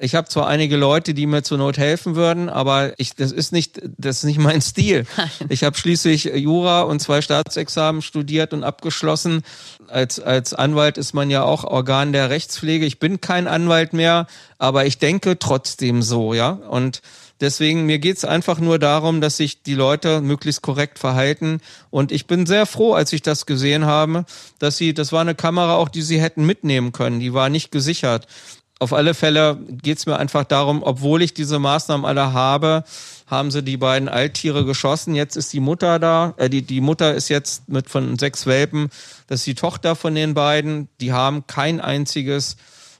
Ich 0.00 0.14
habe 0.14 0.28
zwar 0.28 0.46
einige 0.46 0.76
Leute, 0.76 1.14
die 1.14 1.26
mir 1.26 1.42
zur 1.42 1.58
Not 1.58 1.78
helfen 1.78 2.16
würden, 2.16 2.48
aber 2.48 2.92
ich, 2.98 3.14
das 3.14 3.32
ist 3.32 3.52
nicht, 3.52 3.80
das 3.96 4.18
ist 4.18 4.24
nicht 4.24 4.38
mein 4.38 4.60
Stil. 4.60 5.06
Ich 5.48 5.64
habe 5.64 5.76
schließlich 5.76 6.24
Jura 6.24 6.82
und 6.82 7.00
zwei 7.00 7.20
Staatsexamen 7.22 8.02
studiert 8.02 8.52
und 8.52 8.64
abgeschlossen. 8.64 9.42
Als, 9.88 10.18
als 10.18 10.54
Anwalt 10.54 10.98
ist 10.98 11.14
man 11.14 11.30
ja 11.30 11.42
auch 11.42 11.64
Organ 11.64 12.12
der 12.12 12.30
Rechtspflege. 12.30 12.84
Ich 12.84 12.98
bin 12.98 13.20
kein 13.20 13.46
Anwalt 13.46 13.92
mehr, 13.92 14.26
aber 14.58 14.86
ich 14.86 14.98
denke 14.98 15.38
trotzdem 15.38 16.02
so, 16.02 16.34
ja. 16.34 16.50
Und 16.50 17.00
Deswegen, 17.40 17.84
mir 17.84 17.98
geht's 17.98 18.24
einfach 18.24 18.58
nur 18.60 18.78
darum, 18.78 19.20
dass 19.20 19.36
sich 19.36 19.62
die 19.62 19.74
Leute 19.74 20.22
möglichst 20.22 20.62
korrekt 20.62 20.98
verhalten. 20.98 21.60
Und 21.90 22.10
ich 22.10 22.26
bin 22.26 22.46
sehr 22.46 22.64
froh, 22.64 22.94
als 22.94 23.12
ich 23.12 23.20
das 23.20 23.44
gesehen 23.44 23.84
habe, 23.84 24.24
dass 24.58 24.78
sie, 24.78 24.94
das 24.94 25.12
war 25.12 25.20
eine 25.20 25.34
Kamera 25.34 25.76
auch, 25.76 25.90
die 25.90 26.00
sie 26.00 26.20
hätten 26.20 26.46
mitnehmen 26.46 26.92
können. 26.92 27.20
Die 27.20 27.34
war 27.34 27.50
nicht 27.50 27.70
gesichert. 27.70 28.26
Auf 28.78 28.92
alle 28.92 29.14
Fälle 29.14 29.58
geht's 29.70 30.04
mir 30.04 30.18
einfach 30.18 30.44
darum, 30.44 30.82
obwohl 30.82 31.22
ich 31.22 31.32
diese 31.32 31.58
Maßnahmen 31.58 32.04
alle 32.04 32.34
habe, 32.34 32.84
haben 33.26 33.50
sie 33.50 33.62
die 33.62 33.78
beiden 33.78 34.08
Alttiere 34.08 34.66
geschossen. 34.66 35.14
Jetzt 35.14 35.36
ist 35.36 35.52
die 35.52 35.60
Mutter 35.60 35.98
da. 35.98 36.34
Äh, 36.36 36.50
die, 36.50 36.62
die 36.62 36.82
Mutter 36.82 37.14
ist 37.14 37.28
jetzt 37.28 37.68
mit 37.68 37.88
von 37.88 38.18
sechs 38.18 38.46
Welpen. 38.46 38.90
Das 39.28 39.40
ist 39.40 39.46
die 39.46 39.54
Tochter 39.54 39.96
von 39.96 40.14
den 40.14 40.34
beiden. 40.34 40.88
Die 41.00 41.12
haben 41.12 41.46
kein 41.46 41.80
einziges 41.80 42.56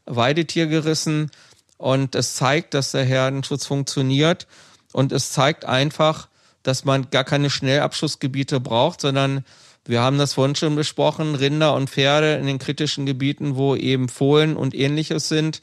Weidetier 0.07 0.66
gerissen. 0.66 1.30
Und 1.76 2.14
es 2.14 2.34
zeigt, 2.34 2.72
dass 2.72 2.92
der 2.92 3.05
Herdenschutz 3.05 3.66
funktioniert. 3.66 4.46
Und 4.92 5.12
es 5.12 5.30
zeigt 5.30 5.66
einfach, 5.66 6.28
dass 6.62 6.84
man 6.84 7.11
gar 7.11 7.24
keine 7.24 7.51
Schnellabschussgebiete 7.51 8.61
braucht, 8.61 9.03
sondern 9.03 9.44
Wir 9.89 10.01
haben 10.01 10.18
das 10.18 10.34
vorhin 10.34 10.57
schon 10.57 10.74
besprochen, 10.74 11.34
Rinder 11.34 11.74
und 11.74 11.91
Pferde 11.91 12.34
in 12.34 12.47
den 12.47 12.59
kritischen 12.59 13.07
Gebieten, 13.07 13.57
wo 13.57 13.76
eben 13.76 14.09
Fohlen 14.09 14.57
und 14.57 14.74
ähnliches 14.74 15.28
sind 15.28 15.61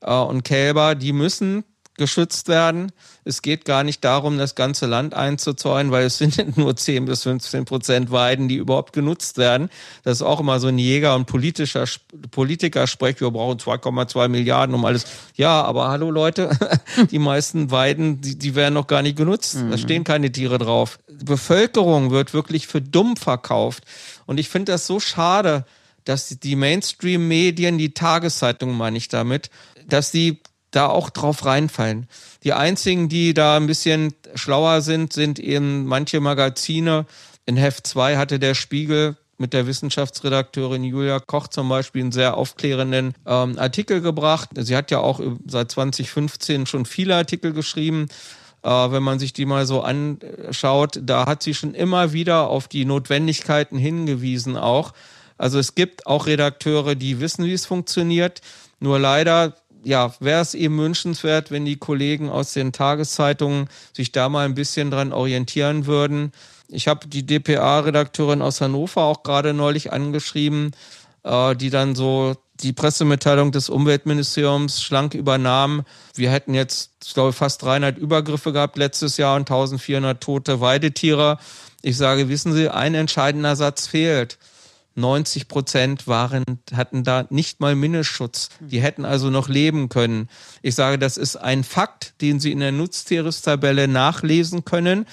äh, 0.00 0.12
und 0.12 0.44
Kälber, 0.44 0.94
die 0.94 1.12
müssen 1.12 1.64
geschützt 2.00 2.48
werden. 2.48 2.92
Es 3.24 3.42
geht 3.42 3.66
gar 3.66 3.84
nicht 3.84 4.02
darum, 4.02 4.38
das 4.38 4.54
ganze 4.54 4.86
Land 4.86 5.12
einzuzäunen, 5.12 5.92
weil 5.92 6.06
es 6.06 6.16
sind 6.18 6.56
nur 6.56 6.74
10 6.74 7.04
bis 7.04 7.24
15 7.24 7.66
Prozent 7.66 8.10
Weiden, 8.10 8.48
die 8.48 8.56
überhaupt 8.56 8.94
genutzt 8.94 9.36
werden. 9.36 9.68
Das 10.02 10.14
ist 10.14 10.22
auch 10.22 10.40
immer 10.40 10.58
so 10.60 10.68
ein 10.68 10.78
Jäger- 10.78 11.14
und 11.14 11.26
politischer 11.26 11.84
Politiker 12.30 12.86
sprecht, 12.86 13.20
wir 13.20 13.30
brauchen 13.30 13.58
2,2 13.58 14.28
Milliarden 14.28 14.74
um 14.74 14.84
alles. 14.86 15.04
Ja, 15.36 15.62
aber 15.62 15.88
hallo 15.88 16.10
Leute, 16.10 16.56
die 17.10 17.18
meisten 17.18 17.70
Weiden, 17.70 18.22
die, 18.22 18.38
die 18.38 18.54
werden 18.54 18.74
noch 18.74 18.86
gar 18.86 19.02
nicht 19.02 19.18
genutzt. 19.18 19.56
Da 19.56 19.76
mhm. 19.76 19.78
stehen 19.78 20.04
keine 20.04 20.32
Tiere 20.32 20.56
drauf. 20.56 20.98
Bevölkerung 21.06 22.10
wird 22.10 22.32
wirklich 22.32 22.66
für 22.66 22.80
dumm 22.80 23.16
verkauft. 23.16 23.84
Und 24.24 24.40
ich 24.40 24.48
finde 24.48 24.72
das 24.72 24.86
so 24.86 25.00
schade, 25.00 25.66
dass 26.04 26.28
die 26.28 26.56
Mainstream-Medien, 26.56 27.76
die 27.76 27.92
Tageszeitungen 27.92 28.74
meine 28.74 28.96
ich 28.96 29.08
damit, 29.08 29.50
dass 29.86 30.10
die 30.10 30.40
da 30.70 30.86
auch 30.86 31.10
drauf 31.10 31.44
reinfallen. 31.44 32.06
Die 32.44 32.52
einzigen, 32.52 33.08
die 33.08 33.34
da 33.34 33.56
ein 33.56 33.66
bisschen 33.66 34.14
schlauer 34.34 34.80
sind, 34.80 35.12
sind 35.12 35.38
eben 35.38 35.86
manche 35.86 36.20
Magazine. 36.20 37.06
In 37.46 37.56
Heft 37.56 37.86
2 37.86 38.16
hatte 38.16 38.38
der 38.38 38.54
Spiegel 38.54 39.16
mit 39.40 39.54
der 39.54 39.66
Wissenschaftsredakteurin 39.66 40.84
Julia 40.84 41.18
Koch 41.18 41.48
zum 41.48 41.68
Beispiel 41.68 42.02
einen 42.02 42.12
sehr 42.12 42.36
aufklärenden 42.36 43.14
ähm, 43.26 43.58
Artikel 43.58 44.02
gebracht. 44.02 44.50
Sie 44.54 44.76
hat 44.76 44.90
ja 44.90 44.98
auch 44.98 45.20
seit 45.46 45.70
2015 45.70 46.66
schon 46.66 46.84
viele 46.84 47.16
Artikel 47.16 47.54
geschrieben. 47.54 48.08
Äh, 48.62 48.68
wenn 48.68 49.02
man 49.02 49.18
sich 49.18 49.32
die 49.32 49.46
mal 49.46 49.66
so 49.66 49.80
anschaut, 49.80 51.00
da 51.02 51.26
hat 51.26 51.42
sie 51.42 51.54
schon 51.54 51.74
immer 51.74 52.12
wieder 52.12 52.48
auf 52.48 52.68
die 52.68 52.84
Notwendigkeiten 52.84 53.78
hingewiesen 53.78 54.58
auch. 54.58 54.92
Also 55.38 55.58
es 55.58 55.74
gibt 55.74 56.06
auch 56.06 56.26
Redakteure, 56.26 56.94
die 56.94 57.18
wissen, 57.20 57.46
wie 57.46 57.54
es 57.54 57.64
funktioniert. 57.64 58.42
Nur 58.78 58.98
leider 58.98 59.54
ja, 59.82 60.12
wäre 60.20 60.42
es 60.42 60.54
eben 60.54 60.78
wünschenswert, 60.78 61.50
wenn 61.50 61.64
die 61.64 61.76
Kollegen 61.76 62.28
aus 62.28 62.52
den 62.52 62.72
Tageszeitungen 62.72 63.68
sich 63.92 64.12
da 64.12 64.28
mal 64.28 64.44
ein 64.44 64.54
bisschen 64.54 64.90
dran 64.90 65.12
orientieren 65.12 65.86
würden. 65.86 66.32
Ich 66.68 66.88
habe 66.88 67.08
die 67.08 67.26
DPA-Redakteurin 67.26 68.42
aus 68.42 68.60
Hannover 68.60 69.02
auch 69.02 69.22
gerade 69.22 69.54
neulich 69.54 69.92
angeschrieben, 69.92 70.72
äh, 71.24 71.56
die 71.56 71.70
dann 71.70 71.94
so 71.94 72.36
die 72.60 72.72
Pressemitteilung 72.72 73.52
des 73.52 73.68
Umweltministeriums 73.70 74.82
schlank 74.82 75.14
übernahm. 75.14 75.84
Wir 76.14 76.30
hätten 76.30 76.54
jetzt, 76.54 76.90
ich 77.04 77.14
glaube, 77.14 77.32
fast 77.32 77.62
300 77.62 77.96
Übergriffe 77.96 78.52
gehabt 78.52 78.76
letztes 78.76 79.16
Jahr 79.16 79.36
und 79.36 79.50
1400 79.50 80.20
tote 80.22 80.60
Weidetiere. 80.60 81.38
Ich 81.82 81.96
sage, 81.96 82.28
wissen 82.28 82.52
Sie, 82.52 82.68
ein 82.68 82.94
entscheidender 82.94 83.56
Satz 83.56 83.86
fehlt. 83.86 84.38
90 84.94 85.48
Prozent 85.48 86.06
waren, 86.06 86.44
hatten 86.74 87.04
da 87.04 87.26
nicht 87.30 87.60
mal 87.60 87.74
Mindestschutz. 87.74 88.50
Die 88.60 88.80
hätten 88.80 89.04
also 89.04 89.30
noch 89.30 89.48
leben 89.48 89.88
können. 89.88 90.28
Ich 90.62 90.74
sage, 90.74 90.98
das 90.98 91.16
ist 91.16 91.36
ein 91.36 91.64
Fakt, 91.64 92.14
den 92.20 92.40
Sie 92.40 92.52
in 92.52 92.60
der 92.60 92.72
Nutztierestabelle 92.72 93.88
nachlesen 93.88 94.64
können. 94.64 95.06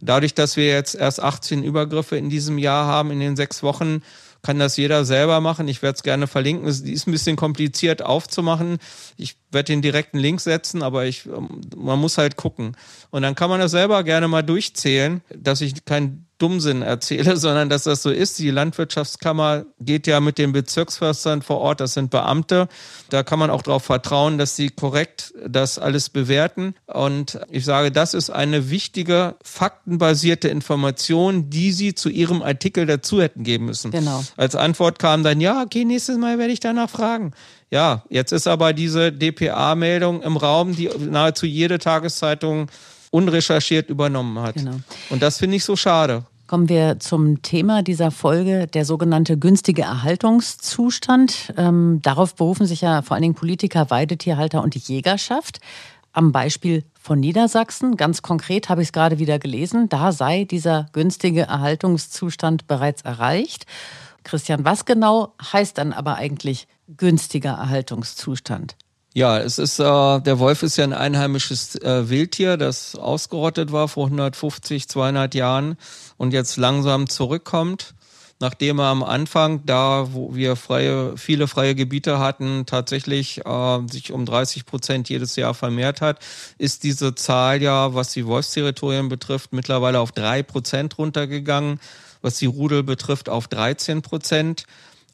Dadurch, 0.00 0.34
dass 0.34 0.56
wir 0.56 0.66
jetzt 0.66 0.94
erst 0.94 1.20
18 1.20 1.62
Übergriffe 1.62 2.16
in 2.16 2.30
diesem 2.30 2.58
Jahr 2.58 2.86
haben, 2.86 3.10
in 3.10 3.20
den 3.20 3.36
sechs 3.36 3.62
Wochen, 3.62 4.02
kann 4.42 4.58
das 4.58 4.76
jeder 4.76 5.04
selber 5.04 5.40
machen. 5.40 5.66
Ich 5.66 5.82
werde 5.82 5.96
es 5.96 6.02
gerne 6.02 6.26
verlinken. 6.26 6.68
Es 6.68 6.80
ist 6.80 7.08
ein 7.08 7.12
bisschen 7.12 7.36
kompliziert 7.36 8.02
aufzumachen. 8.02 8.78
Ich 9.16 9.36
werde 9.50 9.72
den 9.72 9.82
direkten 9.82 10.18
Link 10.18 10.40
setzen, 10.40 10.82
aber 10.82 11.06
ich, 11.06 11.28
man 11.76 11.98
muss 11.98 12.18
halt 12.18 12.36
gucken. 12.36 12.76
Und 13.10 13.22
dann 13.22 13.34
kann 13.34 13.50
man 13.50 13.60
das 13.60 13.72
selber 13.72 14.04
gerne 14.04 14.28
mal 14.28 14.42
durchzählen, 14.42 15.22
dass 15.34 15.60
ich 15.60 15.84
kein 15.84 16.27
Dummsinn 16.38 16.82
erzähle, 16.82 17.36
sondern 17.36 17.68
dass 17.68 17.84
das 17.84 18.02
so 18.02 18.10
ist. 18.10 18.38
Die 18.38 18.50
Landwirtschaftskammer 18.50 19.64
geht 19.80 20.06
ja 20.06 20.20
mit 20.20 20.38
den 20.38 20.52
Bezirksförstern 20.52 21.42
vor 21.42 21.58
Ort, 21.58 21.80
das 21.80 21.94
sind 21.94 22.10
Beamte. 22.10 22.68
Da 23.10 23.22
kann 23.22 23.38
man 23.38 23.50
auch 23.50 23.62
darauf 23.62 23.84
vertrauen, 23.84 24.38
dass 24.38 24.56
sie 24.56 24.70
korrekt 24.70 25.34
das 25.46 25.78
alles 25.78 26.08
bewerten. 26.08 26.74
Und 26.86 27.38
ich 27.50 27.64
sage, 27.64 27.90
das 27.90 28.14
ist 28.14 28.30
eine 28.30 28.70
wichtige, 28.70 29.36
faktenbasierte 29.42 30.48
Information, 30.48 31.50
die 31.50 31.72
sie 31.72 31.94
zu 31.94 32.08
ihrem 32.08 32.42
Artikel 32.42 32.86
dazu 32.86 33.20
hätten 33.20 33.42
geben 33.44 33.66
müssen. 33.66 33.90
Genau. 33.90 34.24
Als 34.36 34.54
Antwort 34.54 34.98
kam 34.98 35.22
dann, 35.22 35.40
ja, 35.40 35.62
okay, 35.62 35.84
nächstes 35.84 36.18
Mal 36.18 36.38
werde 36.38 36.52
ich 36.52 36.60
danach 36.60 36.90
fragen. 36.90 37.32
Ja, 37.70 38.04
jetzt 38.08 38.32
ist 38.32 38.46
aber 38.46 38.72
diese 38.72 39.12
DPA-Meldung 39.12 40.22
im 40.22 40.36
Raum, 40.36 40.74
die 40.74 40.88
nahezu 40.98 41.44
jede 41.44 41.78
Tageszeitung 41.78 42.68
unrecherchiert 43.10 43.90
übernommen 43.90 44.38
hat. 44.40 44.54
Genau. 44.54 44.76
Und 45.10 45.22
das 45.22 45.38
finde 45.38 45.56
ich 45.56 45.64
so 45.64 45.76
schade. 45.76 46.24
Kommen 46.46 46.70
wir 46.70 46.98
zum 46.98 47.42
Thema 47.42 47.82
dieser 47.82 48.10
Folge, 48.10 48.66
der 48.66 48.86
sogenannte 48.86 49.36
günstige 49.38 49.82
Erhaltungszustand. 49.82 51.52
Ähm, 51.58 52.00
darauf 52.02 52.34
berufen 52.36 52.66
sich 52.66 52.80
ja 52.80 53.02
vor 53.02 53.14
allen 53.14 53.22
Dingen 53.22 53.34
Politiker, 53.34 53.90
Weidetierhalter 53.90 54.62
und 54.62 54.74
die 54.74 54.78
Jägerschaft. 54.78 55.60
Am 56.12 56.32
Beispiel 56.32 56.84
von 56.98 57.20
Niedersachsen, 57.20 57.96
ganz 57.96 58.22
konkret 58.22 58.70
habe 58.70 58.80
ich 58.80 58.88
es 58.88 58.92
gerade 58.92 59.18
wieder 59.18 59.38
gelesen, 59.38 59.90
da 59.90 60.10
sei 60.10 60.44
dieser 60.44 60.86
günstige 60.92 61.42
Erhaltungszustand 61.42 62.66
bereits 62.66 63.02
erreicht. 63.02 63.66
Christian, 64.24 64.64
was 64.64 64.86
genau 64.86 65.34
heißt 65.52 65.76
dann 65.76 65.92
aber 65.92 66.16
eigentlich 66.16 66.66
günstiger 66.96 67.52
Erhaltungszustand? 67.52 68.74
Ja, 69.14 69.38
es 69.38 69.58
ist, 69.58 69.78
äh, 69.80 69.82
der 70.20 70.38
Wolf 70.38 70.62
ist 70.62 70.76
ja 70.76 70.84
ein 70.84 70.92
einheimisches 70.92 71.76
äh, 71.76 72.08
Wildtier, 72.08 72.56
das 72.56 72.94
ausgerottet 72.94 73.72
war 73.72 73.88
vor 73.88 74.06
150, 74.06 74.88
200 74.88 75.34
Jahren 75.34 75.76
und 76.18 76.32
jetzt 76.32 76.56
langsam 76.56 77.08
zurückkommt. 77.08 77.94
Nachdem 78.40 78.78
er 78.78 78.86
am 78.86 79.02
Anfang, 79.02 79.66
da 79.66 80.12
wo 80.12 80.32
wir 80.34 80.54
freie, 80.54 81.16
viele 81.16 81.48
freie 81.48 81.74
Gebiete 81.74 82.20
hatten, 82.20 82.66
tatsächlich 82.66 83.44
äh, 83.44 83.78
sich 83.90 84.12
um 84.12 84.26
30 84.26 84.64
Prozent 84.64 85.08
jedes 85.08 85.34
Jahr 85.34 85.54
vermehrt 85.54 86.00
hat, 86.00 86.20
ist 86.56 86.84
diese 86.84 87.16
Zahl 87.16 87.60
ja, 87.60 87.94
was 87.94 88.12
die 88.12 88.26
Wolfsterritorien 88.26 89.08
betrifft, 89.08 89.52
mittlerweile 89.52 89.98
auf 89.98 90.12
drei 90.12 90.44
Prozent 90.44 90.98
runtergegangen, 90.98 91.80
was 92.22 92.36
die 92.38 92.46
Rudel 92.46 92.84
betrifft 92.84 93.28
auf 93.28 93.48
13 93.48 94.02
Prozent. 94.02 94.66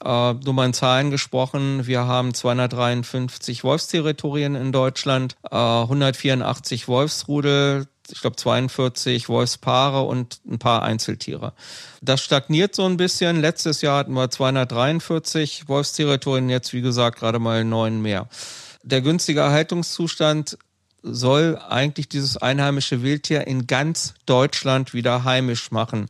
Äh, 0.04 0.34
nur 0.34 0.52
mal 0.52 0.66
in 0.66 0.74
Zahlen 0.74 1.10
gesprochen, 1.10 1.86
wir 1.86 2.06
haben 2.06 2.34
253 2.34 3.64
Wolfsterritorien 3.64 4.54
in 4.54 4.70
Deutschland, 4.70 5.36
äh, 5.50 5.56
184 5.56 6.88
Wolfsrudel, 6.88 7.86
ich 8.10 8.20
glaube 8.20 8.36
42 8.36 9.30
Wolfspaare 9.30 10.02
und 10.02 10.40
ein 10.46 10.58
paar 10.58 10.82
Einzeltiere. 10.82 11.54
Das 12.02 12.22
stagniert 12.22 12.74
so 12.74 12.84
ein 12.84 12.98
bisschen. 12.98 13.40
Letztes 13.40 13.80
Jahr 13.80 14.00
hatten 14.00 14.12
wir 14.12 14.28
243 14.28 15.68
Wolfsterritorien, 15.68 16.50
jetzt 16.50 16.74
wie 16.74 16.82
gesagt 16.82 17.18
gerade 17.18 17.38
mal 17.38 17.64
neun 17.64 18.02
mehr. 18.02 18.28
Der 18.82 19.00
günstige 19.00 19.40
Erhaltungszustand 19.40 20.58
soll 21.02 21.58
eigentlich 21.68 22.10
dieses 22.10 22.36
einheimische 22.36 23.02
Wildtier 23.02 23.46
in 23.46 23.66
ganz 23.66 24.12
Deutschland 24.26 24.92
wieder 24.92 25.24
heimisch 25.24 25.70
machen. 25.70 26.08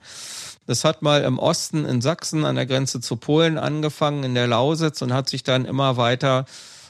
Das 0.66 0.84
hat 0.84 1.02
mal 1.02 1.22
im 1.22 1.38
Osten 1.38 1.84
in 1.84 2.00
Sachsen 2.00 2.44
an 2.44 2.56
der 2.56 2.66
Grenze 2.66 3.00
zu 3.00 3.16
Polen 3.16 3.58
angefangen, 3.58 4.24
in 4.24 4.34
der 4.34 4.46
Lausitz 4.46 5.02
und 5.02 5.12
hat 5.12 5.28
sich 5.28 5.42
dann 5.42 5.64
immer 5.66 5.96
weiter 5.96 6.46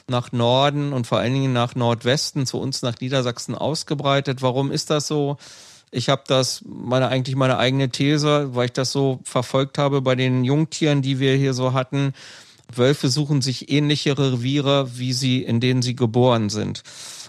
nach 0.07 0.31
Norden 0.31 0.93
und 0.93 1.07
vor 1.07 1.17
allen 1.17 1.33
Dingen 1.33 1.53
nach 1.53 1.75
Nordwesten 1.75 2.45
zu 2.45 2.59
uns 2.59 2.81
nach 2.81 2.99
Niedersachsen 2.99 3.55
ausgebreitet. 3.55 4.41
Warum 4.41 4.71
ist 4.71 4.89
das 4.89 5.07
so? 5.07 5.37
Ich 5.91 6.09
habe 6.09 6.23
das 6.27 6.63
meine 6.65 7.07
eigentlich 7.07 7.35
meine 7.35 7.57
eigene 7.57 7.89
These, 7.89 8.55
weil 8.55 8.65
ich 8.65 8.73
das 8.73 8.91
so 8.91 9.19
verfolgt 9.23 9.77
habe 9.77 10.01
bei 10.01 10.15
den 10.15 10.43
Jungtieren, 10.43 11.01
die 11.01 11.19
wir 11.19 11.35
hier 11.35 11.53
so 11.53 11.73
hatten. 11.73 12.13
Wölfe 12.73 13.09
suchen 13.09 13.41
sich 13.41 13.71
ähnliche 13.71 14.17
Reviere, 14.17 14.97
wie 14.97 15.13
sie 15.13 15.43
in 15.43 15.59
denen 15.59 15.81
sie 15.81 15.95
geboren 15.95 16.49
sind. 16.49 16.83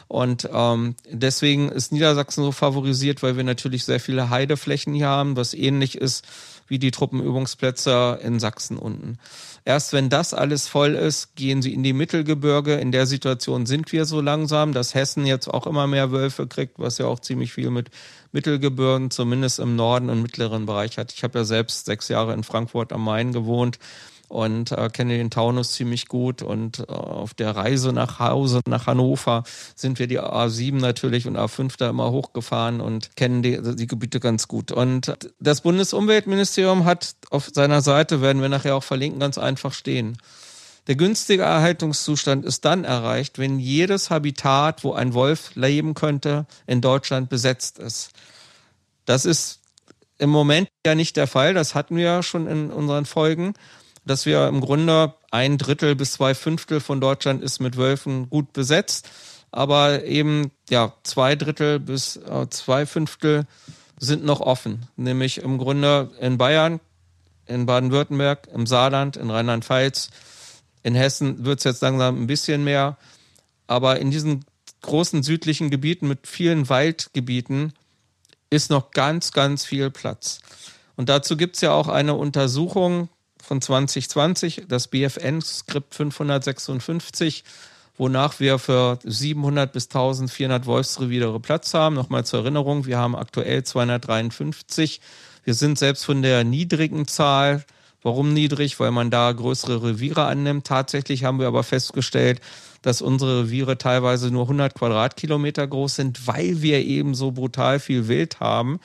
Und 0.09 0.49
ähm, 0.53 0.95
deswegen 1.11 1.69
ist 1.69 1.93
Niedersachsen 1.93 2.45
so 2.45 2.53
favorisiert, 2.53 3.23
weil 3.23 3.37
wir 3.37 3.45
natürlich 3.45 3.85
sehr 3.85 4.01
viele 4.01 4.31
Heideflächen 4.31 4.95
hier 4.95 5.09
haben, 5.09 5.37
was 5.37 5.55
ähnlich 5.55 5.99
ist 5.99 6.25
wie 6.69 6.79
die 6.79 6.91
Truppenübungsplätze 6.91 8.19
in 8.23 8.41
Sachsen 8.41 8.77
unten. 8.77 9.19
Erst 9.65 9.93
wenn 9.93 10.09
das 10.09 10.35
alles 10.35 10.69
voll 10.69 10.95
ist, 10.95 11.35
gehen 11.37 11.63
sie 11.63 11.73
in 11.73 11.83
die 11.83 11.93
Mittelgebirge. 11.93 12.75
In 12.75 12.93
der 12.93 13.07
Situation 13.07 13.67
sind 13.67 13.93
wir 13.93 14.05
so 14.05 14.21
langsam, 14.21 14.73
dass 14.73 14.95
Hessen 14.95 15.27
jetzt 15.27 15.49
auch 15.49 15.67
immer 15.67 15.87
mehr 15.87 16.13
Wölfe 16.13 16.47
kriegt, 16.47 16.79
was 16.79 16.99
ja 16.99 17.07
auch 17.07 17.21
ziemlich 17.21 17.53
viel 17.53 17.71
mit 17.71 17.91
Mittelgebirgen, 18.33 19.11
zumindest 19.11 19.59
im 19.61 19.77
Norden 19.77 20.11
und 20.11 20.23
mittleren 20.23 20.67
Bereich 20.67 20.99
hat. 20.99 21.13
Ich 21.13 21.25
habe 21.25 21.39
ja 21.39 21.45
selbst 21.45 21.87
sechs 21.87 22.09
Jahre 22.09 22.35
in 22.35 22.45
Frankfurt 22.45 22.93
am 22.93 23.05
Main 23.05 23.33
gewohnt 23.33 23.79
und 24.29 24.73
äh, 24.73 24.89
kenne 24.89 25.17
den 25.17 25.31
Taunus 25.31 25.73
ziemlich 25.73 26.09
gut. 26.09 26.43
Und 26.43 26.81
äh, 26.81 26.93
auf 26.93 27.35
der 27.35 27.55
Reise 27.55 27.93
nach 27.93 28.19
Hause, 28.19 28.61
nach 28.67 28.87
Hannover, 28.87 29.45
sind 29.75 29.99
wir 29.99 30.07
die 30.07 30.21
A7 30.21 30.81
natürlich 30.81 31.27
und 31.27 31.37
A5 31.37 31.75
da 31.79 31.91
immer 31.91 32.11
hochgefahren 32.11 32.81
und 32.81 33.17
kennen 33.17 33.43
die, 33.43 33.61
die 33.77 33.87
Gebiete 33.87 34.21
ganz 34.21 34.49
gut. 34.49 34.73
Und 34.73 35.17
das 35.39 35.61
Bundesumweltministerium 35.61 36.85
hat 36.85 37.17
auf 37.31 37.51
seiner 37.53 37.83
Seite, 37.83 38.21
werden 38.21 38.43
wir 38.43 38.49
nachher 38.49 38.77
auch 38.77 38.85
verlinken, 38.85 39.21
ganz 39.21 39.39
einfach 39.39 39.73
stehen. 39.73 40.19
Der 40.87 40.95
günstige 40.95 41.43
Erhaltungszustand 41.43 42.45
ist 42.45 42.65
dann 42.65 42.85
erreicht, 42.85 43.39
wenn 43.39 43.59
jedes 43.59 44.11
Habitat, 44.11 44.85
wo 44.85 44.93
ein 44.93 45.15
Wolf 45.15 45.57
leben 45.57 45.95
könnte, 45.95 46.47
in 46.67 46.81
Deutschland 46.81 47.29
besetzt 47.29 47.79
ist. 47.79 48.11
Das 49.05 49.25
ist 49.25 49.61
im 50.19 50.31
Moment 50.31 50.69
ja 50.87 50.95
nicht 50.95 51.17
der 51.17 51.27
Fall. 51.27 51.55
Das 51.55 51.75
hatten 51.75 51.97
wir 51.97 52.05
ja 52.05 52.23
schon 52.23 52.47
in 52.47 52.71
unseren 52.71 53.05
Folgen, 53.05 53.55
dass 54.07 54.25
wir 54.25 54.47
im 54.47 54.61
Grunde 54.61 55.15
ein 55.31 55.59
Drittel 55.59 55.97
bis 55.97 56.13
zwei 56.13 56.35
Fünftel 56.35 56.81
von 56.81 57.01
Deutschland 57.01 57.43
ist 57.43 57.61
mit 57.61 57.77
Wölfen 57.77 58.31
gut 58.31 58.53
besetzt. 58.53 59.11
Aber 59.51 60.05
eben, 60.05 60.53
ja, 60.71 60.95
zwei 61.03 61.35
Drittel 61.35 61.81
bis 61.81 62.17
äh, 62.17 62.49
zwei 62.49 62.87
Fünftel 62.87 63.47
sind 63.99 64.25
noch 64.25 64.41
offen. 64.41 64.87
Nämlich 64.97 65.39
im 65.39 65.59
Grunde 65.59 66.11
in 66.21 66.39
Bayern, 66.39 66.81
in 67.47 67.67
Baden-Württemberg, 67.67 68.49
im 68.53 68.67
Saarland, 68.67 69.17
in 69.17 69.31
Rheinland-Pfalz. 69.31 70.11
In 70.83 70.95
Hessen 70.95 71.45
wird 71.45 71.59
es 71.59 71.65
jetzt 71.65 71.83
langsam 71.83 72.23
ein 72.23 72.27
bisschen 72.27 72.63
mehr. 72.63 72.97
Aber 73.67 73.99
in 73.99 74.13
diesen 74.13 74.45
großen 74.83 75.25
südlichen 75.25 75.71
Gebieten 75.71 76.07
mit 76.07 76.29
vielen 76.29 76.69
Waldgebieten 76.69 77.73
ist 78.51 78.71
noch 78.71 78.93
ganz, 78.93 79.33
ganz 79.33 79.65
viel 79.65 79.91
Platz. 79.91 80.41
Und 80.95 81.09
dazu 81.09 81.37
gibt 81.37 81.57
es 81.57 81.63
ja 81.63 81.73
auch 81.73 81.89
eine 81.89 82.15
Untersuchung 82.15 83.09
von 83.47 83.63
2020, 83.63 84.65
das 84.69 84.89
BFN-Skript 84.89 85.95
556, 85.95 87.45
wonach 87.97 88.41
wir 88.41 88.59
für 88.59 88.99
700 89.05 89.73
bis 89.73 89.87
1400 89.87 90.67
Wolfsreviere 90.67 91.39
Platz 91.41 91.73
haben. 91.73 91.95
Nochmal 91.95 92.27
zur 92.27 92.41
Erinnerung, 92.41 92.87
wir 92.87 92.99
haben 92.99 93.15
aktuell 93.15 93.63
253. 93.63 95.01
Wir 95.45 95.55
sind 95.55 95.79
selbst 95.79 96.05
von 96.05 96.23
der 96.23 96.45
niedrigen 96.45 97.07
Zahl 97.07 97.65
Warum 98.07 98.33
niedrig? 98.33 98.79
Weil 98.79 98.93
man 98.93 99.11
da 99.11 99.33
größere 99.33 99.83
Reviere 99.83 100.27
annimmt. 100.27 100.65
Tatsächlich 100.65 101.25
haben 101.25 101.41
wir 101.41 101.49
aber 101.49 101.65
festgestellt, 101.65 102.41
dass 102.83 103.03
unsere 103.03 103.41
Reviere 103.43 103.79
teilweise 103.79 104.31
nur 104.31 104.43
100 104.43 104.75
Quadratkilometer 104.75 105.67
groß 105.67 105.97
sind, 105.97 106.25
weil 106.29 106.63
wir 106.63 106.85
eben 106.85 107.17
so 107.17 107.33
brutal 107.33 107.81
viel 107.81 108.07
Wild 108.07 108.39
haben. 108.39 108.79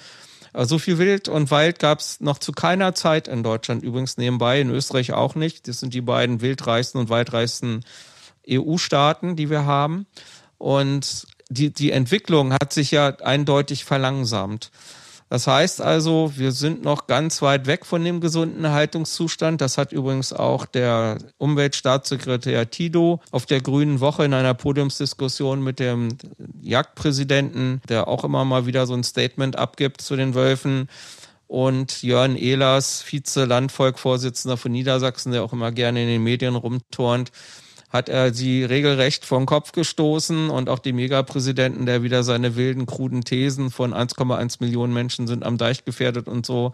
Äh, 0.53 0.65
so 0.65 0.79
viel 0.79 0.97
Wild 0.97 1.27
und 1.27 1.51
Wald 1.51 1.79
gab 1.79 1.99
es 1.99 2.19
noch 2.19 2.37
zu 2.37 2.51
keiner 2.51 2.93
Zeit 2.95 3.27
in 3.27 3.43
Deutschland, 3.43 3.83
übrigens 3.83 4.17
nebenbei, 4.17 4.61
in 4.61 4.69
Österreich 4.69 5.13
auch 5.13 5.35
nicht. 5.35 5.67
Das 5.67 5.79
sind 5.79 5.93
die 5.93 6.01
beiden 6.01 6.41
wildreichsten 6.41 6.97
und 6.97 7.09
waldreichsten 7.09 7.83
EU-Staaten, 8.49 9.35
die 9.35 9.49
wir 9.49 9.65
haben. 9.65 10.07
Und 10.57 11.27
die, 11.49 11.71
die 11.71 11.91
Entwicklung 11.91 12.53
hat 12.53 12.73
sich 12.73 12.91
ja 12.91 13.07
eindeutig 13.07 13.85
verlangsamt. 13.85 14.71
Das 15.31 15.47
heißt 15.47 15.79
also, 15.79 16.33
wir 16.35 16.51
sind 16.51 16.83
noch 16.83 17.07
ganz 17.07 17.41
weit 17.41 17.65
weg 17.65 17.85
von 17.85 18.03
dem 18.03 18.19
gesunden 18.19 18.69
Haltungszustand. 18.69 19.61
Das 19.61 19.77
hat 19.77 19.93
übrigens 19.93 20.33
auch 20.33 20.65
der 20.65 21.19
Umweltstaatssekretär 21.37 22.69
Tido 22.69 23.21
auf 23.31 23.45
der 23.45 23.61
Grünen 23.61 24.01
Woche 24.01 24.25
in 24.25 24.33
einer 24.33 24.53
Podiumsdiskussion 24.53 25.63
mit 25.63 25.79
dem 25.79 26.09
Jagdpräsidenten, 26.61 27.81
der 27.87 28.09
auch 28.09 28.25
immer 28.25 28.43
mal 28.43 28.65
wieder 28.65 28.85
so 28.85 28.93
ein 28.93 29.05
Statement 29.05 29.55
abgibt 29.55 30.01
zu 30.01 30.17
den 30.17 30.35
Wölfen, 30.35 30.89
und 31.47 32.01
Jörn 32.01 32.37
Ehlers, 32.37 33.01
Vize-Landvolkvorsitzender 33.01 34.55
von 34.55 34.71
Niedersachsen, 34.71 35.33
der 35.33 35.43
auch 35.43 35.51
immer 35.51 35.73
gerne 35.73 36.01
in 36.01 36.07
den 36.07 36.23
Medien 36.23 36.55
rumturnt, 36.55 37.31
hat 37.91 38.07
er 38.07 38.33
sie 38.33 38.63
regelrecht 38.63 39.25
vom 39.25 39.45
Kopf 39.45 39.73
gestoßen 39.73 40.49
und 40.49 40.69
auch 40.69 40.79
die 40.79 40.93
Megapräsidenten, 40.93 41.85
der 41.85 42.03
wieder 42.03 42.23
seine 42.23 42.55
wilden, 42.55 42.85
kruden 42.85 43.23
Thesen 43.23 43.69
von 43.69 43.93
1,1 43.93 44.57
Millionen 44.61 44.93
Menschen 44.93 45.27
sind 45.27 45.43
am 45.43 45.57
Deich 45.57 45.83
gefährdet 45.83 46.27
und 46.27 46.45
so, 46.45 46.73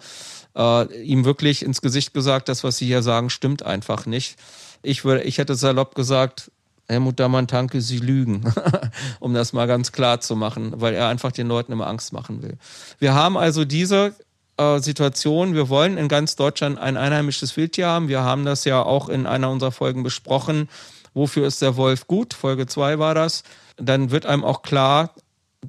äh, 0.56 1.02
ihm 1.02 1.26
wirklich 1.26 1.64
ins 1.64 1.82
Gesicht 1.82 2.14
gesagt, 2.14 2.50
das, 2.50 2.64
was 2.64 2.78
sie 2.78 2.86
hier 2.86 3.02
sagen, 3.02 3.30
stimmt 3.30 3.64
einfach 3.64 4.06
nicht. 4.06 4.38
Ich 4.84 5.06
würde, 5.06 5.24
ich 5.24 5.40
hätte 5.40 5.56
salopp 5.56 5.96
gesagt, 5.96 6.52
Helmut 6.88 7.20
Damantanke, 7.20 7.82
Sie 7.82 7.98
lügen, 7.98 8.54
um 9.20 9.34
das 9.34 9.52
mal 9.52 9.68
ganz 9.68 9.92
klar 9.92 10.22
zu 10.22 10.36
machen, 10.36 10.74
weil 10.76 10.94
er 10.94 11.08
einfach 11.08 11.32
den 11.32 11.48
Leuten 11.48 11.72
immer 11.72 11.88
Angst 11.88 12.14
machen 12.14 12.42
will. 12.44 12.58
Wir 13.00 13.14
haben 13.14 13.38
also 13.38 13.66
diese 13.66 14.14
äh, 14.58 14.80
Situation, 14.80 15.54
wir 15.54 15.68
wollen 15.68 15.98
in 15.98 16.08
ganz 16.08 16.36
Deutschland 16.36 16.80
ein 16.80 16.96
einheimisches 16.96 17.58
Wildtier 17.58 17.88
haben. 17.88 18.08
Wir 18.08 18.22
haben 18.22 18.46
das 18.46 18.66
ja 18.66 18.82
auch 18.82 19.10
in 19.10 19.26
einer 19.26 19.50
unserer 19.50 19.72
Folgen 19.72 20.04
besprochen 20.04 20.70
wofür 21.18 21.48
ist 21.48 21.62
der 21.62 21.76
Wolf 21.76 22.08
gut, 22.08 22.34
Folge 22.34 22.68
2 22.68 23.00
war 23.00 23.16
das, 23.16 23.44
dann 23.76 24.12
wird 24.12 24.26
einem 24.26 24.46
auch 24.46 24.62
klar, 24.62 25.14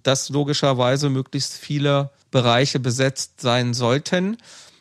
dass 0.02 0.28
logischerweise 0.28 1.08
möglichst 1.08 1.54
viele 1.54 2.10
Bereiche 2.30 2.78
besetzt 2.78 3.40
sein 3.40 3.74
sollten. 3.74 4.36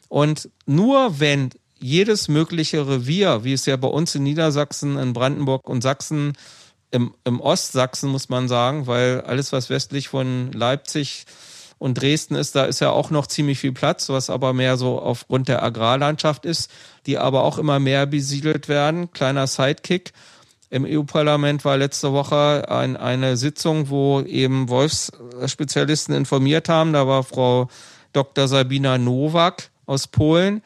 Und 0.09 0.49
nur 0.65 1.19
wenn 1.19 1.49
jedes 1.79 2.27
mögliche 2.27 2.87
Revier, 2.87 3.43
wie 3.43 3.53
es 3.53 3.65
ja 3.65 3.77
bei 3.77 3.87
uns 3.87 4.13
in 4.15 4.23
Niedersachsen, 4.23 4.97
in 4.97 5.13
Brandenburg 5.13 5.67
und 5.69 5.81
Sachsen, 5.81 6.33
im, 6.91 7.13
im 7.23 7.39
Ostsachsen 7.41 8.09
muss 8.09 8.29
man 8.29 8.47
sagen, 8.47 8.87
weil 8.87 9.21
alles, 9.21 9.51
was 9.51 9.69
westlich 9.69 10.09
von 10.09 10.51
Leipzig 10.51 11.25
und 11.79 11.95
Dresden 12.01 12.35
ist, 12.35 12.55
da 12.55 12.65
ist 12.65 12.79
ja 12.79 12.89
auch 12.89 13.11
noch 13.11 13.27
ziemlich 13.27 13.59
viel 13.59 13.73
Platz, 13.73 14.09
was 14.09 14.29
aber 14.29 14.53
mehr 14.53 14.77
so 14.77 14.99
aufgrund 14.99 15.47
der 15.47 15.63
Agrarlandschaft 15.63 16.45
ist, 16.45 16.71
die 17.05 17.17
aber 17.17 17.43
auch 17.43 17.57
immer 17.57 17.79
mehr 17.79 18.05
besiedelt 18.05 18.67
werden. 18.67 19.11
Kleiner 19.11 19.47
Sidekick. 19.47 20.13
Im 20.69 20.85
EU-Parlament 20.85 21.63
war 21.63 21.77
letzte 21.77 22.11
Woche 22.11 22.65
ein, 22.69 22.97
eine 22.97 23.37
Sitzung, 23.37 23.89
wo 23.89 24.21
eben 24.21 24.67
Wolfsspezialisten 24.67 26.13
informiert 26.13 26.67
haben. 26.67 26.91
Da 26.91 27.07
war 27.07 27.23
Frau 27.23 27.69
Dr. 28.11 28.47
Sabina 28.47 28.97
Nowak 28.97 29.69
aus 29.85 30.07
Polen, 30.07 30.61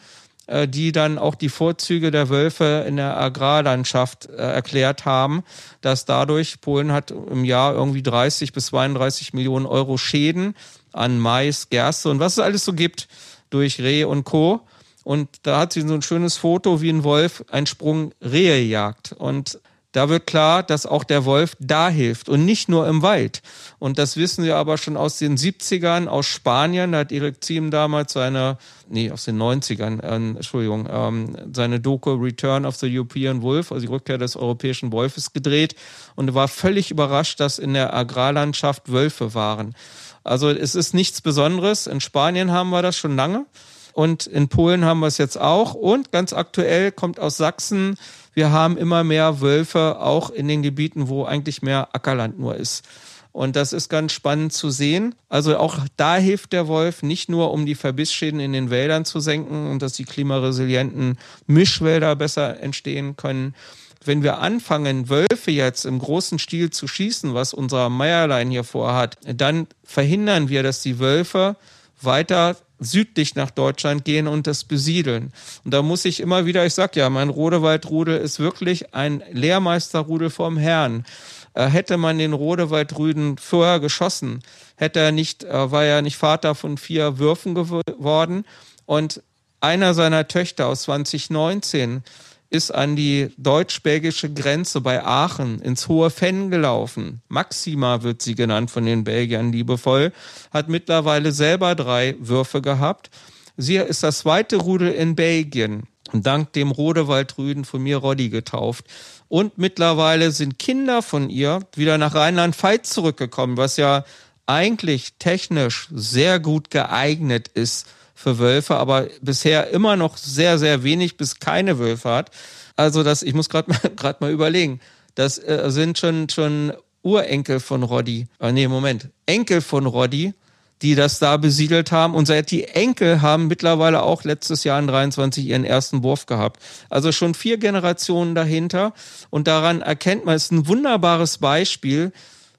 äh, 0.47 0.68
die 0.68 0.91
dann 0.91 1.20
auch 1.20 1.36
die 1.36 1.49
Vorzüge 1.49 2.10
der 2.10 2.30
Wölfe 2.30 2.84
in 2.88 2.95
der 2.95 3.16
Agrarlandschaft 3.18 4.26
äh, 4.26 4.38
erklärt 4.38 5.06
haben, 5.06 5.43
dass 5.82 6.06
dadurch 6.06 6.62
Polen 6.62 6.91
hat 6.91 7.12
im 7.12 7.45
Jahr 7.45 7.76
irgendwie 7.76 8.02
30 8.02 8.54
bis 8.54 8.68
32 8.68 9.34
Millionen 9.34 9.68
Euro 9.68 9.97
Schäden 9.97 10.56
an 10.93 11.20
Mais, 11.20 11.70
Gerste 11.70 12.10
und 12.10 12.20
was 12.20 12.34
es 12.34 12.39
alles 12.39 12.66
so 12.66 12.74
gibt 12.74 13.08
durch 13.52 13.80
Reh 13.80 14.04
und 14.04 14.24
Co. 14.24 14.62
Und 15.04 15.30
da 15.43 15.60
hat 15.60 15.74
sie 15.74 15.82
so 15.82 15.93
ein 15.93 16.02
schönes 16.02 16.38
Foto, 16.38 16.82
wie 16.82 16.89
ein 16.89 17.04
Wolf 17.04 17.43
einen 17.49 17.66
Sprung 17.66 18.14
Rehe 18.22 18.62
jagt. 18.62 19.14
Und 19.14 19.60
da 19.92 20.08
wird 20.08 20.26
klar, 20.26 20.64
dass 20.64 20.86
auch 20.86 21.04
der 21.04 21.26
Wolf 21.26 21.56
da 21.60 21.89
hilft 21.89 22.30
und 22.30 22.46
nicht 22.46 22.70
nur 22.70 22.88
im 22.88 23.02
Wald. 23.02 23.42
Und 23.78 23.98
das 23.98 24.16
wissen 24.16 24.46
wir 24.46 24.56
aber 24.56 24.78
schon 24.78 24.96
aus 24.96 25.18
den 25.18 25.38
70ern, 25.38 26.08
aus 26.08 26.28
Spanien. 26.28 26.94
Da 26.94 27.00
hat 27.00 27.12
Erik 27.12 27.44
Ziem 27.44 27.72
damals 27.72 28.14
seine, 28.14 28.58
nee, 28.88 29.12
aus 29.12 29.26
den 29.26 29.38
90ern, 29.38 30.02
äh, 30.02 30.16
Entschuldigung, 30.16 30.88
ähm, 30.89 31.36
seine 31.54 31.80
Doku 31.80 32.14
Return 32.14 32.66
of 32.66 32.78
the 32.78 32.98
European 32.98 33.42
Wolf, 33.42 33.72
also 33.72 33.86
die 33.86 33.92
Rückkehr 33.92 34.18
des 34.18 34.38
europäischen 34.38 34.92
Wolfes 34.94 35.34
gedreht 35.34 35.76
und 36.16 36.34
war 36.34 36.48
völlig 36.48 36.92
überrascht, 36.92 37.39
dass 37.39 37.60
in 37.60 37.74
der 37.74 37.94
Agrarlandschaft 37.94 38.92
Wölfe 38.92 39.34
waren. 39.34 39.76
Also 40.24 40.50
es 40.50 40.76
ist 40.76 40.94
nichts 40.94 41.22
Besonderes. 41.22 41.88
In 41.88 42.00
Spanien 42.00 42.52
haben 42.52 42.70
wir 42.70 42.82
das 42.82 42.96
schon 42.96 43.16
lange. 43.16 43.46
Und 43.94 44.28
in 44.28 44.48
Polen 44.48 44.86
haben 44.86 45.00
wir 45.00 45.08
es 45.08 45.18
jetzt 45.18 45.39
auch. 45.39 45.74
Und 45.74 46.12
ganz 46.12 46.34
aktuell 46.34 46.92
kommt 46.92 47.20
aus 47.20 47.38
Sachsen 47.38 47.98
wir 48.34 48.52
haben 48.52 48.78
immer 48.78 49.04
mehr 49.04 49.42
Wölfe, 49.42 50.00
auch 50.00 50.30
in 50.30 50.48
den 50.48 50.62
Gebieten, 50.62 51.10
wo 51.10 51.26
eigentlich 51.26 51.62
mehr 51.62 51.89
Ackerland 51.94 52.39
nur 52.39 52.56
ist. 52.56 52.86
Und 53.34 53.56
das 53.56 53.72
ist 53.72 53.89
ganz 53.89 54.12
spannend 54.12 54.52
zu 54.52 54.70
sehen. 54.70 55.16
Also 55.30 55.58
auch 55.58 55.80
da 55.96 56.18
hilft 56.18 56.52
der 56.52 56.68
Wolf 56.68 57.02
nicht 57.02 57.30
nur, 57.30 57.52
um 57.52 57.66
die 57.66 57.76
Verbissschäden 57.76 58.39
in 58.42 58.52
den 58.52 58.70
Wäldern 58.70 59.06
zu 59.06 59.20
senken 59.22 59.70
und 59.70 59.82
dass 59.82 59.94
die 59.94 60.04
klimaresilienten 60.04 61.18
Mischwälder 61.48 62.16
besser 62.16 62.60
entstehen 62.62 63.16
können. 63.16 63.56
Wenn 64.04 64.24
wir 64.24 64.39
anfangen, 64.39 65.10
Wölfe 65.10 65.52
jetzt 65.52 65.86
im 65.86 66.00
großen 66.00 66.39
Stil 66.39 66.72
zu 66.72 66.88
schießen, 66.88 67.34
was 67.34 67.54
unser 67.54 67.89
Meierlein 67.89 68.50
hier 68.50 68.64
vorhat, 68.64 69.18
dann 69.26 69.68
verhindern 69.84 70.50
wir, 70.50 70.64
dass 70.64 70.82
die 70.82 71.00
Wölfe 71.00 71.56
weiter 72.02 72.58
südlich 72.82 73.36
nach 73.36 73.52
Deutschland 73.52 74.04
gehen 74.04 74.28
und 74.28 74.48
das 74.48 74.64
besiedeln. 74.64 75.32
Und 75.64 75.74
da 75.74 75.82
muss 75.84 76.04
ich 76.04 76.20
immer 76.20 76.46
wieder, 76.46 76.66
ich 76.66 76.74
sag 76.74 76.96
ja, 76.96 77.10
mein 77.10 77.30
Rodewaldrudel 77.30 78.18
ist 78.18 78.40
wirklich 78.40 78.94
ein 78.94 79.24
Lehrmeisterrudel 79.32 80.32
vom 80.32 80.58
Herrn. 80.58 81.06
Äh, 81.54 81.68
hätte 81.68 81.98
man 81.98 82.18
den 82.18 82.34
Rodewaldrüden 82.34 83.38
vorher 83.38 83.80
geschossen, 83.80 84.42
hätte 84.76 85.00
er 85.00 85.12
nicht, 85.12 85.44
äh, 85.44 85.72
war 85.72 85.86
er 85.86 86.02
nicht 86.02 86.18
Vater 86.18 86.56
von 86.56 86.78
vier 86.78 87.20
Würfen 87.20 87.54
geworden. 87.56 88.46
Und 88.86 89.22
einer 89.60 89.94
seiner 89.94 90.28
Töchter 90.28 90.68
aus 90.68 90.84
2019 90.84 92.04
ist 92.52 92.70
an 92.70 92.95
die 92.95 93.32
deutsch-belgische 93.38 94.32
Grenze 94.32 94.82
bei 94.82 95.04
Aachen 95.04 95.62
ins 95.62 95.88
Hohe 95.88 96.10
Fenn 96.10 96.52
gelaufen. 96.52 97.22
Maxima 97.30 98.04
wird 98.04 98.22
sie 98.22 98.36
genannt 98.36 98.70
von 98.70 98.86
den 98.86 99.06
Belgiern 99.06 99.54
liebevoll, 99.54 100.12
hat 100.52 100.68
mittlerweile 100.68 101.32
selber 101.32 101.76
drei 101.76 102.16
Würfe 102.20 102.62
gehabt. 102.62 103.10
Sie 103.56 103.78
ist 103.78 104.04
das 104.04 104.20
zweite 104.20 104.58
Rudel 104.58 104.91
in 104.91 105.16
Belgien. 105.16 105.84
Dank 106.14 106.52
dem 106.52 106.72
Rodewaldrüden 106.72 107.64
von 107.64 107.82
mir 107.82 107.97
Roddy 107.97 108.30
getauft. 108.30 108.86
Und 109.30 109.58
mittlerweile 109.58 110.32
sind 110.32 110.60
Kinder 110.60 111.02
von 111.02 111.30
ihr 111.30 111.62
wieder 111.74 111.97
nach 111.97 112.16
Rheinland-Pfalz 112.16 112.89
zurückgekommen, 112.89 113.56
was 113.56 113.78
ja 113.78 114.04
eigentlich 114.45 115.14
technisch 115.20 115.88
sehr 115.93 116.41
gut 116.41 116.70
geeignet 116.70 117.47
ist 117.47 117.88
für 118.22 118.39
Wölfe, 118.39 118.76
aber 118.76 119.07
bisher 119.22 119.72
immer 119.72 119.95
noch 119.95 120.17
sehr, 120.17 120.59
sehr 120.59 120.84
wenig 120.84 121.17
bis 121.17 121.39
keine 121.39 121.80
Wölfe 121.80 122.09
hat. 122.09 122.32
Also 122.76 123.03
das, 123.03 123.24
ich 123.24 123.34
muss 123.34 123.49
gerade 123.49 123.69
mal, 123.72 123.80
grad 123.95 124.22
mal 124.22 124.32
überlegen. 124.32 124.80
Das 125.15 125.38
äh, 125.38 125.65
sind 125.69 125.97
schon, 125.97 126.30
schon 126.30 126.74
Urenkel 127.01 127.59
von 127.59 127.84
Roddy. 127.84 128.28
Ah, 128.39 128.51
nee, 128.51 128.67
Moment. 128.67 129.09
Enkel 129.26 129.61
von 129.61 129.86
Roddy, 129.86 130.34
die 130.82 130.95
das 130.95 131.19
da 131.19 131.38
besiedelt 131.38 131.91
haben. 131.91 132.13
Und 132.13 132.28
seit 132.28 132.51
die 132.51 132.65
Enkel 132.65 133.22
haben 133.22 133.47
mittlerweile 133.47 134.03
auch 134.03 134.24
letztes 134.24 134.63
Jahr 134.63 134.80
in 134.80 134.88
23 134.88 135.45
ihren 135.45 135.65
ersten 135.65 136.03
Wurf 136.03 136.28
gehabt. 136.28 136.61
Also 136.89 137.11
schon 137.11 137.34
vier 137.34 137.57
Generationen 137.57 138.36
dahinter. 138.36 138.93
Und 139.30 139.47
daran 139.47 139.82
erkennt 139.82 140.26
man, 140.26 140.36
es 140.36 140.45
ist 140.45 140.51
ein 140.51 140.67
wunderbares 140.67 141.39
Beispiel, 141.39 142.11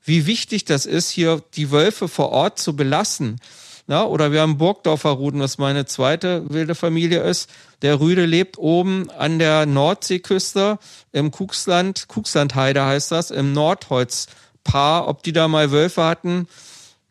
wie 0.04 0.26
wichtig 0.26 0.64
das 0.64 0.86
ist, 0.86 1.10
hier 1.10 1.42
die 1.54 1.70
Wölfe 1.70 2.08
vor 2.08 2.30
Ort 2.30 2.58
zu 2.58 2.74
belassen. 2.74 3.38
Ja, 3.89 4.05
oder 4.05 4.30
wir 4.30 4.41
haben 4.41 4.59
Burgdorfer 4.59 5.11
Ruden, 5.11 5.41
was 5.41 5.59
meine 5.59 5.87
zweite 5.87 6.45
wilde 6.49 6.74
Familie 6.74 7.22
ist. 7.22 7.51
Der 7.83 7.99
Rüde 7.99 8.26
lebt 8.26 8.57
oben 8.57 9.11
an 9.11 9.39
der 9.39 9.66
Nordseeküste 9.66 10.78
im 11.11 11.33
Kuxland, 11.33 12.07
Kuxlandheide 12.07 12.85
heißt 12.85 13.11
das, 13.11 13.30
im 13.33 13.53
Nordholzpaar. 13.53 15.09
Ob 15.09 15.24
die 15.24 15.33
da 15.33 15.49
mal 15.49 15.72
Wölfe 15.72 16.05
hatten, 16.05 16.47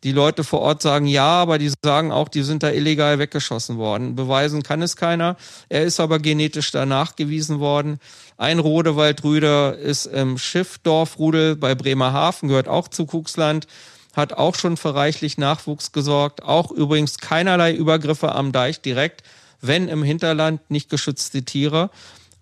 die 0.02 0.12
Leute 0.12 0.42
vor 0.42 0.60
Ort 0.60 0.82
sagen 0.82 1.06
ja, 1.06 1.26
aber 1.26 1.58
die 1.58 1.70
sagen 1.84 2.10
auch, 2.10 2.28
die 2.28 2.42
sind 2.42 2.62
da 2.64 2.70
illegal 2.70 3.20
weggeschossen 3.20 3.76
worden. 3.78 4.16
Beweisen 4.16 4.62
kann 4.62 4.82
es 4.82 4.96
keiner. 4.96 5.36
Er 5.68 5.84
ist 5.84 6.00
aber 6.00 6.18
genetisch 6.18 6.72
da 6.72 6.86
nachgewiesen 6.86 7.60
worden. 7.60 8.00
Ein 8.36 8.58
Rodewaldrüder 8.58 9.78
ist 9.78 10.06
im 10.06 10.38
Schiffdorfrudel 10.38 11.54
bei 11.54 11.76
Bremerhaven, 11.76 12.48
gehört 12.48 12.66
auch 12.66 12.88
zu 12.88 13.06
Kuxland, 13.06 13.68
hat 14.12 14.34
auch 14.34 14.54
schon 14.54 14.76
für 14.76 14.94
reichlich 14.94 15.38
Nachwuchs 15.38 15.92
gesorgt. 15.92 16.42
Auch 16.42 16.70
übrigens 16.70 17.18
keinerlei 17.18 17.72
Übergriffe 17.72 18.32
am 18.32 18.52
Deich 18.52 18.80
direkt, 18.80 19.22
wenn 19.60 19.88
im 19.88 20.02
Hinterland 20.02 20.60
nicht 20.70 20.90
geschützte 20.90 21.42
Tiere. 21.42 21.90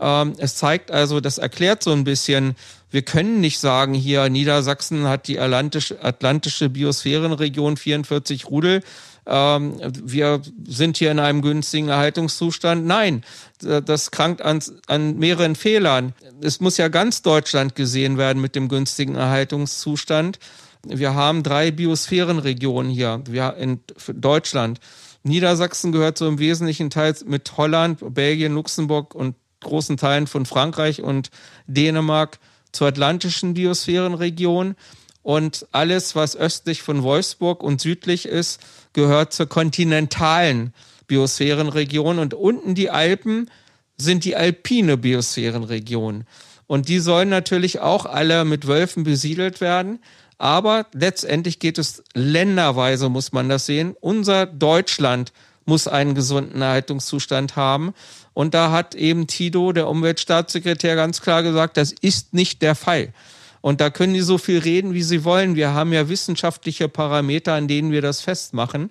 Ähm, 0.01 0.33
es 0.39 0.57
zeigt 0.57 0.91
also, 0.91 1.21
das 1.21 1.39
erklärt 1.39 1.83
so 1.83 1.93
ein 1.93 2.05
bisschen, 2.05 2.57
wir 2.91 3.03
können 3.03 3.41
nicht 3.41 3.61
sagen, 3.61 3.95
hier 3.95 4.29
Niedersachsen 4.29 5.07
hat 5.07 5.29
die 5.29 5.39
atlantische, 5.39 6.03
atlantische 6.03 6.69
Biosphärenregion 6.71 7.77
44 7.77 8.47
Rudel. 8.47 8.83
Ähm, 9.27 9.77
wir 10.03 10.41
sind 10.67 10.97
hier 10.97 11.11
in 11.11 11.19
einem 11.21 11.43
günstigen 11.43 11.89
Erhaltungszustand. 11.89 12.87
Nein, 12.87 13.23
das 13.61 14.11
krankt 14.11 14.43
an, 14.43 14.61
an 14.87 15.19
mehreren 15.19 15.55
Fehlern. 15.55 16.15
Es 16.41 16.61
muss 16.61 16.79
ja 16.79 16.89
ganz 16.89 17.21
Deutschland 17.21 17.77
gesehen 17.77 18.17
werden 18.17 18.41
mit 18.41 18.57
dem 18.57 18.69
günstigen 18.69 19.15
Erhaltungszustand. 19.15 20.39
Wir 20.87 21.15
haben 21.15 21.43
drei 21.43 21.71
Biosphärenregionen 21.71 22.91
hier 22.91 23.23
in 23.59 23.81
Deutschland. 24.15 24.81
Niedersachsen 25.23 25.93
gehört 25.93 26.17
so 26.17 26.27
im 26.27 26.39
Wesentlichen 26.39 26.89
Teil 26.89 27.15
mit 27.27 27.57
Holland, 27.57 28.15
Belgien, 28.15 28.55
Luxemburg 28.55 29.15
und 29.15 29.37
großen 29.61 29.99
Teilen 29.99 30.27
von 30.27 30.47
Frankreich 30.47 31.03
und 31.03 31.31
Dänemark 31.67 32.39
zur 32.73 32.89
atlantischen 32.89 33.55
Biosphärenregion. 33.55 34.75
Und 35.23 35.67
alles, 35.71 36.17
was 36.17 36.35
östlich 36.35 36.81
von 36.81 37.03
Wolfsburg 37.03 37.63
und 37.63 37.81
südlich 37.81 38.25
ist, 38.25 38.61
gehört 38.95 39.35
zur 39.35 39.47
kontinentalen 39.47 40.73
Biosphärenregion. 41.07 42.19
Und 42.19 42.33
unten 42.33 42.75
die 42.75 42.89
Alpen 42.89 43.51
sind 43.99 44.25
die 44.25 44.35
alpine 44.35 44.97
Biosphärenregion. 44.97 46.25
Und 46.67 46.89
die 46.89 47.01
sollen 47.01 47.29
natürlich 47.29 47.81
auch 47.81 48.07
alle 48.07 48.47
mit 48.47 48.67
Wölfen 48.67 49.05
besiedelt 49.05 49.61
werden. 49.61 49.99
Aber 50.41 50.87
letztendlich 50.95 51.59
geht 51.59 51.77
es 51.77 52.03
länderweise, 52.15 53.11
muss 53.11 53.33
man 53.33 53.51
das 53.51 53.67
sehen. 53.67 53.95
Unser 54.01 54.47
Deutschland 54.47 55.35
muss 55.67 55.87
einen 55.87 56.15
gesunden 56.15 56.63
Erhaltungszustand 56.63 57.57
haben. 57.57 57.93
Und 58.33 58.55
da 58.55 58.71
hat 58.71 58.95
eben 58.95 59.27
Tito, 59.27 59.73
der 59.73 59.87
Umweltstaatssekretär, 59.87 60.97
ganz 60.97 61.21
klar 61.21 61.43
gesagt, 61.43 61.77
das 61.77 61.93
ist 61.93 62.33
nicht 62.33 62.63
der 62.63 62.75
Fall. 62.75 63.13
Und 63.61 63.83
da 63.83 63.91
können 63.91 64.15
die 64.15 64.23
so 64.23 64.39
viel 64.39 64.61
reden, 64.61 64.95
wie 64.95 65.03
sie 65.03 65.25
wollen. 65.25 65.57
Wir 65.57 65.75
haben 65.75 65.93
ja 65.93 66.09
wissenschaftliche 66.09 66.89
Parameter, 66.89 67.53
an 67.53 67.69
denen 67.69 67.93
wir 67.93 68.01
das 68.01 68.23
festmachen. 68.23 68.91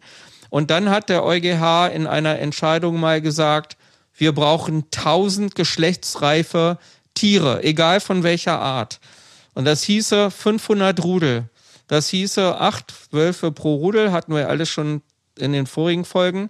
Und 0.52 0.70
dann 0.70 0.92
hat 0.92 1.10
der 1.10 1.24
EuGH 1.24 1.88
in 1.92 2.06
einer 2.06 2.38
Entscheidung 2.38 3.00
mal 3.00 3.22
gesagt, 3.22 3.76
wir 4.16 4.36
brauchen 4.36 4.84
1000 4.96 5.56
geschlechtsreife 5.56 6.78
Tiere, 7.16 7.64
egal 7.64 8.02
von 8.02 8.22
welcher 8.22 8.60
Art. 8.60 9.00
Und 9.54 9.66
das 9.66 9.84
hieße 9.84 10.32
500 10.32 11.04
Rudel. 11.04 11.50
Das 11.88 12.10
hieße 12.10 12.60
acht 12.60 12.94
Wölfe 13.12 13.52
pro 13.52 13.76
Rudel, 13.76 14.12
hatten 14.12 14.34
wir 14.34 14.50
alles 14.50 14.70
schon 14.70 15.02
in 15.38 15.54
den 15.54 15.66
vorigen 15.66 16.06
Folgen 16.06 16.50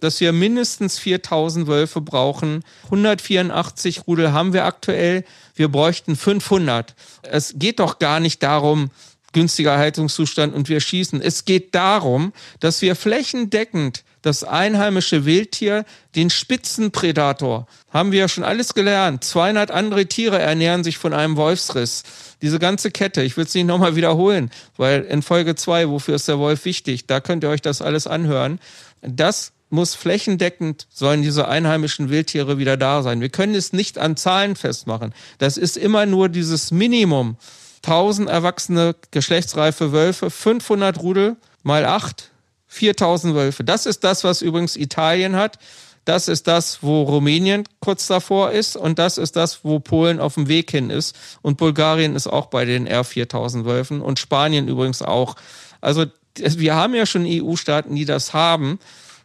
dass 0.00 0.20
wir 0.20 0.32
mindestens 0.32 0.98
4000 0.98 1.66
Wölfe 1.66 2.00
brauchen. 2.00 2.64
184 2.84 4.06
Rudel 4.06 4.32
haben 4.32 4.52
wir 4.52 4.64
aktuell. 4.64 5.24
Wir 5.54 5.68
bräuchten 5.68 6.16
500. 6.16 6.94
Es 7.22 7.54
geht 7.56 7.80
doch 7.80 7.98
gar 7.98 8.20
nicht 8.20 8.42
darum, 8.42 8.90
günstiger 9.32 9.76
Haltungszustand 9.76 10.54
und 10.54 10.68
wir 10.68 10.80
schießen. 10.80 11.20
Es 11.20 11.44
geht 11.44 11.74
darum, 11.74 12.32
dass 12.60 12.80
wir 12.80 12.96
flächendeckend 12.96 14.04
das 14.24 14.42
einheimische 14.42 15.26
Wildtier, 15.26 15.84
den 16.14 16.30
Spitzenpredator, 16.30 17.66
haben 17.90 18.10
wir 18.10 18.20
ja 18.20 18.28
schon 18.28 18.42
alles 18.42 18.72
gelernt. 18.72 19.22
200 19.22 19.70
andere 19.70 20.06
Tiere 20.06 20.38
ernähren 20.38 20.82
sich 20.82 20.96
von 20.96 21.12
einem 21.12 21.36
Wolfsriss. 21.36 22.04
Diese 22.40 22.58
ganze 22.58 22.90
Kette, 22.90 23.22
ich 23.22 23.36
will 23.36 23.44
es 23.44 23.54
nicht 23.54 23.66
nochmal 23.66 23.96
wiederholen, 23.96 24.50
weil 24.78 25.02
in 25.02 25.20
Folge 25.20 25.56
2, 25.56 25.90
wofür 25.90 26.14
ist 26.14 26.26
der 26.26 26.38
Wolf 26.38 26.64
wichtig, 26.64 27.06
da 27.06 27.20
könnt 27.20 27.44
ihr 27.44 27.50
euch 27.50 27.60
das 27.60 27.82
alles 27.82 28.06
anhören. 28.06 28.60
Das 29.02 29.52
muss 29.68 29.94
flächendeckend, 29.94 30.86
sollen 30.90 31.20
diese 31.20 31.46
einheimischen 31.46 32.08
Wildtiere 32.08 32.56
wieder 32.56 32.78
da 32.78 33.02
sein. 33.02 33.20
Wir 33.20 33.28
können 33.28 33.54
es 33.54 33.74
nicht 33.74 33.98
an 33.98 34.16
Zahlen 34.16 34.56
festmachen. 34.56 35.12
Das 35.36 35.58
ist 35.58 35.76
immer 35.76 36.06
nur 36.06 36.30
dieses 36.30 36.70
Minimum. 36.70 37.36
1000 37.84 38.30
erwachsene 38.30 38.96
geschlechtsreife 39.10 39.92
Wölfe, 39.92 40.30
500 40.30 41.02
Rudel 41.02 41.36
mal 41.62 41.84
8, 41.84 42.30
4000 42.74 43.34
Wölfe. 43.34 43.64
Das 43.64 43.86
ist 43.86 44.04
das, 44.04 44.24
was 44.24 44.42
übrigens 44.42 44.76
Italien 44.76 45.36
hat. 45.36 45.58
Das 46.04 46.28
ist 46.28 46.46
das, 46.48 46.82
wo 46.82 47.02
Rumänien 47.02 47.64
kurz 47.80 48.06
davor 48.06 48.50
ist 48.50 48.76
und 48.76 48.98
das 48.98 49.16
ist 49.16 49.36
das, 49.36 49.64
wo 49.64 49.80
Polen 49.80 50.20
auf 50.20 50.34
dem 50.34 50.48
Weg 50.48 50.70
hin 50.70 50.90
ist 50.90 51.16
und 51.40 51.56
Bulgarien 51.56 52.14
ist 52.14 52.26
auch 52.26 52.46
bei 52.46 52.66
den 52.66 52.86
R4000 52.86 53.64
Wölfen 53.64 54.02
und 54.02 54.18
Spanien 54.18 54.68
übrigens 54.68 55.00
auch. 55.00 55.36
Also 55.80 56.04
wir 56.36 56.74
haben 56.74 56.94
ja 56.94 57.06
schon 57.06 57.24
EU-Staaten, 57.26 57.94
die 57.94 58.04
das 58.04 58.34
haben 58.34 58.78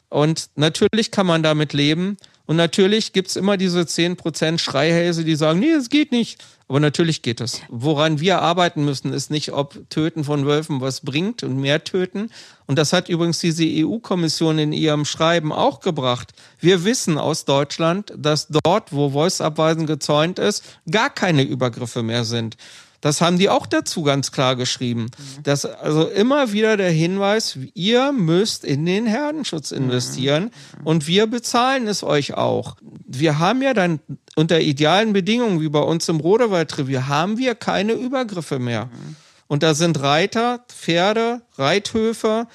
und 0.10 0.50
natürlich 0.56 1.12
kann 1.12 1.26
man 1.26 1.43
damit 1.43 1.74
leben. 1.74 2.18
Und 2.45 2.56
natürlich 2.56 3.14
gibt's 3.14 3.36
immer 3.36 3.58
diese 3.58 3.82
10% 3.82 4.58
Schreihälse, 4.58 5.24
die 5.24 5.36
sagen, 5.36 5.60
nee, 5.60 5.70
es 5.70 5.89
geht 5.89 6.12
nicht. 6.12 6.43
Aber 6.70 6.80
natürlich 6.80 7.24
geht 7.24 7.41
es. 7.41 7.61
Woran 7.67 8.20
wir 8.20 8.43
arbeiten 8.43 8.86
müssen, 8.86 9.11
ist 9.11 9.32
nicht, 9.32 9.51
ob 9.53 9.89
Töten 9.89 10.24
von 10.24 10.45
Wölfen 10.45 10.82
was 10.82 11.01
bringt 11.01 11.41
und 11.41 11.59
mehr 11.59 11.84
töten. 11.84 12.30
Und 12.67 12.78
das 12.78 12.93
hat 12.93 13.09
übrigens 13.09 13.39
diese 13.39 13.63
EU-Kommission 13.65 14.59
in 14.59 14.72
ihrem 14.72 15.03
Schreiben 15.03 15.51
auch 15.51 15.80
gebracht. 15.80 16.32
Wir 16.59 16.84
wissen 16.84 17.17
aus 17.17 17.45
Deutschland, 17.45 18.13
dass 18.15 18.47
dort, 18.63 18.93
wo 18.93 19.13
Wolfsabweisen 19.13 19.88
gezäunt 19.88 20.38
ist, 20.38 20.63
gar 20.89 21.09
keine 21.09 21.41
Übergriffe 21.41 22.03
mehr 22.03 22.24
sind. 22.24 22.55
Das 23.01 23.22
haben 23.22 23.39
die 23.39 23.49
auch 23.49 23.65
dazu 23.65 24.03
ganz 24.03 24.32
klar 24.32 24.55
geschrieben. 24.55 25.03
Mhm. 25.03 25.43
Das 25.43 25.65
also 25.65 26.07
immer 26.07 26.51
wieder 26.51 26.78
der 26.78 26.91
Hinweis, 26.91 27.57
ihr 27.74 28.11
müsst 28.11 28.65
in 28.65 28.86
den 28.86 29.05
Herdenschutz 29.05 29.72
investieren 29.72 30.51
mhm. 30.80 30.86
und 30.88 31.07
wir 31.07 31.28
bezahlen 31.28 31.88
es 31.88 32.03
euch 32.03 32.34
auch. 32.36 32.76
Wir 33.07 33.39
haben 33.39 33.61
ja 33.61 33.74
dann 33.74 33.99
unter 34.40 34.62
idealen 34.62 35.12
Bedingungen, 35.12 35.60
wie 35.60 35.68
bei 35.68 35.82
uns 35.82 36.08
im 36.08 36.22
Rodewaldrevier, 36.22 37.10
haben 37.10 37.38
wir 37.38 37.56
keine 37.56 37.92
Übergriffe 37.92 38.58
mehr. 38.58 38.86
Mhm. 38.86 39.16
Und 39.48 39.64
da 39.64 39.74
sind 39.74 40.00
Reiter, 40.02 40.64
Pferde, 40.70 41.42
Reithöfe, 41.58 42.48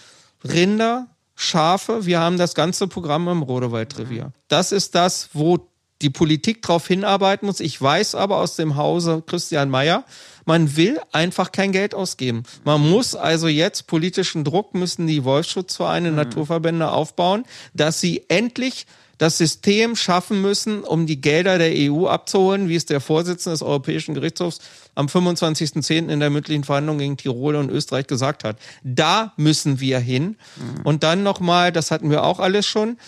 Rinder, 0.43 1.09
Schafe. 1.35 2.07
Wir 2.07 2.20
haben 2.20 2.39
das 2.39 2.55
ganze 2.55 2.87
Programm 2.89 3.28
im 3.28 3.43
Rodewaldrevier. 3.43 4.32
Das 4.49 4.72
ist 4.72 4.95
das, 4.95 5.28
wo 5.35 5.68
die 6.01 6.09
Politik 6.09 6.62
darauf 6.62 6.87
hinarbeiten 6.87 7.47
muss. 7.47 7.61
Ich 7.61 7.80
weiß 7.80 8.14
aber 8.14 8.39
aus 8.39 8.57
dem 8.57 8.76
Hause 8.76 9.22
Christian 9.26 9.68
Mayer, 9.68 10.05
man 10.47 10.76
will 10.76 10.99
einfach 11.12 11.53
kein 11.53 11.72
Geld 11.72 11.95
ausgeben. 11.95 12.45
Man 12.64 12.80
muss 12.80 13.14
also 13.14 13.47
jetzt 13.47 13.87
politischen 13.89 14.43
Druck 14.43 14.74
müssen 14.74 15.07
die 15.07 15.24
Wolfsschutzvereine, 15.24 16.11
mhm. 16.11 16.16
Naturverbände 16.16 16.91
aufbauen, 16.91 17.45
dass 17.74 18.01
sie 18.01 18.24
endlich 18.28 18.87
das 19.24 19.38
System 19.38 19.96
schaffen 19.96 20.42
müssen, 20.42 20.84
um 20.84 21.06
die 21.06 21.18
Gelder 21.18 21.56
der 21.56 21.72
EU 21.74 22.06
abzuholen, 22.06 22.68
wie 22.68 22.76
es 22.76 22.84
der 22.84 23.00
Vorsitzende 23.00 23.54
des 23.54 23.62
Europäischen 23.62 24.14
Gerichtshofs 24.14 24.58
am 24.94 25.06
25.10. 25.06 26.10
in 26.10 26.20
der 26.20 26.28
mündlichen 26.28 26.62
Verhandlung 26.62 26.98
gegen 26.98 27.16
Tirol 27.16 27.56
und 27.56 27.70
Österreich 27.70 28.06
gesagt 28.06 28.44
hat. 28.44 28.58
Da 28.82 29.32
müssen 29.38 29.80
wir 29.80 29.98
hin. 29.98 30.36
Mhm. 30.56 30.82
Und 30.84 31.04
dann 31.04 31.22
nochmal, 31.22 31.72
das 31.72 31.90
hatten 31.90 32.10
wir 32.10 32.22
auch 32.22 32.38
alles 32.38 32.66
schon, 32.66 32.98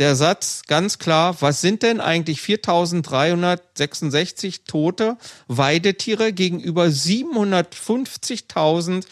der 0.00 0.16
Satz 0.16 0.62
ganz 0.66 0.98
klar, 0.98 1.40
was 1.40 1.60
sind 1.60 1.84
denn 1.84 2.00
eigentlich 2.00 2.40
4366 2.40 4.64
tote 4.64 5.18
Weidetiere 5.46 6.32
gegenüber 6.32 6.86
750.000 6.86 9.04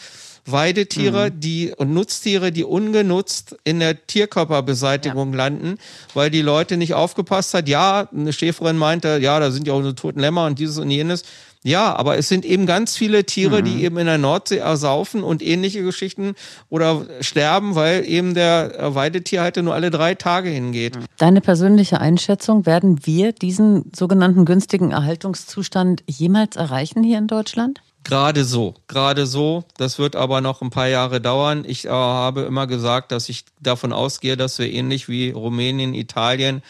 Weidetiere, 0.51 1.29
mhm. 1.29 1.39
die 1.39 1.73
und 1.75 1.93
Nutztiere, 1.93 2.51
die 2.51 2.63
ungenutzt 2.63 3.55
in 3.63 3.79
der 3.79 4.05
Tierkörperbeseitigung 4.07 5.31
ja. 5.31 5.37
landen, 5.37 5.77
weil 6.13 6.29
die 6.29 6.41
Leute 6.41 6.77
nicht 6.77 6.93
aufgepasst 6.93 7.53
hat. 7.53 7.67
Ja, 7.67 8.09
eine 8.13 8.33
Schäferin 8.33 8.77
meinte, 8.77 9.19
ja, 9.21 9.39
da 9.39 9.51
sind 9.51 9.67
ja 9.67 9.73
auch 9.73 9.81
so 9.81 9.91
toten 9.91 10.19
Lämmer 10.19 10.45
und 10.45 10.59
dieses 10.59 10.77
und 10.77 10.91
jenes. 10.91 11.23
Ja, 11.61 11.93
aber 11.93 12.17
es 12.17 12.29
sind 12.29 12.45
eben 12.45 12.65
ganz 12.65 12.95
viele 12.95 13.25
Tiere, 13.25 13.59
mhm. 13.59 13.65
die 13.65 13.83
eben 13.83 13.97
in 13.97 14.05
der 14.05 14.17
Nordsee 14.17 14.59
ersaufen 14.59 15.23
und 15.23 15.41
ähnliche 15.41 15.83
Geschichten 15.83 16.35
oder 16.69 17.05
sterben, 17.19 17.75
weil 17.75 18.05
eben 18.05 18.33
der 18.33 18.95
Weidetierhalter 18.95 19.61
nur 19.61 19.73
alle 19.73 19.89
drei 19.89 20.15
Tage 20.15 20.49
hingeht. 20.49 20.97
Deine 21.17 21.41
persönliche 21.41 21.99
Einschätzung, 21.99 22.65
werden 22.65 23.05
wir 23.05 23.33
diesen 23.33 23.91
sogenannten 23.93 24.45
günstigen 24.45 24.91
Erhaltungszustand 24.91 26.03
jemals 26.07 26.55
erreichen 26.55 27.03
hier 27.03 27.17
in 27.17 27.27
Deutschland? 27.27 27.81
Gerade 28.03 28.43
so, 28.45 28.75
gerade 28.87 29.25
so. 29.25 29.65
Das 29.77 29.99
wird 29.99 30.15
aber 30.15 30.41
noch 30.41 30.61
ein 30.61 30.69
paar 30.69 30.87
Jahre 30.87 31.21
dauern. 31.21 31.63
Ich 31.67 31.85
äh, 31.85 31.89
habe 31.89 32.41
immer 32.41 32.65
gesagt, 32.65 33.11
dass 33.11 33.29
ich 33.29 33.45
davon 33.59 33.93
ausgehe, 33.93 34.37
dass 34.37 34.57
wir 34.57 34.71
ähnlich 34.71 35.09
wie 35.09 35.31
Rumänien, 35.31 35.93
Italien 35.93 36.63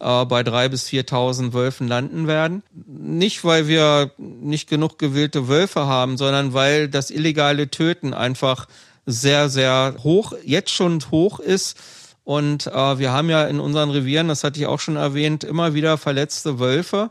äh, 0.00 0.24
bei 0.24 0.42
drei 0.42 0.68
bis 0.68 0.88
4.000 0.88 1.52
Wölfen 1.52 1.88
landen 1.88 2.26
werden. 2.26 2.62
Nicht, 2.86 3.44
weil 3.44 3.68
wir 3.68 4.10
nicht 4.18 4.68
genug 4.68 4.98
gewillte 4.98 5.48
Wölfe 5.48 5.86
haben, 5.86 6.16
sondern 6.16 6.52
weil 6.52 6.88
das 6.88 7.10
illegale 7.10 7.70
Töten 7.70 8.12
einfach 8.12 8.66
sehr, 9.06 9.48
sehr 9.48 9.96
hoch, 10.02 10.32
jetzt 10.44 10.70
schon 10.70 11.00
hoch 11.10 11.38
ist. 11.40 11.78
Und 12.24 12.66
äh, 12.66 12.98
wir 12.98 13.12
haben 13.12 13.30
ja 13.30 13.44
in 13.44 13.60
unseren 13.60 13.90
Revieren, 13.90 14.28
das 14.28 14.44
hatte 14.44 14.60
ich 14.60 14.66
auch 14.66 14.80
schon 14.80 14.96
erwähnt, 14.96 15.42
immer 15.44 15.74
wieder 15.74 15.98
verletzte 15.98 16.58
Wölfe. 16.58 17.10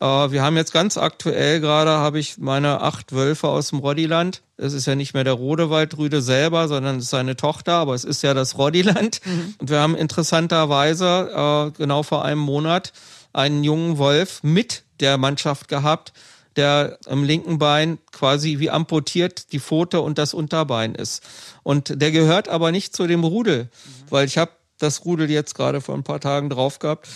Äh, 0.00 0.30
wir 0.30 0.42
haben 0.42 0.56
jetzt 0.56 0.72
ganz 0.72 0.96
aktuell 0.96 1.60
gerade, 1.60 1.90
habe 1.90 2.18
ich 2.18 2.38
meine 2.38 2.80
acht 2.80 3.12
Wölfe 3.12 3.48
aus 3.48 3.68
dem 3.68 3.78
Roddiland. 3.78 4.42
Es 4.56 4.72
ist 4.72 4.86
ja 4.86 4.94
nicht 4.94 5.14
mehr 5.14 5.24
der 5.24 5.34
Rodewaldrüde 5.34 6.22
selber, 6.22 6.68
sondern 6.68 6.96
es 6.96 7.04
ist 7.04 7.10
seine 7.10 7.36
Tochter, 7.36 7.74
aber 7.74 7.94
es 7.94 8.04
ist 8.04 8.22
ja 8.22 8.34
das 8.34 8.58
Roddiland. 8.58 9.20
Mhm. 9.24 9.54
Und 9.58 9.70
wir 9.70 9.80
haben 9.80 9.94
interessanterweise 9.94 11.30
äh, 11.34 11.70
genau 11.76 12.02
vor 12.02 12.24
einem 12.24 12.40
Monat 12.40 12.92
einen 13.32 13.62
jungen 13.62 13.98
Wolf 13.98 14.42
mit 14.42 14.82
der 14.98 15.18
Mannschaft 15.18 15.68
gehabt, 15.68 16.12
der 16.56 16.98
am 17.06 17.22
linken 17.22 17.58
Bein 17.58 17.98
quasi 18.10 18.58
wie 18.58 18.70
amputiert 18.70 19.52
die 19.52 19.60
Pfote 19.60 20.00
und 20.00 20.18
das 20.18 20.34
Unterbein 20.34 20.94
ist. 20.94 21.22
Und 21.62 22.00
der 22.02 22.10
gehört 22.10 22.48
aber 22.48 22.72
nicht 22.72 22.94
zu 22.96 23.06
dem 23.06 23.22
Rudel, 23.22 23.64
mhm. 23.64 24.10
weil 24.10 24.26
ich 24.26 24.36
habe 24.36 24.50
das 24.78 25.04
Rudel 25.04 25.30
jetzt 25.30 25.54
gerade 25.54 25.80
vor 25.80 25.94
ein 25.94 26.02
paar 26.02 26.20
Tagen 26.20 26.48
drauf 26.48 26.78
gehabt 26.78 27.06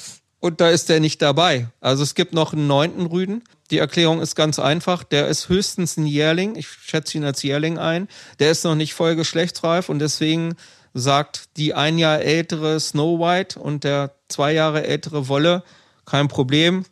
und 0.44 0.60
da 0.60 0.68
ist 0.68 0.90
der 0.90 1.00
nicht 1.00 1.22
dabei. 1.22 1.68
Also 1.80 2.02
es 2.02 2.14
gibt 2.14 2.34
noch 2.34 2.52
einen 2.52 2.66
neunten 2.66 3.06
Rüden. 3.06 3.42
Die 3.70 3.78
Erklärung 3.78 4.20
ist 4.20 4.34
ganz 4.34 4.58
einfach. 4.58 5.02
Der 5.02 5.26
ist 5.26 5.48
höchstens 5.48 5.96
ein 5.96 6.06
Jährling. 6.06 6.54
Ich 6.54 6.68
schätze 6.68 7.16
ihn 7.16 7.24
als 7.24 7.42
Jährling 7.42 7.78
ein. 7.78 8.08
Der 8.40 8.50
ist 8.50 8.62
noch 8.62 8.74
nicht 8.74 8.92
voll 8.92 9.16
geschlechtsreif 9.16 9.88
und 9.88 10.00
deswegen 10.00 10.54
sagt 10.92 11.56
die 11.56 11.72
ein 11.72 11.96
Jahr 11.96 12.20
ältere 12.20 12.78
Snow 12.78 13.18
White 13.18 13.58
und 13.58 13.84
der 13.84 14.16
zwei 14.28 14.52
Jahre 14.52 14.86
ältere 14.86 15.28
Wolle, 15.28 15.62
kein 16.04 16.28
Problem, 16.28 16.84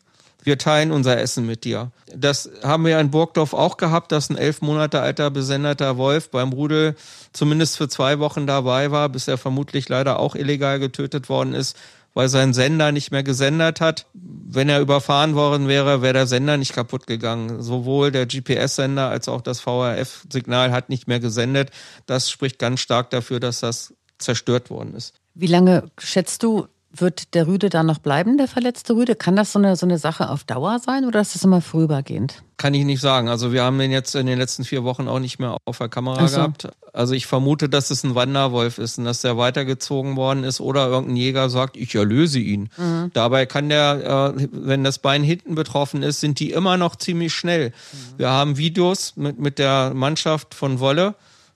wir 0.42 0.56
teilen 0.56 0.90
unser 0.90 1.20
Essen 1.20 1.44
mit 1.44 1.64
dir. 1.64 1.92
Das 2.16 2.50
haben 2.62 2.86
wir 2.86 2.98
in 2.98 3.10
Burgdorf 3.10 3.52
auch 3.52 3.76
gehabt, 3.76 4.12
dass 4.12 4.30
ein 4.30 4.38
elf 4.38 4.62
Monate 4.62 5.02
alter 5.02 5.30
besenderter 5.30 5.98
Wolf 5.98 6.30
beim 6.30 6.54
Rudel 6.54 6.96
zumindest 7.34 7.76
für 7.76 7.88
zwei 7.88 8.18
Wochen 8.18 8.46
dabei 8.46 8.90
war, 8.90 9.10
bis 9.10 9.28
er 9.28 9.36
vermutlich 9.36 9.90
leider 9.90 10.18
auch 10.18 10.34
illegal 10.34 10.80
getötet 10.80 11.28
worden 11.28 11.52
ist 11.52 11.76
weil 12.14 12.28
sein 12.28 12.52
Sender 12.52 12.92
nicht 12.92 13.10
mehr 13.10 13.22
gesendet 13.22 13.80
hat. 13.80 14.06
Wenn 14.14 14.68
er 14.68 14.80
überfahren 14.80 15.34
worden 15.34 15.68
wäre, 15.68 16.02
wäre 16.02 16.12
der 16.12 16.26
Sender 16.26 16.56
nicht 16.56 16.74
kaputt 16.74 17.06
gegangen. 17.06 17.62
Sowohl 17.62 18.10
der 18.10 18.26
GPS-Sender 18.26 19.08
als 19.08 19.28
auch 19.28 19.40
das 19.40 19.60
VRF-Signal 19.60 20.72
hat 20.72 20.88
nicht 20.88 21.08
mehr 21.08 21.20
gesendet. 21.20 21.70
Das 22.06 22.30
spricht 22.30 22.58
ganz 22.58 22.80
stark 22.80 23.10
dafür, 23.10 23.40
dass 23.40 23.60
das 23.60 23.94
zerstört 24.18 24.70
worden 24.70 24.94
ist. 24.94 25.14
Wie 25.34 25.46
lange 25.46 25.90
schätzt 25.98 26.42
du, 26.42 26.66
wird 26.94 27.34
der 27.34 27.46
Rüde 27.46 27.70
da 27.70 27.82
noch 27.82 27.98
bleiben, 27.98 28.36
der 28.36 28.48
verletzte 28.48 28.94
Rüde? 28.94 29.14
Kann 29.14 29.36
das 29.36 29.52
so 29.52 29.58
eine, 29.58 29.76
so 29.76 29.86
eine 29.86 29.98
Sache 29.98 30.28
auf 30.28 30.44
Dauer 30.44 30.78
sein 30.78 31.04
oder 31.04 31.20
ist 31.20 31.34
das 31.34 31.44
immer 31.44 31.60
vorübergehend? 31.60 32.42
Kann 32.58 32.74
ich 32.74 32.84
nicht 32.84 33.00
sagen. 33.00 33.28
Also 33.28 33.52
wir 33.52 33.64
haben 33.64 33.78
den 33.78 33.90
jetzt 33.90 34.14
in 34.14 34.26
den 34.26 34.38
letzten 34.38 34.64
vier 34.64 34.84
Wochen 34.84 35.08
auch 35.08 35.18
nicht 35.18 35.38
mehr 35.38 35.56
auf 35.64 35.78
der 35.78 35.88
Kamera 35.88 36.28
so. 36.28 36.36
gehabt. 36.36 36.68
Also 36.92 37.14
ich 37.14 37.26
vermute, 37.26 37.68
dass 37.68 37.90
es 37.90 38.04
ein 38.04 38.14
Wanderwolf 38.14 38.78
ist 38.78 38.98
und 38.98 39.04
dass 39.04 39.22
der 39.22 39.38
weitergezogen 39.38 40.16
worden 40.16 40.44
ist 40.44 40.60
oder 40.60 40.88
irgendein 40.88 41.16
Jäger 41.16 41.48
sagt, 41.48 41.76
ich 41.76 41.94
erlöse 41.94 42.38
ihn. 42.38 42.68
Mhm. 42.76 43.10
Dabei 43.14 43.46
kann 43.46 43.70
der, 43.70 44.34
äh, 44.36 44.48
wenn 44.52 44.84
das 44.84 44.98
Bein 44.98 45.22
hinten 45.22 45.54
betroffen 45.54 46.02
ist, 46.02 46.20
sind 46.20 46.38
die 46.38 46.50
immer 46.50 46.76
noch 46.76 46.96
ziemlich 46.96 47.32
schnell. 47.32 47.70
Mhm. 47.70 48.18
Wir 48.18 48.30
haben 48.30 48.58
Videos 48.58 49.16
mit, 49.16 49.38
mit 49.38 49.58
der 49.58 49.94
Mannschaft 49.94 50.54
von 50.54 50.80
Wolle, 50.80 51.14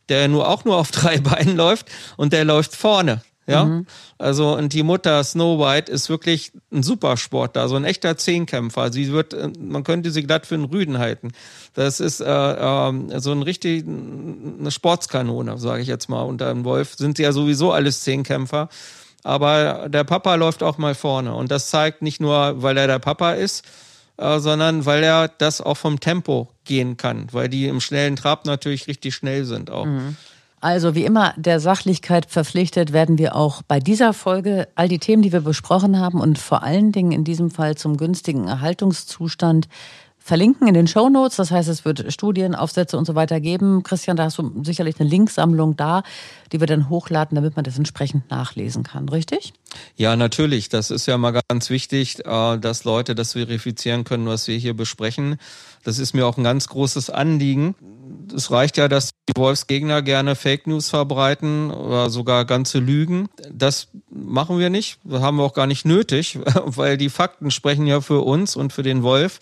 der 0.09 0.29
nur 0.29 0.49
auch 0.49 0.65
nur 0.65 0.77
auf 0.77 0.91
drei 0.93 1.19
Beinen 1.19 1.57
läuft 1.57 1.87
und 2.17 2.33
der 2.33 2.45
läuft 2.45 2.75
vorne. 2.75 3.21
Ja, 3.47 3.65
mhm. 3.65 3.87
also 4.19 4.57
und 4.57 4.73
die 4.73 4.83
Mutter 4.83 5.23
Snow 5.23 5.61
White 5.61 5.91
ist 5.91 6.09
wirklich 6.09 6.53
ein 6.73 6.83
Supersportler, 6.83 7.69
so 7.69 7.77
ein 7.77 7.85
echter 7.85 8.17
Zehnkämpfer. 8.17 8.93
Sie 8.93 9.13
wird, 9.13 9.35
äh, 9.35 9.51
man 9.59 9.85
könnte 9.85 10.11
sie 10.11 10.25
glatt 10.25 10.47
für 10.47 10.57
einen 10.57 10.65
Rüden 10.65 10.99
halten. 10.99 11.31
Das 11.75 12.01
ist 12.01 12.21
äh, 12.21 12.25
äh, 12.25 13.21
so 13.21 13.31
ein 13.31 13.43
richtig 13.43 13.87
eine 13.87 14.71
Sportskanone, 14.71 15.59
sage 15.59 15.83
ich 15.83 15.89
jetzt 15.89 16.09
mal. 16.09 16.23
Unter 16.23 16.51
einem 16.51 16.65
Wolf 16.65 16.95
sind 16.97 17.19
sie 17.19 17.23
ja 17.23 17.33
sowieso 17.33 17.73
alles 17.73 18.03
Zehnkämpfer. 18.03 18.69
Aber 19.23 19.89
der 19.89 20.05
Papa 20.05 20.35
läuft 20.37 20.63
auch 20.63 20.79
mal 20.79 20.95
vorne 20.95 21.35
und 21.35 21.51
das 21.51 21.69
zeigt 21.71 22.01
nicht 22.01 22.21
nur, 22.21 22.63
weil 22.63 22.77
er 22.77 22.87
der 22.87 23.01
Papa 23.01 23.33
ist, 23.33 23.65
äh, 24.19 24.39
sondern 24.39 24.87
weil 24.87 25.03
er 25.03 25.29
das 25.29 25.61
auch 25.61 25.77
vom 25.77 26.01
Tempo 26.01 26.49
gehen 26.65 26.97
kann, 26.97 27.27
weil 27.33 27.49
die 27.49 27.67
im 27.67 27.81
schnellen 27.81 28.17
Trab 28.17 28.45
natürlich 28.47 28.87
richtig 28.87 29.15
schnell 29.15 29.45
sind 29.45 29.71
auch. 29.71 29.87
Mhm. 29.87 30.17
Also 30.67 30.97
wie 30.97 31.05
immer 31.05 31.33
der 31.37 31.61
Sachlichkeit 31.61 32.29
verpflichtet 32.29 32.93
werden 32.93 33.19
wir 33.19 33.37
auch 33.37 33.63
bei 33.63 33.79
dieser 33.79 34.13
Folge 34.13 34.67
all 34.75 34.89
die 34.89 34.99
Themen, 34.99 35.23
die 35.23 35.31
wir 35.31 35.43
besprochen 35.43 36.01
haben 36.01 36.21
und 36.21 36.41
vor 36.41 36.65
allen 36.65 36.91
Dingen 36.91 37.13
in 37.13 37.23
diesem 37.23 37.53
Fall 37.53 37.77
zum 37.77 37.97
günstigen 37.97 38.49
Erhaltungszustand 38.49 39.69
verlinken 40.27 40.67
in 40.67 40.75
den 40.75 40.89
Show 40.89 41.09
Notes. 41.09 41.37
Das 41.37 41.53
heißt, 41.53 41.69
es 41.69 41.85
wird 41.85 42.13
Studien, 42.13 42.57
Aufsätze 42.57 42.99
und 42.99 43.05
so 43.05 43.15
weiter 43.15 43.41
geben. 43.41 43.85
Christian, 43.85 44.17
da 44.17 44.25
hast 44.25 44.39
du 44.39 44.65
sicherlich 44.65 44.99
eine 44.99 45.09
Linksammlung 45.09 45.77
da, 45.77 46.03
die 46.51 46.59
wir 46.59 46.67
dann 46.67 46.89
hochladen, 46.89 47.37
damit 47.37 47.55
man 47.55 47.65
das 47.65 47.79
entsprechend 47.79 48.29
nachlesen 48.29 48.83
kann, 48.83 49.09
richtig? 49.09 49.53
Ja, 49.95 50.17
natürlich. 50.17 50.69
Das 50.69 50.91
ist 50.91 51.07
ja 51.07 51.17
mal 51.17 51.41
ganz 51.49 51.71
wichtig, 51.71 52.27
äh, 52.27 52.59
dass 52.59 52.83
Leute 52.83 53.15
das 53.15 53.35
verifizieren 53.35 54.03
können, 54.03 54.27
was 54.27 54.49
wir 54.49 54.59
hier 54.59 54.75
besprechen. 54.75 55.37
Das 55.85 56.01
ist 56.01 56.13
mir 56.13 56.27
auch 56.27 56.37
ein 56.37 56.45
ganz 56.45 56.67
großes 56.67 57.09
Anliegen. 57.09 57.77
Es 58.35 58.51
reicht 58.51 58.79
ja, 58.79 58.89
dass 58.89 59.11
die 59.29 59.37
Wolfsgegner 59.37 60.03
gerne 60.03 60.35
Fake 60.35 60.67
News 60.67 60.89
verbreiten 60.89 61.71
oder 61.71 62.11
sogar 62.11 62.45
ganze 62.47 62.81
Lügen. 62.81 63.29
Das 63.53 63.89
machen 64.11 64.59
wir 64.59 64.71
nicht. 64.71 64.99
Das 65.05 65.23
haben 65.23 65.37
wir 65.37 65.45
auch 65.45 65.55
gar 65.55 65.69
nicht 65.69 65.85
nötig, 65.85 66.41
weil 66.65 66.97
die 66.97 67.11
Fakten 67.11 67.53
sprechen 67.53 67.87
ja 67.87 68.01
für 68.01 68.23
uns 68.23 68.57
und 68.57 68.73
für 68.73 68.83
den 68.83 69.05
Wolf. 69.05 69.39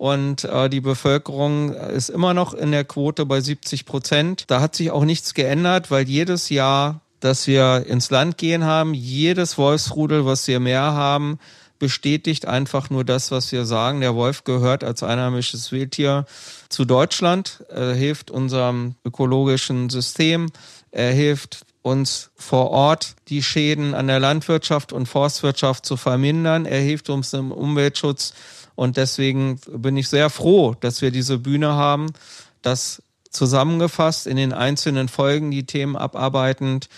Und 0.00 0.44
äh, 0.44 0.70
die 0.70 0.80
Bevölkerung 0.80 1.74
ist 1.74 2.08
immer 2.08 2.32
noch 2.32 2.54
in 2.54 2.72
der 2.72 2.84
Quote 2.84 3.26
bei 3.26 3.42
70 3.42 3.84
Prozent. 3.84 4.44
Da 4.46 4.62
hat 4.62 4.74
sich 4.74 4.90
auch 4.92 5.04
nichts 5.04 5.34
geändert, 5.34 5.90
weil 5.90 6.08
jedes 6.08 6.48
Jahr, 6.48 7.02
dass 7.20 7.46
wir 7.46 7.84
ins 7.86 8.08
Land 8.08 8.38
gehen 8.38 8.64
haben, 8.64 8.94
jedes 8.94 9.58
Wolfsrudel, 9.58 10.24
was 10.24 10.48
wir 10.48 10.58
mehr 10.58 10.94
haben, 10.94 11.38
bestätigt 11.78 12.48
einfach 12.48 12.88
nur 12.88 13.04
das, 13.04 13.30
was 13.30 13.52
wir 13.52 13.66
sagen. 13.66 14.00
Der 14.00 14.14
Wolf 14.14 14.44
gehört 14.44 14.84
als 14.84 15.02
einheimisches 15.02 15.70
Wildtier 15.70 16.24
zu 16.70 16.86
Deutschland. 16.86 17.62
Er 17.68 17.92
hilft 17.92 18.30
unserem 18.30 18.94
ökologischen 19.04 19.90
System. 19.90 20.46
Er 20.92 21.12
hilft 21.12 21.66
uns 21.82 22.30
vor 22.36 22.70
Ort 22.70 23.16
die 23.28 23.42
Schäden 23.42 23.94
an 23.94 24.06
der 24.06 24.18
Landwirtschaft 24.18 24.94
und 24.94 25.08
Forstwirtschaft 25.08 25.84
zu 25.84 25.98
vermindern. 25.98 26.64
Er 26.64 26.80
hilft 26.80 27.10
uns 27.10 27.34
im 27.34 27.52
Umweltschutz 27.52 28.32
und 28.80 28.96
deswegen 28.96 29.60
bin 29.70 29.98
ich 29.98 30.08
sehr 30.08 30.30
froh, 30.30 30.74
dass 30.80 31.02
wir 31.02 31.10
diese 31.10 31.36
Bühne 31.36 31.74
haben, 31.74 32.14
das 32.62 33.02
zusammengefasst 33.28 34.26
in 34.26 34.38
den 34.38 34.54
einzelnen 34.54 35.08
Folgen 35.08 35.50
die 35.50 35.66
Themen 35.66 35.96
abarbeitend 35.96 36.88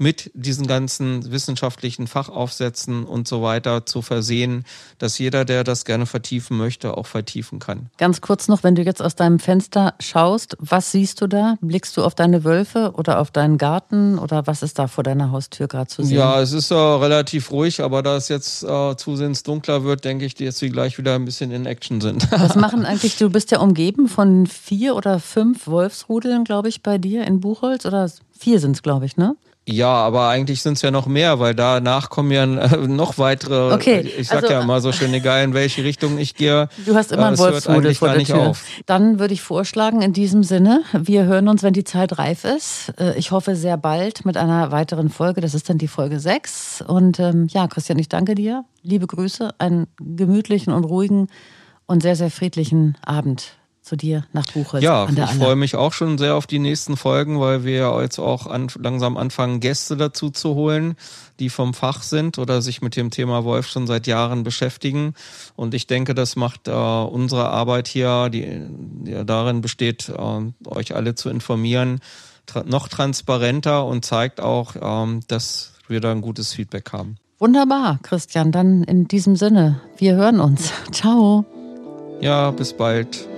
mit 0.00 0.30
diesen 0.32 0.66
ganzen 0.66 1.30
wissenschaftlichen 1.30 2.06
Fachaufsätzen 2.06 3.04
und 3.04 3.28
so 3.28 3.42
weiter 3.42 3.84
zu 3.84 4.00
versehen, 4.00 4.64
dass 4.96 5.18
jeder, 5.18 5.44
der 5.44 5.62
das 5.62 5.84
gerne 5.84 6.06
vertiefen 6.06 6.56
möchte, 6.56 6.96
auch 6.96 7.06
vertiefen 7.06 7.58
kann. 7.58 7.90
Ganz 7.98 8.22
kurz 8.22 8.48
noch, 8.48 8.62
wenn 8.62 8.74
du 8.74 8.82
jetzt 8.82 9.02
aus 9.02 9.14
deinem 9.14 9.38
Fenster 9.38 9.94
schaust, 10.00 10.56
was 10.58 10.90
siehst 10.90 11.20
du 11.20 11.26
da? 11.26 11.56
Blickst 11.60 11.98
du 11.98 12.02
auf 12.02 12.14
deine 12.14 12.44
Wölfe 12.44 12.92
oder 12.94 13.20
auf 13.20 13.30
deinen 13.30 13.58
Garten 13.58 14.18
oder 14.18 14.46
was 14.46 14.62
ist 14.62 14.78
da 14.78 14.88
vor 14.88 15.04
deiner 15.04 15.32
Haustür 15.32 15.68
gerade 15.68 15.88
zu 15.88 16.02
sehen? 16.02 16.16
Ja, 16.16 16.40
es 16.40 16.52
ist 16.52 16.70
äh, 16.70 16.74
relativ 16.74 17.50
ruhig, 17.50 17.82
aber 17.82 18.02
da 18.02 18.16
es 18.16 18.28
jetzt 18.28 18.62
äh, 18.62 18.96
zusehends 18.96 19.42
dunkler 19.42 19.84
wird, 19.84 20.06
denke 20.06 20.24
ich, 20.24 20.34
dass 20.34 20.62
wir 20.62 20.70
gleich 20.70 20.96
wieder 20.96 21.14
ein 21.14 21.26
bisschen 21.26 21.50
in 21.50 21.66
Action 21.66 22.00
sind. 22.00 22.26
Was 22.32 22.54
machen 22.54 22.86
eigentlich, 22.86 23.18
du 23.18 23.28
bist 23.28 23.50
ja 23.50 23.60
umgeben 23.60 24.08
von 24.08 24.46
vier 24.46 24.96
oder 24.96 25.20
fünf 25.20 25.66
Wolfsrudeln, 25.66 26.44
glaube 26.44 26.70
ich, 26.70 26.82
bei 26.82 26.96
dir 26.96 27.26
in 27.26 27.40
Buchholz 27.40 27.84
oder 27.84 28.10
vier 28.32 28.60
sind 28.60 28.76
es, 28.76 28.82
glaube 28.82 29.04
ich, 29.04 29.18
ne? 29.18 29.36
Ja, 29.70 29.92
aber 29.92 30.28
eigentlich 30.28 30.62
sind 30.62 30.74
es 30.74 30.82
ja 30.82 30.90
noch 30.90 31.06
mehr, 31.06 31.38
weil 31.38 31.54
danach 31.54 32.10
kommen 32.10 32.30
ja 32.32 32.44
äh, 32.44 32.76
noch 32.88 33.18
weitere. 33.18 33.72
Okay, 33.72 34.00
ich 34.00 34.28
sag 34.28 34.42
also, 34.42 34.52
ja 34.52 34.60
immer 34.62 34.80
so 34.80 34.90
schön, 34.92 35.14
egal 35.14 35.44
in 35.44 35.54
welche 35.54 35.84
Richtung 35.84 36.18
ich 36.18 36.34
gehe. 36.34 36.68
Du 36.86 36.94
hast 36.94 37.12
immer 37.12 37.24
äh, 37.24 37.26
ein 37.28 37.34
es 37.34 37.40
hört 37.40 37.52
Wolfsrudel 37.52 37.78
eigentlich 37.84 37.98
vor 37.98 38.08
gar 38.08 38.14
der 38.14 38.18
nicht 38.20 38.32
Tür. 38.32 38.48
auf. 38.48 38.64
Dann 38.86 39.18
würde 39.18 39.34
ich 39.34 39.42
vorschlagen, 39.42 40.02
in 40.02 40.12
diesem 40.12 40.42
Sinne, 40.42 40.82
wir 40.92 41.24
hören 41.24 41.48
uns, 41.48 41.62
wenn 41.62 41.72
die 41.72 41.84
Zeit 41.84 42.18
reif 42.18 42.44
ist. 42.44 42.92
Äh, 42.98 43.18
Ich 43.18 43.30
hoffe 43.30 43.54
sehr 43.54 43.76
bald 43.76 44.24
mit 44.24 44.36
einer 44.36 44.72
weiteren 44.72 45.08
Folge. 45.08 45.40
Das 45.40 45.54
ist 45.54 45.68
dann 45.70 45.78
die 45.78 45.88
Folge 45.88 46.18
6. 46.18 46.82
Und 46.86 47.20
ähm, 47.20 47.46
ja, 47.50 47.68
Christian, 47.68 47.98
ich 47.98 48.08
danke 48.08 48.34
dir. 48.34 48.64
Liebe 48.82 49.06
Grüße, 49.06 49.54
einen 49.58 49.86
gemütlichen 50.00 50.72
und 50.72 50.84
ruhigen 50.84 51.28
und 51.86 52.02
sehr, 52.02 52.16
sehr 52.16 52.30
friedlichen 52.30 52.96
Abend 53.04 53.59
zu 53.90 53.96
dir 53.96 54.24
nach 54.32 54.46
Buchholz 54.46 54.84
Ja, 54.84 55.08
ich 55.08 55.30
freue 55.32 55.56
mich 55.56 55.74
auch 55.74 55.92
schon 55.92 56.16
sehr 56.16 56.36
auf 56.36 56.46
die 56.46 56.60
nächsten 56.60 56.96
Folgen, 56.96 57.40
weil 57.40 57.64
wir 57.64 57.76
ja 57.76 58.00
jetzt 58.00 58.20
auch 58.20 58.46
an, 58.46 58.68
langsam 58.78 59.16
anfangen, 59.16 59.58
Gäste 59.58 59.96
dazu 59.96 60.30
zu 60.30 60.54
holen, 60.54 60.94
die 61.40 61.50
vom 61.50 61.74
Fach 61.74 62.04
sind 62.04 62.38
oder 62.38 62.62
sich 62.62 62.82
mit 62.82 62.94
dem 62.94 63.10
Thema 63.10 63.42
Wolf 63.44 63.66
schon 63.66 63.88
seit 63.88 64.06
Jahren 64.06 64.44
beschäftigen. 64.44 65.14
Und 65.56 65.74
ich 65.74 65.88
denke, 65.88 66.14
das 66.14 66.36
macht 66.36 66.68
äh, 66.68 66.70
unsere 66.70 67.48
Arbeit 67.48 67.88
hier, 67.88 68.28
die, 68.28 68.62
die 68.70 69.10
ja 69.10 69.24
darin 69.24 69.60
besteht, 69.60 70.08
äh, 70.08 70.68
euch 70.68 70.94
alle 70.94 71.16
zu 71.16 71.28
informieren, 71.28 71.98
tra 72.46 72.62
noch 72.62 72.86
transparenter 72.86 73.84
und 73.86 74.04
zeigt 74.04 74.40
auch, 74.40 74.76
ähm, 74.80 75.22
dass 75.26 75.72
wir 75.88 76.00
da 76.00 76.12
ein 76.12 76.20
gutes 76.20 76.52
Feedback 76.52 76.92
haben. 76.92 77.16
Wunderbar, 77.40 77.98
Christian. 78.04 78.52
Dann 78.52 78.84
in 78.84 79.08
diesem 79.08 79.34
Sinne, 79.34 79.80
wir 79.96 80.14
hören 80.14 80.38
uns. 80.38 80.72
Ciao. 80.92 81.44
Ja, 82.20 82.52
bis 82.52 82.72
bald. 82.72 83.29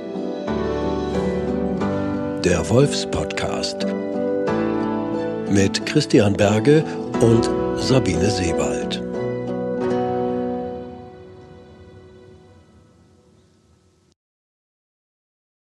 Der 2.45 2.68
Wolfspodcast 2.68 3.86
mit 5.51 5.84
Christian 5.86 6.32
Berge 6.32 6.84
und 7.20 7.49
Sabine 7.76 8.30
Sebald. 8.30 8.82